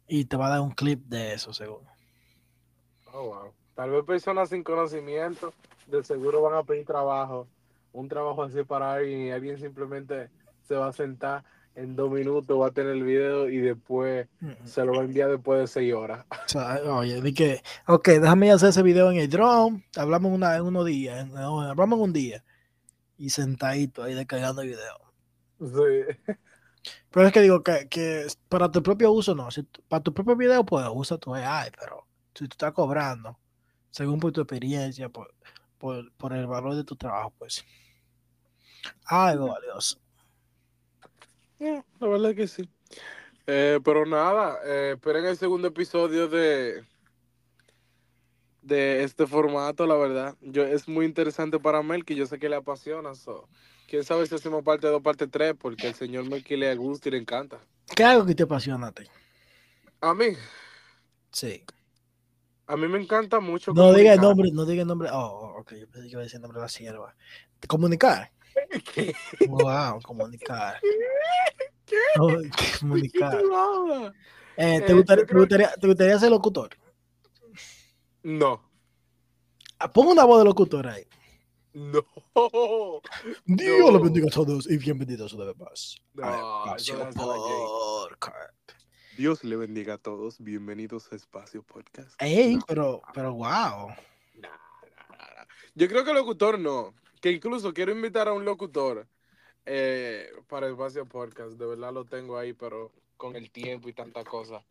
y 0.07 0.25
te 0.25 0.37
va 0.37 0.47
a 0.47 0.49
dar 0.51 0.61
un 0.61 0.71
clip 0.71 1.03
de 1.05 1.33
eso, 1.33 1.51
seguro. 1.51 1.85
Oh, 3.11 3.23
wow. 3.23 3.53
Tal 3.75 3.89
vez 3.91 4.05
personas 4.05 4.49
sin 4.49 4.63
conocimiento 4.63 5.53
de 5.87 6.03
seguro 6.03 6.41
van 6.41 6.55
a 6.55 6.63
pedir 6.63 6.85
trabajo, 6.85 7.47
un 7.91 8.07
trabajo 8.07 8.43
así 8.43 8.63
para 8.63 8.93
alguien 8.93 9.21
y 9.21 9.31
alguien 9.31 9.59
simplemente 9.59 10.29
se 10.63 10.75
va 10.75 10.87
a 10.87 10.93
sentar 10.93 11.43
en 11.77 11.95
dos 11.95 12.11
minutos, 12.11 12.59
va 12.59 12.67
a 12.67 12.71
tener 12.71 12.93
el 12.93 13.03
video 13.03 13.47
y 13.49 13.57
después 13.57 14.27
mm 14.39 14.47
-hmm. 14.47 14.65
se 14.65 14.83
lo 14.83 14.93
va 14.93 15.01
a 15.01 15.05
enviar 15.05 15.29
después 15.29 15.59
de 15.59 15.67
seis 15.67 15.93
horas. 15.93 16.25
O 16.31 16.49
sea, 16.49 16.81
oye, 16.91 17.21
di 17.21 17.33
que, 17.33 17.61
ok, 17.85 18.07
déjame 18.07 18.51
hacer 18.51 18.69
ese 18.69 18.81
video 18.81 19.11
en 19.11 19.17
el 19.17 19.29
drone, 19.29 19.85
hablamos 19.95 20.31
una, 20.31 20.55
en 20.55 20.63
unos 20.63 20.85
días, 20.85 21.27
no, 21.27 21.61
hablamos 21.61 21.97
en 21.97 22.03
un 22.03 22.13
día 22.13 22.43
y 23.17 23.29
sentadito 23.29 24.03
ahí 24.03 24.15
descargando 24.15 24.63
el 24.63 24.69
video. 24.69 24.97
Sí. 25.59 26.17
Pero 27.11 27.27
es 27.27 27.33
que 27.33 27.41
digo 27.41 27.61
que, 27.63 27.87
que 27.89 28.25
para 28.49 28.71
tu 28.71 28.81
propio 28.81 29.11
uso 29.11 29.35
no, 29.35 29.51
si, 29.51 29.63
para 29.87 30.01
tu 30.01 30.13
propio 30.13 30.35
video 30.35 30.65
pues 30.65 30.85
usa 30.91 31.17
tu 31.17 31.33
AI, 31.35 31.69
pero 31.77 32.07
si 32.33 32.47
tú 32.47 32.53
estás 32.53 32.71
cobrando, 32.71 33.37
según 33.89 34.19
por 34.19 34.31
tu 34.31 34.41
experiencia, 34.41 35.09
por, 35.09 35.33
por, 35.77 36.11
por 36.13 36.33
el 36.33 36.47
valor 36.47 36.75
de 36.75 36.83
tu 36.83 36.95
trabajo, 36.95 37.33
pues 37.37 37.65
algo 39.05 39.47
valioso. 39.47 39.99
Yeah, 41.59 41.83
la 41.99 42.07
verdad 42.07 42.35
que 42.35 42.47
sí. 42.47 42.69
Eh, 43.47 43.79
pero 43.83 44.05
nada, 44.05 44.59
eh, 44.65 44.91
esperen 44.95 45.25
el 45.25 45.37
segundo 45.37 45.67
episodio 45.69 46.27
de 46.27 46.83
de 48.67 49.03
este 49.03 49.25
formato, 49.25 49.87
la 49.87 49.95
verdad. 49.95 50.35
Yo, 50.41 50.63
es 50.63 50.87
muy 50.87 51.05
interesante 51.05 51.57
para 51.57 51.81
Melky, 51.81 52.15
yo 52.15 52.25
sé 52.27 52.37
que 52.37 52.49
le 52.49 52.57
apasiona. 52.57 53.15
So. 53.15 53.47
Quién 53.87 54.03
sabe 54.03 54.27
si 54.27 54.35
hacemos 54.35 54.63
parte 54.63 54.87
2, 54.87 55.01
parte 55.01 55.27
3, 55.27 55.55
porque 55.57 55.87
al 55.87 55.95
señor 55.95 56.29
Melky 56.29 56.57
le 56.57 56.75
gusta 56.75 57.07
y 57.07 57.13
le 57.13 57.17
encanta. 57.19 57.59
¿Qué 57.95 58.03
algo 58.03 58.25
que 58.25 58.35
te 58.35 58.43
apasiona 58.43 58.87
a 58.87 58.91
ti? 58.91 59.03
A 60.01 60.13
mí. 60.13 60.27
Sí. 61.31 61.63
A 62.67 62.75
mí 62.75 62.87
me 62.89 62.99
encanta 63.01 63.39
mucho. 63.39 63.71
No 63.73 63.93
diga 63.93 64.13
el 64.13 64.19
nombre, 64.19 64.51
no 64.51 64.65
diga 64.65 64.81
el 64.81 64.87
nombre. 64.87 65.09
Oh, 65.13 65.55
ok, 65.59 65.73
yo 65.75 65.87
pensé 65.87 66.07
que 66.07 66.11
iba 66.11 66.19
a 66.19 66.23
decir 66.23 66.35
el 66.35 66.41
nombre 66.41 66.59
de 66.59 66.65
la 66.65 66.69
sierva. 66.69 67.15
Comunicar. 67.67 68.31
¿Qué? 68.83 69.13
Wow, 69.47 70.01
comunicar. 70.01 70.79
¿Qué? 71.85 71.95
Oh, 72.19 72.31
comunicar. 72.79 73.37
¿Qué 73.37 74.13
eh, 74.57 74.81
¿te, 74.81 74.93
gustaría, 74.93 75.25
te, 75.25 75.35
gustaría, 75.35 75.73
¿Te 75.73 75.87
gustaría 75.87 76.19
ser 76.19 76.31
locutor? 76.31 76.69
No. 78.23 78.61
Ah, 79.79 79.91
Pongo 79.91 80.11
una 80.11 80.25
voz 80.25 80.39
de 80.39 80.45
locutor 80.45 80.87
ahí. 80.87 81.03
No. 81.73 82.03
Dios 83.45 83.79
no. 83.79 83.91
los 83.91 84.01
bendiga 84.01 84.27
a 84.27 84.31
todos 84.31 84.69
y 84.69 84.77
bienvenidos 84.77 85.33
una 85.33 85.45
vez 85.45 85.57
más. 85.57 85.95
No, 86.15 86.75
Espacio 86.75 87.09
Podcast. 87.11 88.71
Dios 89.15 89.43
le 89.43 89.55
bendiga 89.55 89.93
a 89.95 89.97
todos. 89.97 90.39
Bienvenidos 90.39 91.11
a 91.11 91.15
Espacio 91.15 91.61
Podcast. 91.63 92.19
Ey, 92.19 92.55
no. 92.55 92.65
pero, 92.67 93.01
pero 93.13 93.33
wow. 93.33 93.93
Yo 95.75 95.87
creo 95.87 96.03
que 96.03 96.13
locutor 96.13 96.57
no. 96.57 96.95
Que 97.21 97.31
incluso 97.31 97.73
quiero 97.73 97.91
invitar 97.91 98.27
a 98.27 98.33
un 98.33 98.45
locutor 98.45 99.07
eh, 99.65 100.29
para 100.47 100.69
Espacio 100.69 101.05
Podcast. 101.05 101.53
De 101.53 101.65
verdad 101.65 101.93
lo 101.93 102.05
tengo 102.05 102.37
ahí, 102.37 102.53
pero 102.53 102.91
con 103.17 103.35
el 103.35 103.51
tiempo 103.51 103.89
y 103.89 103.93
tanta 103.93 104.23
cosa. 104.23 104.63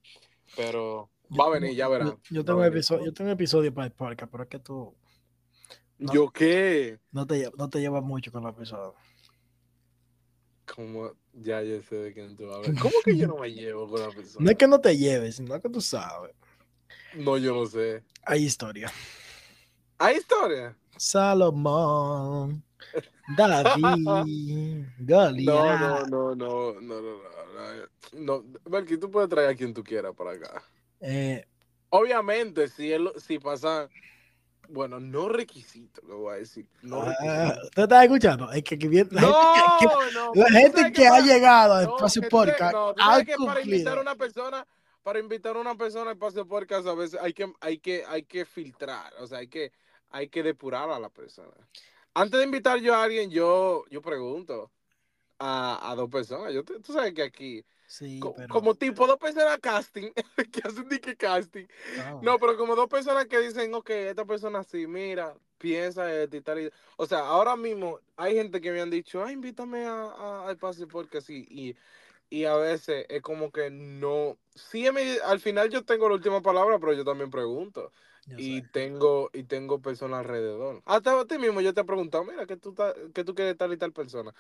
Pero 0.55 1.11
va 1.39 1.47
a 1.47 1.51
venir, 1.51 1.75
ya 1.75 1.89
verán. 1.89 2.09
Yo, 2.09 2.19
yo 2.31 2.45
tengo, 2.45 2.65
episodio, 2.65 3.05
yo 3.05 3.13
tengo 3.13 3.31
episodio 3.31 3.75
para 3.75 3.87
el 3.87 3.93
podcast, 3.93 4.31
pero 4.31 4.45
es 4.45 4.49
que 4.49 4.59
tú. 4.59 4.95
No, 5.99 6.13
¿Yo 6.13 6.31
qué? 6.31 6.99
No 7.11 7.27
te, 7.27 7.51
no 7.57 7.69
te 7.69 7.81
llevas 7.81 8.03
mucho 8.03 8.31
con 8.31 8.45
la 8.45 8.55
persona. 8.55 8.93
Como, 10.75 11.13
ya 11.33 11.63
yo 11.63 11.81
sé 11.83 11.97
de 11.97 12.13
quién 12.13 12.37
tú 12.37 12.51
hablas. 12.51 12.71
¿Cómo 12.81 12.95
que 13.05 13.17
yo 13.17 13.27
no 13.27 13.39
me 13.39 13.53
llevo 13.53 13.89
con 13.89 14.01
la 14.01 14.11
persona? 14.11 14.45
No 14.45 14.51
es 14.51 14.57
que 14.57 14.67
no 14.67 14.81
te 14.81 14.97
lleves, 14.97 15.37
sino 15.37 15.61
que 15.61 15.69
tú 15.69 15.81
sabes. 15.81 16.35
No, 17.15 17.39
yo 17.39 17.55
no 17.55 17.67
sé. 17.67 18.03
Hay 18.25 18.45
historia. 18.45 18.93
¿Hay 19.99 20.17
historia? 20.17 20.77
Salomón, 20.97 22.63
David, 23.37 24.85
Goliat. 24.99 25.45
No, 25.45 26.07
no, 26.07 26.07
no, 26.07 26.35
no, 26.35 26.81
no, 26.81 26.81
no, 26.81 27.01
no, 27.01 27.83
no. 28.13 28.45
no. 28.65 28.85
Tú 29.01 29.11
puedes 29.11 29.29
traer 29.29 29.51
a 29.51 29.55
quien 29.55 29.75
tú 29.75 29.83
quieras 29.83 30.15
para 30.17 30.33
acá. 30.33 30.63
Eh, 31.01 31.45
Obviamente, 31.91 32.69
si 32.69 32.93
él, 32.93 33.11
si 33.17 33.39
pasa, 33.39 33.89
bueno, 34.69 34.99
no 34.99 35.29
requisito, 35.29 36.03
lo 36.07 36.19
voy 36.19 36.35
a 36.35 36.39
decir. 36.39 36.67
No 36.83 37.03
ah. 37.03 37.55
¿Tú 37.75 37.83
estás 37.83 38.05
escuchando? 38.05 38.51
Es 38.51 38.63
que, 38.65 38.77
la 38.77 39.21
No, 39.21 39.55
gente 39.55 39.77
que, 39.81 40.15
no, 40.15 40.33
la 40.35 40.61
gente 40.61 40.93
que 40.93 41.07
ha 41.07 41.21
llegado 41.21 41.75
a 41.75 41.83
no, 41.85 41.97
Espacio 41.97 42.23
sabes- 42.23 42.31
Podcast 42.31 42.73
no, 42.73 42.95
ha 42.99 43.25
que 43.25 43.35
para 43.37 43.61
invitar 43.61 43.99
a 43.99 44.01
una 44.01 44.17
persona, 44.17 44.67
para 45.03 45.19
invitar 45.21 45.57
a 45.57 45.61
una 45.61 45.77
persona 45.77 46.11
a 46.11 46.13
Espacio 46.15 46.47
Podcast, 46.47 46.87
a 46.89 46.95
veces 46.95 47.21
hay 47.23 47.33
que, 47.33 47.53
hay 47.61 47.79
que, 47.79 48.05
hay 48.07 48.25
que 48.25 48.45
filtrar, 48.45 49.13
o 49.21 49.27
sea, 49.27 49.39
hay 49.39 49.49
que, 49.49 49.73
hay 50.11 50.29
que 50.29 50.43
depurar 50.43 50.91
a 50.91 50.99
la 51.01 51.11
persona. 51.11 51.69
Antes 52.15 52.39
de 52.41 52.45
invitar 52.47 52.81
yo 52.81 52.95
a 52.95 53.05
alguien, 53.05 53.31
yo, 53.31 53.85
yo 53.91 54.03
pregunto 54.03 54.73
a, 55.39 55.91
a 55.91 55.95
dos 55.97 56.09
personas. 56.11 56.53
Yo, 56.55 56.65
tú 56.65 56.93
sabes 56.93 57.15
que 57.15 57.23
aquí, 57.23 57.65
Sí, 57.87 58.21
co- 58.21 58.35
pero. 58.37 58.55
como 58.55 58.75
tipo 58.75 59.07
dos 59.07 59.19
personas 59.19 59.59
casting, 59.61 60.13
que 60.53 60.61
hacen 60.65 60.89
ni 60.89 60.99
que 60.99 61.17
casting. 61.17 61.67
no. 61.87 62.21
No, 62.21 62.39
pero 62.39 62.57
como 62.57 62.75
dos 62.77 62.89
personas 62.89 63.27
que 63.27 63.41
dicen, 63.41 63.75
ok, 63.75 63.91
esta 63.91 64.25
persona 64.25 64.65
sí, 64.65 64.87
mira, 64.87 65.37
piensa 65.59 66.13
esto 66.15 66.37
y 66.37 66.43
tal. 66.43 66.61
y- 66.61 66.71
O 66.97 67.07
sea, 67.07 67.21
ahora 67.21 67.57
mismo 67.57 68.01
hay 68.17 68.35
gente 68.37 68.61
que 68.61 68.73
me 68.73 68.81
han 68.81 68.91
dicho, 68.91 69.23
ah, 69.25 69.33
invítame 69.33 69.87
a, 69.87 70.05
a, 70.13 70.49
a 70.49 70.53
Espacio 70.53 70.89
Podcast 70.89 71.27
sí, 71.29 71.47
y, 71.51 71.77
y 72.31 72.45
a 72.45 72.57
veces 72.57 73.07
es 73.09 73.23
como 73.23 73.51
que 73.53 73.71
no. 73.71 74.39
Sí, 74.55 74.91
me- 74.93 75.19
al 75.21 75.41
final 75.41 75.71
yo 75.71 75.85
tengo 75.85 76.09
la 76.09 76.15
última 76.17 76.43
palabra, 76.43 76.79
pero 76.79 76.93
yo 76.95 77.05
también 77.05 77.31
pregunto. 77.31 77.93
Yo 78.27 78.39
Y 78.39 78.63
sé. 78.63 78.69
tengo, 78.73 79.31
y 79.33 79.45
tengo 79.45 79.81
personas 79.81 80.21
alrededor. 80.21 80.83
Hasta 80.85 81.19
a 81.21 81.27
ti 81.27 81.39
mismo 81.39 81.61
yo 81.61 81.73
te 81.75 81.81
he 81.81 81.85
preguntado, 81.85 82.25
mira, 82.25 82.47
que 82.47 82.57
tú, 82.57 82.75
que 83.15 83.25
tú 83.25 83.35
quieres 83.35 83.57
tal 83.57 83.73
y 83.73 83.77
tal 83.79 83.93
persona. 83.93 84.35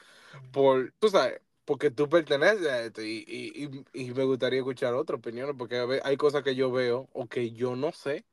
Por, 0.53 0.93
tú 0.99 1.09
sabes, 1.09 1.41
porque 1.65 1.91
tú 1.91 2.09
perteneces 2.09 2.67
a 2.67 2.83
esto 2.85 3.03
y, 3.03 3.25
y, 3.27 3.65
y, 3.95 4.05
y 4.09 4.13
me 4.15 4.25
gustaría 4.25 4.61
escuchar 4.61 4.95
otras 4.95 5.19
opiniones, 5.19 5.55
porque 5.59 6.01
hay 6.05 6.17
cosas 6.17 6.43
que 6.43 6.55
yo 6.55 6.71
veo 6.73 7.09
o 7.13 7.29
que 7.29 7.53
yo 7.53 7.77
no 7.77 7.93
sé. 7.93 8.27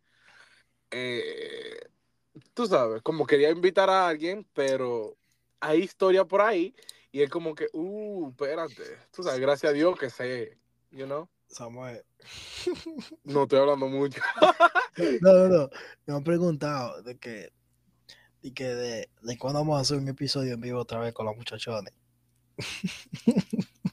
Eh, 0.92 1.90
tú 2.54 2.68
sabes, 2.68 3.02
como 3.02 3.26
quería 3.28 3.50
invitar 3.52 3.90
a 3.90 4.08
alguien, 4.08 4.48
pero 4.54 5.18
hay 5.60 5.82
historia 5.84 6.26
por 6.26 6.42
ahí 6.42 6.76
y 7.12 7.22
es 7.24 7.30
como 7.30 7.56
que, 7.56 7.68
uh, 7.74 8.30
espérate. 8.30 8.84
Tú 9.12 9.24
sabes, 9.24 9.40
gracias 9.40 9.72
a 9.72 9.74
Dios 9.74 9.98
que 10.00 10.10
sé, 10.10 10.58
you 10.92 11.06
know. 11.06 11.30
Samuel. 11.54 12.04
No 13.24 13.44
estoy 13.44 13.60
hablando 13.60 13.88
mucho. 13.88 14.22
No, 15.22 15.34
no, 15.34 15.48
no. 15.48 15.70
Me 16.06 16.14
han 16.14 16.24
preguntado 16.24 17.02
de 17.02 17.18
que, 17.18 17.52
de 18.44 18.54
que 18.54 18.66
de, 18.66 19.10
de 19.24 19.38
cuándo 19.40 19.60
vamos 19.60 19.80
a 19.80 19.82
hacer 19.82 19.98
un 19.98 20.08
episodio 20.08 20.54
en 20.54 20.62
vivo 20.62 20.80
otra 20.80 21.00
vez 21.00 21.14
con 21.14 21.26
los 21.26 21.36
muchachones. 21.36 21.94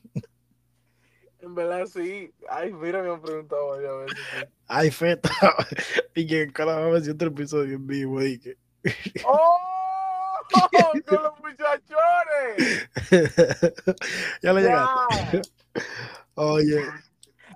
En 1.43 1.55
verdad, 1.55 1.87
sí. 1.87 2.33
Ay, 2.49 2.73
mira, 2.73 3.03
me 3.03 3.11
han 3.11 3.23
preguntado 3.23 3.69
varias 3.71 3.93
veces. 4.01 4.19
sí. 4.39 4.47
Ay, 4.67 4.91
feta. 4.91 5.31
y 6.15 6.27
que 6.27 6.53
cada 6.53 6.77
vez 6.77 6.85
vamos 6.85 6.99
a 6.99 7.01
hacer 7.01 7.15
otro 7.15 7.29
episodio 7.29 7.77
en 7.77 7.87
vivo. 7.87 8.23
Y 8.23 8.39
que... 8.39 8.57
¡Oh! 9.25 9.59
¡Con 11.07 11.23
los 11.23 11.41
muchachones! 11.41 12.89
ya 14.43 14.53
le 14.53 14.61
llegaste. 14.61 15.43
Oye. 16.35 16.85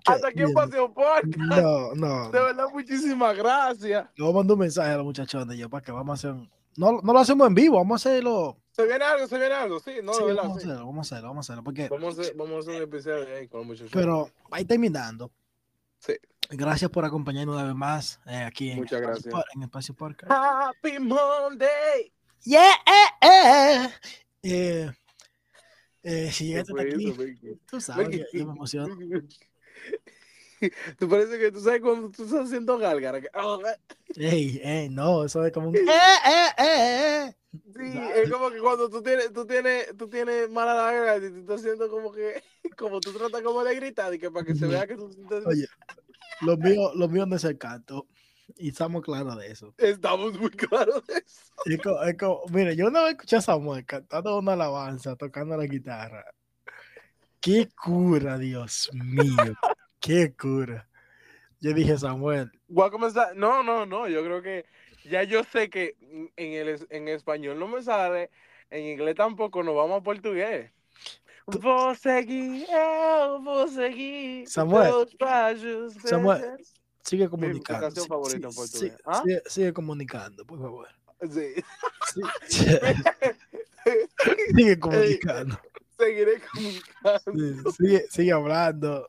Hasta 0.06 0.28
aquí 0.28 0.42
un 0.42 0.52
paseo 0.52 0.92
podcast. 0.92 1.24
No, 1.36 1.94
no. 1.94 2.30
De 2.30 2.40
verdad, 2.40 2.66
muchísimas 2.72 3.36
gracias. 3.36 4.06
A 4.18 4.32
mandar 4.32 4.54
un 4.54 4.58
mensaje 4.60 4.90
a 4.90 4.96
los 4.96 5.04
muchachones 5.06 5.56
yo 5.58 5.68
para 5.70 5.82
que 5.84 5.92
vamos 5.92 6.10
a 6.10 6.14
hacer 6.28 6.30
un... 6.40 6.50
No, 6.76 7.00
no 7.02 7.12
lo 7.12 7.18
hacemos 7.20 7.46
en 7.46 7.54
vivo, 7.54 7.76
vamos 7.76 8.04
a 8.04 8.08
hacerlo. 8.10 8.58
Se 8.72 8.84
viene 8.84 9.04
algo, 9.04 9.26
se 9.28 9.38
viene 9.38 9.54
algo, 9.54 9.78
sí, 9.78 9.92
no, 10.02 10.12
Sí, 10.12 10.20
de 10.22 10.26
verdad, 10.26 10.42
vamos 10.42 10.56
a 10.56 10.58
hacerlo, 10.58 10.86
vamos 10.86 10.98
a 10.98 11.14
hacerlo, 11.14 11.28
vamos 11.28 11.38
a 11.38 11.44
hacerlo. 11.52 11.64
Porque, 11.64 11.88
Vamos 11.88 12.18
a, 12.18 12.20
hacer, 12.22 12.34
vamos 12.36 12.54
a 12.56 12.58
hacer 12.58 12.74
un 12.76 12.82
episodio 12.82 13.36
ahí 13.36 13.48
con 13.48 13.60
los 13.60 13.66
muchachos. 13.68 13.90
pero 13.92 14.30
ahí 14.50 14.64
terminando. 14.64 15.30
Sí. 15.98 16.14
Gracias 16.50 16.90
por 16.90 17.04
acompañarnos 17.04 17.54
una 17.54 17.64
vez 17.64 17.74
más 17.74 18.20
eh, 18.26 18.36
aquí 18.44 18.70
en, 18.72 18.78
Muchas 18.78 19.00
Espacio 19.00 19.30
gracias. 19.30 19.34
Pod- 19.34 19.54
en 19.54 19.62
Espacio 19.62 19.94
Podcast. 19.94 20.32
Happy 20.32 20.98
Monday. 20.98 22.12
Yeah, 22.42 22.72
eh, 23.22 23.90
eh. 24.42 24.92
Eh, 26.02 26.30
eh, 26.36 26.64
tú 27.66 27.80
sabes, 27.80 28.10
yo, 28.10 28.24
yo 28.32 28.46
me 28.46 28.52
emociono. 28.52 28.96
Tú 30.98 31.08
parece 31.08 31.38
que 31.38 31.52
tú 31.52 31.60
sabes 31.60 31.80
cuando 31.82 32.10
tú 32.10 32.24
estás 32.24 32.46
haciendo 32.46 32.78
gálgara. 32.78 33.20
oh, 33.34 33.60
eh, 33.66 33.76
Ey, 34.16 34.60
ey, 34.62 34.88
no, 34.88 35.24
eso 35.24 35.44
es 35.44 35.52
como 35.52 35.68
un... 35.68 35.76
Eh, 35.76 35.80
eh, 35.80 36.48
eh, 36.58 37.26
eh. 37.28 37.34
Sí, 37.74 37.98
es 38.16 38.30
como 38.30 38.50
que 38.50 38.58
cuando 38.60 38.88
tú 38.88 39.02
tienes, 39.02 39.32
tú 39.32 39.46
tienes, 39.46 39.94
tú 39.96 40.08
tienes 40.08 40.50
mala 40.50 40.74
la 40.74 40.92
garganta 40.92 41.26
y 41.26 41.30
tú 41.30 41.38
estás 41.40 41.60
haciendo 41.60 41.88
como 41.88 42.12
que, 42.12 42.42
como 42.78 43.00
tú 43.00 43.12
tratas 43.12 43.42
como 43.42 43.62
de 43.62 43.74
gritar 43.76 44.12
y 44.14 44.18
que 44.18 44.30
para 44.30 44.44
que 44.46 44.54
se 44.54 44.66
vea 44.66 44.86
que 44.86 44.96
tú 44.96 45.08
estás- 45.08 45.44
Oye, 45.46 45.66
lo 46.40 46.56
mío, 46.56 46.92
lo 46.94 47.08
mío 47.08 47.26
no 47.26 47.36
es 47.36 47.44
el 47.44 47.58
canto. 47.58 48.06
Y 48.56 48.68
estamos 48.70 49.02
claros 49.02 49.38
de 49.38 49.50
eso. 49.50 49.74
estamos 49.78 50.38
muy 50.38 50.50
claros 50.50 51.04
de 51.06 51.14
eso. 51.14 51.52
Es 51.64 51.80
como, 51.80 52.02
es 52.02 52.16
como- 52.16 52.42
mire, 52.52 52.76
yo 52.76 52.86
una 52.88 53.02
vez 53.02 53.12
escuché 53.12 53.36
a 53.36 53.40
Samuel 53.40 53.84
cantando 53.86 54.38
una 54.38 54.52
alabanza, 54.54 55.16
tocando 55.16 55.56
la 55.56 55.64
guitarra. 55.66 56.24
Qué 57.44 57.68
cura, 57.76 58.38
Dios 58.38 58.88
mío. 58.94 59.54
Qué 60.00 60.32
cura. 60.34 60.88
Yo 61.60 61.74
dije, 61.74 61.98
Samuel, 61.98 62.50
Voy 62.68 62.86
a 62.86 62.90
comenzar, 62.90 63.36
no, 63.36 63.62
no, 63.62 63.84
no, 63.84 64.08
yo 64.08 64.24
creo 64.24 64.40
que 64.40 64.64
ya 65.04 65.24
yo 65.24 65.44
sé 65.44 65.68
que 65.68 65.94
en 66.36 66.52
el 66.54 66.86
en 66.88 67.08
español 67.08 67.58
no 67.58 67.68
me 67.68 67.82
sale, 67.82 68.30
en 68.70 68.86
inglés 68.86 69.14
tampoco, 69.14 69.62
nos 69.62 69.74
vamos 69.76 70.00
a 70.00 70.02
portugués. 70.02 70.70
Seguir, 72.00 72.64
eu 72.70 73.42
vou 73.42 73.68
seguir 73.68 74.48
Samuel, 74.48 75.06
Samuel, 76.06 76.56
sigue 77.02 77.28
comunicando. 77.28 77.90
Sí- 78.00 78.08
favorita 78.08 78.46
en 78.46 78.52
sí- 78.52 78.56
portugués. 78.56 78.92
sí- 78.96 79.02
¿Ah? 79.04 79.22
sigue, 79.22 79.42
sigue 79.46 79.72
comunicando, 79.74 80.46
por 80.46 80.58
favor. 80.58 80.88
Sí, 81.30 81.62
sigue 84.56 84.78
comunicando. 84.78 85.58
Seguiré 85.98 86.40
comunicando. 86.52 87.70
Sí, 87.72 87.72
sigue, 87.76 88.06
sigue 88.10 88.32
hablando. 88.32 89.08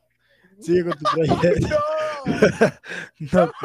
Sigue 0.59 0.83
con 0.83 0.97
tu 0.97 1.03
proyecto. 1.13 1.75
No. 3.31 3.51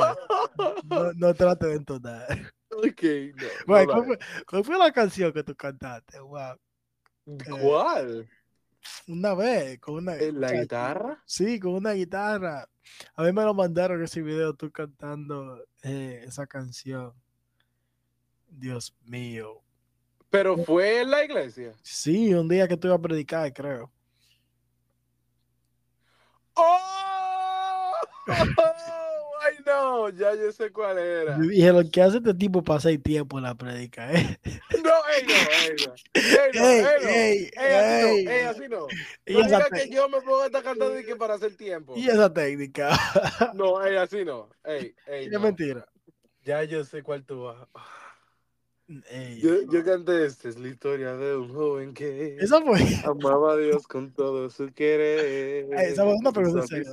No, 0.59 0.75
no, 0.85 1.12
no 1.14 1.35
trate 1.35 1.66
de 1.68 1.77
entonar. 1.77 2.27
Ok, 2.71 3.03
no. 3.37 3.47
Güey, 3.66 3.87
no 3.87 3.93
¿cuál, 3.93 4.05
fue, 4.05 4.18
cuál 4.47 4.64
fue 4.64 4.79
la 4.79 4.93
canción 4.93 5.33
que 5.33 5.43
tú 5.43 5.55
cantaste? 5.55 6.21
Wow. 6.21 6.39
haré. 6.39 7.61
¿Cuál? 7.62 8.29
Una 9.07 9.35
vez, 9.35 9.79
con 9.81 9.95
una 9.97 10.16
¿En 10.16 10.41
la 10.41 10.53
guitarra? 10.53 11.23
Sí, 11.25 11.59
con 11.59 11.75
una 11.75 11.93
guitarra. 11.93 12.68
A 13.14 13.23
mí 13.23 13.33
me 13.33 13.45
lo 13.45 13.55
mandaron 13.55 14.03
ese 14.03 14.23
video, 14.23 14.55
tú 14.55 14.71
cantando 14.71 15.64
eh, 15.83 16.23
esa 16.27 16.47
canción. 16.47 17.12
Dios 18.49 18.97
mío. 19.03 19.62
Pero 20.31 20.57
fue 20.59 21.01
en 21.01 21.11
la 21.11 21.24
iglesia. 21.24 21.72
Sí, 21.83 22.33
un 22.35 22.49
día 22.49 22.68
que 22.68 22.76
tú 22.76 22.87
ibas 22.89 22.99
a 22.99 23.03
predicar, 23.03 23.53
creo. 23.53 23.91
¡Oh! 26.57 27.93
¡Ay, 29.43 29.55
no! 29.66 30.09
Ya 30.11 30.35
yo 30.35 30.53
sé 30.53 30.70
cuál 30.70 30.99
era. 30.99 31.37
Yo 31.39 31.45
dije, 31.49 31.72
lo 31.72 31.91
que 31.91 32.03
hace 32.03 32.18
este 32.18 32.35
tipo 32.35 32.62
para 32.62 32.78
hacer 32.78 33.01
tiempo 33.03 33.39
en 33.39 33.45
la 33.45 33.55
predica, 33.55 34.12
¿eh? 34.12 34.39
No, 34.85 34.93
ey, 35.16 35.26
no, 35.26 35.35
ey, 35.35 35.76
no. 35.81 35.95
Ey, 36.14 36.53
no, 36.55 36.64
Ey, 36.64 36.85
ey, 36.85 37.05
no. 37.05 37.11
ey, 37.11 37.51
Ey, 37.57 37.72
así 37.74 37.93
ey. 37.95 38.24
no, 38.24 38.33
ey, 38.33 38.45
así 38.45 38.68
no. 38.68 38.87
Y 39.26 39.33
No 39.33 39.41
esa, 39.41 39.57
digas 39.57 39.70
te- 39.70 39.89
que 39.89 39.95
yo 39.95 40.09
me 40.09 40.20
pongo 40.20 40.43
a 40.43 40.47
estar 40.47 40.62
cantando 40.62 40.99
y 40.99 41.05
que 41.05 41.16
para 41.16 41.35
hacer 41.35 41.57
tiempo. 41.57 41.97
y 41.97 42.09
esa 42.09 42.33
técnica. 42.33 42.97
No, 43.55 43.85
ey, 43.85 43.97
así 43.97 44.24
no. 44.24 44.49
Ey, 44.64 44.95
ey, 45.07 45.26
es 45.26 45.33
no. 45.33 45.41
mentira. 45.41 45.87
Ya 46.45 46.62
yo 46.64 46.85
sé 46.85 47.03
cuál 47.03 47.24
tú 47.24 47.43
vas. 47.45 47.68
Ey, 49.11 49.41
Yo, 49.41 49.62
yo 49.70 49.84
canté 49.84 50.24
esta 50.26 50.49
es 50.49 50.59
la 50.59 50.68
historia 50.68 51.14
de 51.16 51.36
un 51.36 51.49
joven 51.55 51.95
que 51.95 52.36
Esa 52.41 52.61
fue. 52.61 52.80
amaba 53.05 53.53
a 53.53 53.57
Dios 53.57 53.86
con 53.86 54.12
todo 54.12 54.51
su 54.51 54.72
querer. 54.72 55.66
Ey, 55.78 55.93
esa 55.93 56.03
fue 56.05 56.14
una 56.14 56.32
pregunta 56.32 56.66
seria. 56.66 56.93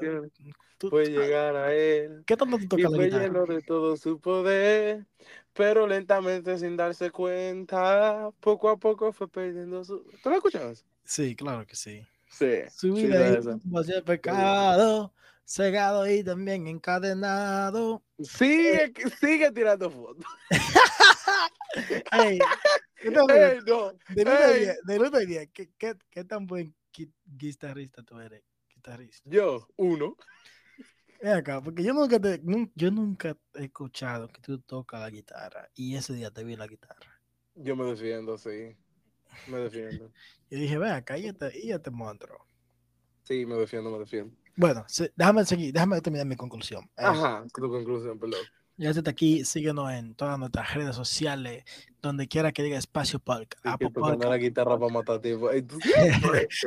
Fue 0.89 1.05
llegar 1.09 1.55
a 1.55 1.73
él. 1.73 2.23
¿Qué 2.25 2.37
tanto 2.37 2.57
tú 2.59 2.65
Y 2.65 2.67
tocas 2.67 2.91
la 2.91 2.97
fue 2.97 3.05
guitarra? 3.05 3.23
lleno 3.23 3.45
de 3.47 3.61
todo 3.63 3.97
su 3.97 4.19
poder, 4.21 5.07
pero 5.53 5.87
lentamente 5.87 6.57
sin 6.59 6.77
darse 6.77 7.09
cuenta, 7.11 8.29
poco 8.39 8.69
a 8.69 8.77
poco 8.77 9.11
fue 9.11 9.27
perdiendo 9.27 9.83
su... 9.83 10.03
¿Tú 10.21 10.29
lo 10.29 10.35
escuchabas? 10.35 10.85
Sí, 11.03 11.35
claro 11.35 11.65
que 11.65 11.75
sí. 11.75 12.05
Sí. 12.29 12.45
Su 12.65 12.93
sí, 12.93 13.07
vida 13.07 13.19
la 13.19 13.39
y 13.63 13.77
hacia 13.77 13.97
el 13.97 14.03
pecado, 14.03 15.13
cegado 15.47 16.05
y 16.09 16.23
también 16.23 16.67
encadenado. 16.67 18.03
Sigue, 18.19 18.93
sigue 19.19 19.51
tirando 19.51 19.89
fotos. 19.89 20.25
Ey, 22.11 22.39
¿qué 22.95 23.11
tal, 23.11 23.23
güey? 23.23 23.37
Ey, 23.39 23.59
no. 23.65 23.91
de 24.09 24.21
uno 24.21 24.31
a 24.31 24.47
ey. 24.51 24.59
diez, 24.59 24.77
de 24.83 24.97
uno 24.99 25.17
a 25.17 25.19
diez, 25.19 25.49
¿qué, 25.53 25.69
qué, 25.77 25.95
qué 26.09 26.23
tan 26.23 26.45
buen 26.47 26.75
gui- 26.93 27.13
guitarrista 27.25 28.03
tú 28.03 28.19
eres? 28.19 28.43
Guitarrista. 28.69 29.29
Yo, 29.29 29.67
uno. 29.77 30.15
Ven 31.21 31.33
acá, 31.33 31.61
porque 31.61 31.83
yo 31.83 31.93
nunca, 31.93 32.19
te, 32.19 32.41
nun- 32.43 32.71
yo 32.75 32.91
nunca 32.91 33.35
he 33.55 33.65
escuchado 33.65 34.27
que 34.27 34.41
tú 34.41 34.59
tocas 34.59 34.99
la 35.01 35.09
guitarra 35.09 35.69
y 35.75 35.95
ese 35.95 36.13
día 36.13 36.31
te 36.31 36.43
vi 36.43 36.55
la 36.55 36.67
guitarra. 36.67 37.19
Yo 37.55 37.75
me 37.75 37.85
defiendo, 37.85 38.37
sí. 38.37 38.75
Me 39.47 39.57
defiendo. 39.59 40.11
Y 40.49 40.55
dije, 40.61 40.77
ven 40.77 40.91
acá, 40.91 41.17
y 41.17 41.27
este, 41.27 41.51
y 41.59 41.71
este 41.73 41.91
monstruo. 41.91 42.47
Sí, 43.23 43.45
me 43.45 43.55
defiendo, 43.55 43.91
me 43.91 43.99
defiendo. 43.99 44.33
Bueno, 44.57 44.83
se- 44.87 45.13
déjame 45.15 45.45
seguir, 45.45 45.71
déjame 45.71 46.01
terminar 46.01 46.25
mi 46.27 46.35
conclusión. 46.35 46.83
Eh, 46.97 47.03
Ajá, 47.05 47.45
tu 47.53 47.69
conclusión, 47.69 48.17
perdón. 48.19 48.39
ya 48.75 48.89
está 48.89 49.09
aquí, 49.11 49.45
síguenos 49.45 49.89
en 49.91 50.15
todas 50.15 50.37
nuestras 50.39 50.73
redes 50.73 50.95
sociales, 50.95 51.63
donde 52.01 52.27
quiera 52.27 52.51
que 52.51 52.63
diga 52.63 52.77
Espacio 52.77 53.19
Podcast, 53.19 53.61
que 53.63 53.69
Apple 53.69 53.91
Podcast, 53.91 54.23
la 54.25 54.37
guitarra 54.37 54.77
para 54.79 54.91
matar 54.91 55.19
tiempo. 55.21 55.49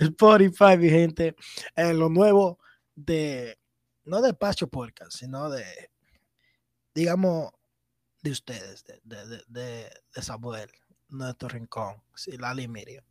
Spotify, 0.00 0.76
mi 0.78 0.88
gente, 0.90 1.34
en 1.76 1.98
lo 1.98 2.08
nuevo 2.08 2.58
de, 2.94 3.58
no 4.04 4.20
de 4.22 4.30
Espacio 4.30 4.68
Podcast, 4.68 5.12
sino 5.12 5.50
de, 5.50 5.64
digamos, 6.94 7.50
de 8.22 8.30
ustedes, 8.30 8.84
de, 8.84 9.00
de, 9.04 9.26
de, 9.26 9.42
de- 9.48 10.22
Samuel, 10.22 10.70
nuestro 11.08 11.48
rincón, 11.48 11.96
sí, 12.14 12.36
Lali 12.36 12.64
y 12.64 12.68
Miriam. 12.68 13.04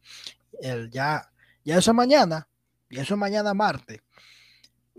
El 0.61 0.89
ya, 0.89 1.29
ya 1.69 1.77
eso 1.77 1.91
es 1.91 1.95
mañana, 1.95 2.47
y 2.89 2.99
eso 2.99 3.13
es 3.13 3.19
mañana 3.19 3.53
martes. 3.53 4.01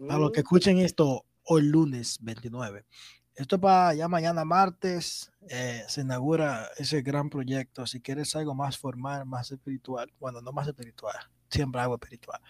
Para 0.07 0.18
los 0.18 0.31
que 0.33 0.41
escuchen 0.41 0.79
esto 0.79 1.25
hoy 1.45 1.62
lunes 1.62 2.18
29. 2.23 2.85
Esto 3.35 3.61
para 3.61 3.95
ya 3.95 4.09
mañana 4.09 4.45
martes 4.45 5.31
eh, 5.49 5.83
se 5.89 6.03
inaugura 6.03 6.68
ese 6.77 7.03
gran 7.03 7.31
proyecto. 7.31 7.87
Si 7.87 8.01
quieres 8.01 8.35
algo 8.37 8.55
más 8.55 8.77
formal, 8.79 9.25
más 9.27 9.51
espiritual, 9.51 10.12
bueno, 10.18 10.41
no 10.41 10.53
más 10.53 10.66
espiritual, 10.68 11.16
siempre 11.49 11.81
algo 11.81 11.95
espiritual. 11.95 12.41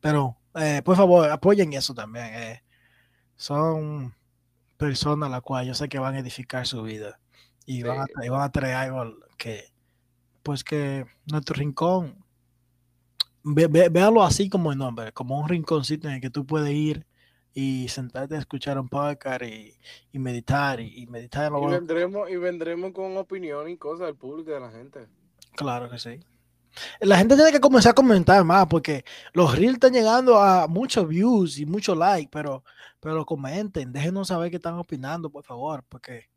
Pero 0.00 0.36
eh, 0.54 0.82
por 0.84 0.96
favor, 0.96 1.30
apoyen 1.30 1.72
eso 1.72 1.94
también. 1.94 2.26
eh. 2.26 2.62
Son 3.36 4.14
personas 4.76 5.28
a 5.28 5.30
las 5.30 5.42
cuales 5.42 5.68
yo 5.68 5.74
sé 5.74 5.88
que 5.88 5.98
van 5.98 6.14
a 6.14 6.20
edificar 6.20 6.66
su 6.66 6.82
vida 6.82 7.20
y, 7.66 7.82
van, 7.82 8.00
a, 8.00 8.04
Sí. 8.06 8.12
y 8.24 8.28
van 8.28 8.42
a 8.42 8.50
traer 8.52 8.74
algo 8.76 9.16
que, 9.36 9.64
pues 10.42 10.64
que 10.64 11.06
nuestro 11.26 11.54
rincón 11.54 12.24
ve- 13.42 13.66
ve- 13.68 13.88
véalo 13.88 14.22
así 14.22 14.48
como 14.48 14.72
el 14.72 14.78
nombre, 14.78 15.12
como 15.12 15.38
un 15.38 15.48
rinconcito 15.48 16.08
en 16.08 16.14
el 16.14 16.20
que 16.20 16.30
tú 16.30 16.46
puedes 16.46 16.72
ir 16.72 17.06
y 17.52 17.88
sentarte 17.88 18.36
a 18.36 18.38
escuchar 18.38 18.78
un 18.78 18.88
podcast 18.88 19.42
y, 19.42 19.74
y 20.12 20.18
meditar 20.18 20.80
y, 20.80 21.02
y 21.02 21.06
meditar 21.06 21.52
Y 21.52 21.66
vendremos, 21.66 22.30
y 22.30 22.36
vendremos 22.36 22.92
con 22.92 23.16
opinión 23.16 23.68
y 23.68 23.76
cosas 23.76 24.06
del 24.06 24.16
público 24.16 24.50
de 24.52 24.60
la 24.60 24.70
gente. 24.70 25.08
Claro 25.56 25.90
que 25.90 25.98
sí. 25.98 26.20
La 27.00 27.18
gente 27.18 27.34
tiene 27.34 27.50
que 27.50 27.58
comenzar 27.60 27.90
a 27.90 27.94
comentar 27.94 28.44
más 28.44 28.66
porque 28.68 29.04
los 29.32 29.56
reels 29.56 29.74
están 29.74 29.92
llegando 29.92 30.38
a 30.40 30.68
muchos 30.68 31.08
views 31.08 31.58
y 31.58 31.66
muchos 31.66 31.96
likes, 31.98 32.28
pero, 32.30 32.62
pero 33.00 33.26
comenten, 33.26 33.92
déjenos 33.92 34.28
saber 34.28 34.50
qué 34.50 34.56
están 34.56 34.74
opinando, 34.74 35.30
por 35.30 35.44
favor, 35.44 35.84
porque 35.88 36.28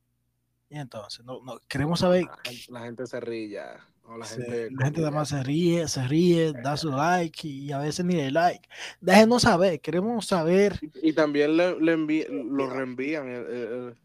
y 0.69 0.77
entonces 0.79 1.23
no, 1.23 1.39
no, 1.43 1.59
queremos 1.67 1.99
saber. 1.99 2.23
La 2.23 2.37
gente, 2.43 2.71
la 2.71 2.79
gente 2.81 3.05
se 3.05 3.19
ríe 3.19 3.49
ya. 3.49 3.87
La 4.17 4.25
gente, 4.25 4.69
la 4.71 4.85
gente 4.85 5.01
come 5.01 5.01
nada 5.01 5.09
ya. 5.09 5.11
más 5.11 5.29
se 5.29 5.43
ríe, 5.43 5.87
se 5.87 6.07
ríe, 6.07 6.53
da 6.53 6.77
su 6.77 6.91
like 6.91 7.47
y 7.47 7.71
a 7.71 7.79
veces 7.79 8.05
ni 8.05 8.15
de 8.15 8.31
like. 8.31 8.67
Déjenos 9.01 9.43
saber, 9.43 9.79
queremos 9.81 10.25
saber 10.27 10.77
Y, 11.01 11.09
y 11.09 11.13
también 11.13 11.55
le, 11.57 11.79
le 11.79 11.97
envi- 11.97 12.27
lo 12.29 12.69
reenvían. 12.69 13.27
el- 13.27 13.45
el- 13.47 13.95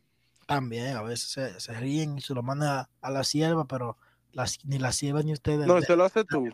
también, 0.47 0.97
a 0.97 1.03
veces 1.03 1.29
se, 1.31 1.61
se 1.61 1.75
ríen 1.75 2.17
y 2.17 2.21
se 2.23 2.33
lo 2.33 2.43
mandan 2.43 2.69
a, 2.71 2.91
a 3.03 3.11
la 3.11 3.23
sierva, 3.23 3.67
pero 3.67 3.99
las, 4.33 4.65
ni 4.65 4.79
la 4.79 4.93
sierva 4.93 5.23
ni 5.23 5.33
ustedes. 5.35 5.67
No, 5.67 5.77
eso 5.77 5.95
lo 5.95 6.05
haces 6.05 6.25
tú. 6.27 6.49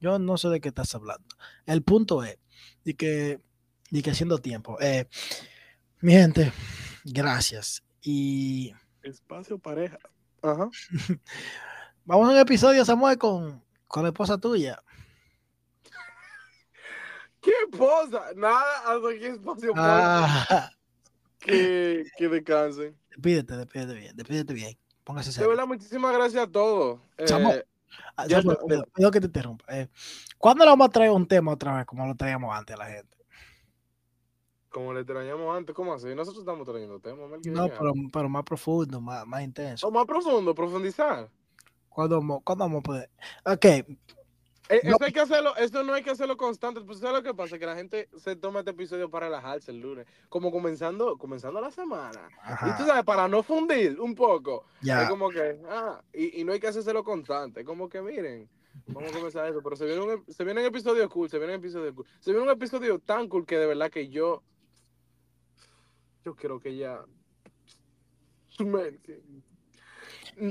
Yo 0.00 0.18
no 0.18 0.36
sé 0.36 0.48
de 0.48 0.60
qué 0.60 0.68
estás 0.68 0.92
hablando. 0.96 1.28
El 1.66 1.82
punto 1.82 2.24
es 2.24 2.38
de 2.84 2.94
que, 2.94 3.40
de 3.90 4.02
que 4.02 4.10
haciendo 4.10 4.38
tiempo. 4.38 4.78
eh, 4.80 5.06
mi 6.00 6.12
gente, 6.14 6.50
gracias. 7.04 7.84
Y 8.02 8.72
Espacio 9.02 9.58
pareja. 9.58 9.98
Ajá. 10.42 10.68
vamos 12.04 12.28
a 12.28 12.32
un 12.32 12.38
episodio, 12.38 12.84
Samuel, 12.84 13.18
con, 13.18 13.62
con 13.88 14.02
la 14.02 14.08
esposa 14.10 14.38
tuya. 14.38 14.82
¿Qué 17.40 17.52
esposa? 17.70 18.22
Nada, 18.36 18.62
hasta 18.86 19.08
aquí 19.10 19.24
espacio 19.26 19.72
Ah, 19.76 20.70
que, 21.38 22.04
que 22.16 22.28
descansen. 22.28 22.96
despídete, 23.10 23.56
despídete 23.56 23.94
bien, 23.94 24.16
despídete 24.16 24.52
bien. 24.54 24.78
Póngase 25.04 25.30
De 25.30 25.32
serio. 25.34 25.48
verdad, 25.48 25.66
muchísimas 25.66 26.12
gracias 26.12 26.42
a 26.44 26.50
todos. 26.50 27.00
Eh, 27.16 27.26
Samuel, 27.26 27.64
ya 28.28 28.42
Samuel, 28.42 28.58
cuidado 28.92 29.10
que 29.10 29.20
te 29.20 29.26
interrumpa. 29.26 29.64
Eh, 29.68 29.88
¿Cuándo 30.38 30.64
le 30.64 30.70
vamos 30.70 30.86
a 30.88 30.90
traer 30.90 31.10
un 31.10 31.26
tema 31.26 31.52
otra 31.52 31.76
vez 31.76 31.86
como 31.86 32.06
lo 32.06 32.14
traíamos 32.14 32.54
antes 32.54 32.74
a 32.74 32.78
la 32.78 32.86
gente? 32.86 33.16
como 34.68 34.92
le 34.94 35.00
extrañamos 35.00 35.56
antes, 35.56 35.74
¿cómo 35.74 35.92
así? 35.92 36.14
Nosotros 36.14 36.42
estamos 36.42 36.64
trayendo 36.64 37.00
temas, 37.00 37.28
No, 37.44 37.66
pero, 37.70 37.92
pero 38.12 38.28
más 38.28 38.44
profundo, 38.44 39.00
más, 39.00 39.26
más 39.26 39.42
intenso. 39.42 39.88
O 39.88 39.90
más 39.90 40.06
profundo, 40.06 40.54
profundizar. 40.54 41.28
¿Cuándo, 41.90 42.16
vamos- 42.16 42.40
cuándo 42.44 42.64
vamos 42.64 42.78
a 42.80 42.82
poder? 42.82 43.10
Ok, 43.44 43.64
Eh, 44.72 44.80
No. 44.84 44.90
Eso 44.94 45.04
hay 45.04 45.12
que 45.12 45.18
hacerlo, 45.18 45.56
esto 45.56 45.82
no 45.82 45.92
hay 45.94 46.02
que 46.04 46.10
hacerlo 46.10 46.36
constante. 46.36 46.80
Pues 46.80 47.00
¿sabes 47.00 47.16
lo 47.16 47.22
que 47.24 47.34
pasa? 47.34 47.58
Que 47.58 47.66
la 47.66 47.74
gente 47.74 48.08
se 48.16 48.36
toma 48.36 48.60
este 48.60 48.70
episodio 48.70 49.10
para 49.10 49.26
relajarse 49.26 49.72
el 49.72 49.80
lunes. 49.80 50.06
Como 50.28 50.52
comenzando, 50.52 51.18
comenzando 51.18 51.60
la 51.60 51.72
semana. 51.72 52.28
Y 52.28 52.46
tú 52.46 52.52
ajá, 52.52 52.86
sabes, 52.86 53.02
para 53.04 53.26
no 53.26 53.42
fundir 53.42 53.98
un 54.00 54.14
poco. 54.14 54.64
ya. 54.80 55.02
Es 55.02 55.08
como 55.08 55.28
que, 55.30 55.58
ah, 55.68 56.00
y, 56.12 56.40
y 56.40 56.44
no 56.44 56.52
hay 56.52 56.60
que 56.60 56.68
hacérselo 56.68 57.02
constante. 57.02 57.64
Como 57.64 57.88
que, 57.88 58.00
miren, 58.00 58.48
vamos 58.86 59.10
a 59.10 59.14
comenzar 59.16 59.48
eso. 59.48 59.60
Pero 59.60 59.74
se 59.74 59.86
viene 59.86 60.02
un, 60.02 60.24
se 60.32 60.44
viene 60.44 60.60
un 60.60 60.66
episodio 60.68 61.08
cool, 61.10 61.28
se 61.28 61.38
viene 61.38 61.54
un 61.54 61.58
episodio 61.58 61.92
cool. 61.92 62.06
Se 62.20 62.30
viene 62.30 62.46
un 62.46 62.52
episodio 62.52 63.00
tan 63.00 63.26
cool 63.28 63.44
que 63.44 63.58
de 63.58 63.66
verdad 63.66 63.90
que 63.90 64.08
yo, 64.08 64.44
yo 66.24 66.36
creo 66.36 66.60
que 66.60 66.76
ya, 66.76 67.04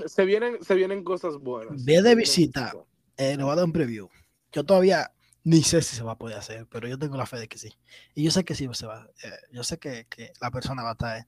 se 0.05 0.25
vienen, 0.25 0.63
se 0.63 0.75
vienen 0.75 1.03
cosas 1.03 1.37
buenas. 1.37 1.83
Ve 1.83 2.01
de 2.01 2.15
visita. 2.15 2.73
eh, 3.17 3.35
le 3.37 3.43
voy 3.43 3.53
a 3.53 3.55
dar 3.55 3.65
un 3.65 3.71
preview. 3.73 4.09
Yo 4.51 4.63
todavía 4.63 5.11
ni 5.43 5.63
sé 5.63 5.81
si 5.81 5.95
se 5.95 6.03
va 6.03 6.13
a 6.13 6.17
poder 6.17 6.37
hacer, 6.37 6.67
pero 6.67 6.87
yo 6.87 6.97
tengo 6.99 7.17
la 7.17 7.25
fe 7.25 7.37
de 7.37 7.47
que 7.47 7.57
sí. 7.57 7.71
Y 8.15 8.23
yo 8.23 8.31
sé 8.31 8.43
que 8.43 8.55
sí 8.55 8.67
se 8.73 8.85
va. 8.85 9.09
eh, 9.23 9.31
yo 9.51 9.63
sé 9.63 9.77
que, 9.77 10.05
que 10.09 10.31
la 10.41 10.51
persona 10.51 10.83
va 10.83 10.89
a 10.89 10.93
estar 10.93 11.27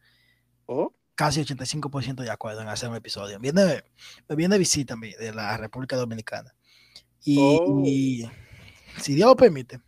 Oh, 0.66 0.94
casi 1.16 1.42
85% 1.42 2.24
de 2.24 2.30
acuerdo 2.32 2.62
en 2.62 2.68
hacer 2.70 2.90
un 2.90 2.96
episodio. 2.96 3.40
Viene, 3.40 3.84
viene 4.30 4.56
de 4.56 4.60
visita 4.60 4.96
de 4.96 5.34
la 5.34 5.58
República 5.58 5.96
Dominicana. 5.98 6.54
Y, 7.24 7.38
Oh. 7.40 7.84
y 7.86 8.30
si 9.00 9.14
Dios 9.16 9.28
lo 9.30 9.36
permite, 9.36 9.80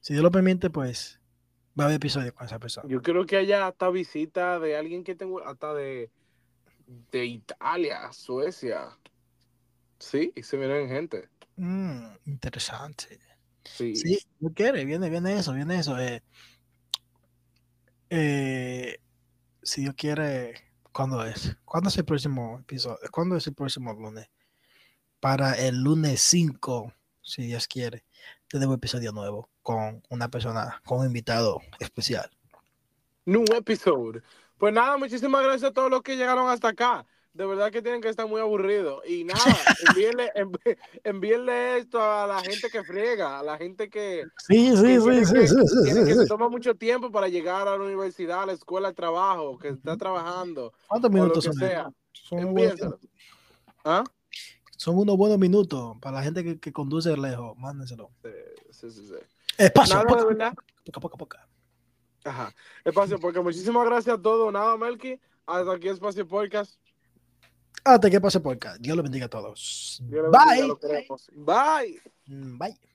si 0.00 0.14
Dios 0.14 0.22
lo 0.22 0.30
permite, 0.30 0.70
pues 0.70 1.20
va 1.78 1.84
a 1.84 1.86
haber 1.86 1.96
episodio 1.96 2.34
con 2.34 2.46
esa 2.46 2.58
persona. 2.58 2.88
Yo 2.88 3.02
creo 3.02 3.26
que 3.26 3.36
haya 3.36 3.66
hasta 3.66 3.90
visita 3.90 4.58
de 4.58 4.76
alguien 4.76 5.04
que 5.04 5.14
tengo, 5.14 5.44
hasta 5.46 5.74
de, 5.74 6.10
de 7.10 7.24
Italia, 7.24 8.12
Suecia. 8.12 8.98
Sí, 9.98 10.32
y 10.34 10.42
se 10.42 10.56
vienen 10.56 10.88
gente. 10.88 11.28
Mm, 11.56 12.06
interesante. 12.26 13.20
Sí. 13.64 13.94
Sí, 13.94 14.18
no 14.40 14.52
quiere, 14.52 14.84
viene, 14.84 15.08
viene 15.08 15.34
eso, 15.38 15.52
viene 15.52 15.78
eso. 15.78 15.98
eh. 15.98 16.22
Eh, 18.08 18.98
si 19.62 19.82
Dios 19.82 19.94
quiere, 19.94 20.54
¿cuándo 20.92 21.24
es? 21.24 21.56
¿Cuándo 21.64 21.90
es 21.90 21.98
el 21.98 22.04
próximo 22.04 22.58
episodio? 22.60 22.98
¿Cuándo 23.12 23.36
es 23.36 23.46
el 23.46 23.54
próximo 23.54 23.92
lunes? 23.92 24.28
Para 25.20 25.52
el 25.54 25.82
lunes 25.82 26.20
5, 26.22 26.92
si 27.20 27.42
Dios 27.42 27.68
quiere, 27.68 28.04
tenemos 28.48 28.76
episodio 28.76 29.12
nuevo 29.12 29.48
con 29.62 30.02
una 30.08 30.28
persona, 30.28 30.80
con 30.84 31.00
un 31.00 31.06
invitado 31.06 31.60
especial. 31.78 32.30
New 33.26 33.44
episode. 33.54 34.22
Pues 34.60 34.74
nada, 34.74 34.98
muchísimas 34.98 35.42
gracias 35.42 35.70
a 35.70 35.72
todos 35.72 35.90
los 35.90 36.02
que 36.02 36.18
llegaron 36.18 36.46
hasta 36.50 36.68
acá. 36.68 37.06
De 37.32 37.46
verdad 37.46 37.70
que 37.72 37.80
tienen 37.80 38.02
que 38.02 38.10
estar 38.10 38.28
muy 38.28 38.42
aburridos. 38.42 39.02
Y 39.08 39.24
nada, 39.24 39.56
envíenle, 39.80 40.30
envíenle 41.02 41.78
esto 41.78 41.98
a 42.02 42.26
la 42.26 42.42
gente 42.42 42.68
que 42.68 42.84
friega, 42.84 43.38
a 43.38 43.42
la 43.42 43.56
gente 43.56 43.88
que, 43.88 44.26
Sí, 44.36 44.76
sí, 44.76 44.82
que 44.82 45.00
sí, 45.00 45.02
tiene 45.02 45.24
sí, 45.24 45.32
que- 45.34 45.48
sí, 45.48 45.54
sí, 45.66 45.82
tiene 45.84 46.00
sí, 46.02 46.06
que 46.08 46.14
se 46.14 46.26
toma 46.26 46.50
mucho 46.50 46.74
tiempo 46.74 47.10
para 47.10 47.28
llegar 47.28 47.68
a 47.68 47.76
la 47.78 47.82
universidad, 47.82 48.42
a 48.42 48.46
la 48.46 48.52
escuela, 48.52 48.88
al 48.88 48.94
trabajo, 48.94 49.56
que 49.58 49.70
está 49.70 49.96
trabajando, 49.96 50.74
¿Cuántos 50.88 51.10
minutos 51.10 51.42
son? 51.42 51.54
sea. 51.54 51.90
Son 52.12 52.38
unos, 52.40 52.52
buenos, 52.52 52.72
Envíenselo. 52.80 52.98
¿Ah? 53.82 54.04
son 54.76 54.98
unos 54.98 55.16
buenos 55.16 55.38
minutos 55.38 55.96
para 56.02 56.16
la 56.18 56.22
gente 56.22 56.44
que, 56.44 56.60
que 56.60 56.70
conduce 56.70 57.16
lejos. 57.16 57.56
Mándenselo. 57.56 58.10
Sí, 58.72 58.90
sí, 58.90 59.06
sí. 59.06 59.14
Espacio, 59.56 59.96
Nada, 59.96 60.06
poca, 60.84 61.00
poca, 61.00 61.16
poca. 61.16 61.48
Ajá. 62.24 62.54
Espacio 62.84 63.18
Podcast. 63.18 63.44
Muchísimas 63.44 63.86
gracias 63.86 64.18
a 64.18 64.20
todos. 64.20 64.52
Nada, 64.52 64.76
Melky. 64.76 65.18
Hasta 65.46 65.72
aquí 65.72 65.88
Espacio 65.88 66.26
Podcast. 66.26 66.74
Hasta 67.84 68.10
que 68.10 68.20
pase 68.20 68.38
acá. 68.38 68.76
Dios 68.78 68.96
lo 68.96 69.02
bendiga 69.02 69.26
a 69.26 69.28
todos. 69.28 70.00
Bendiga, 70.02 70.30
Bye. 70.30 71.08
Bye. 71.36 72.00
Mm, 72.26 72.58
Bye. 72.58 72.89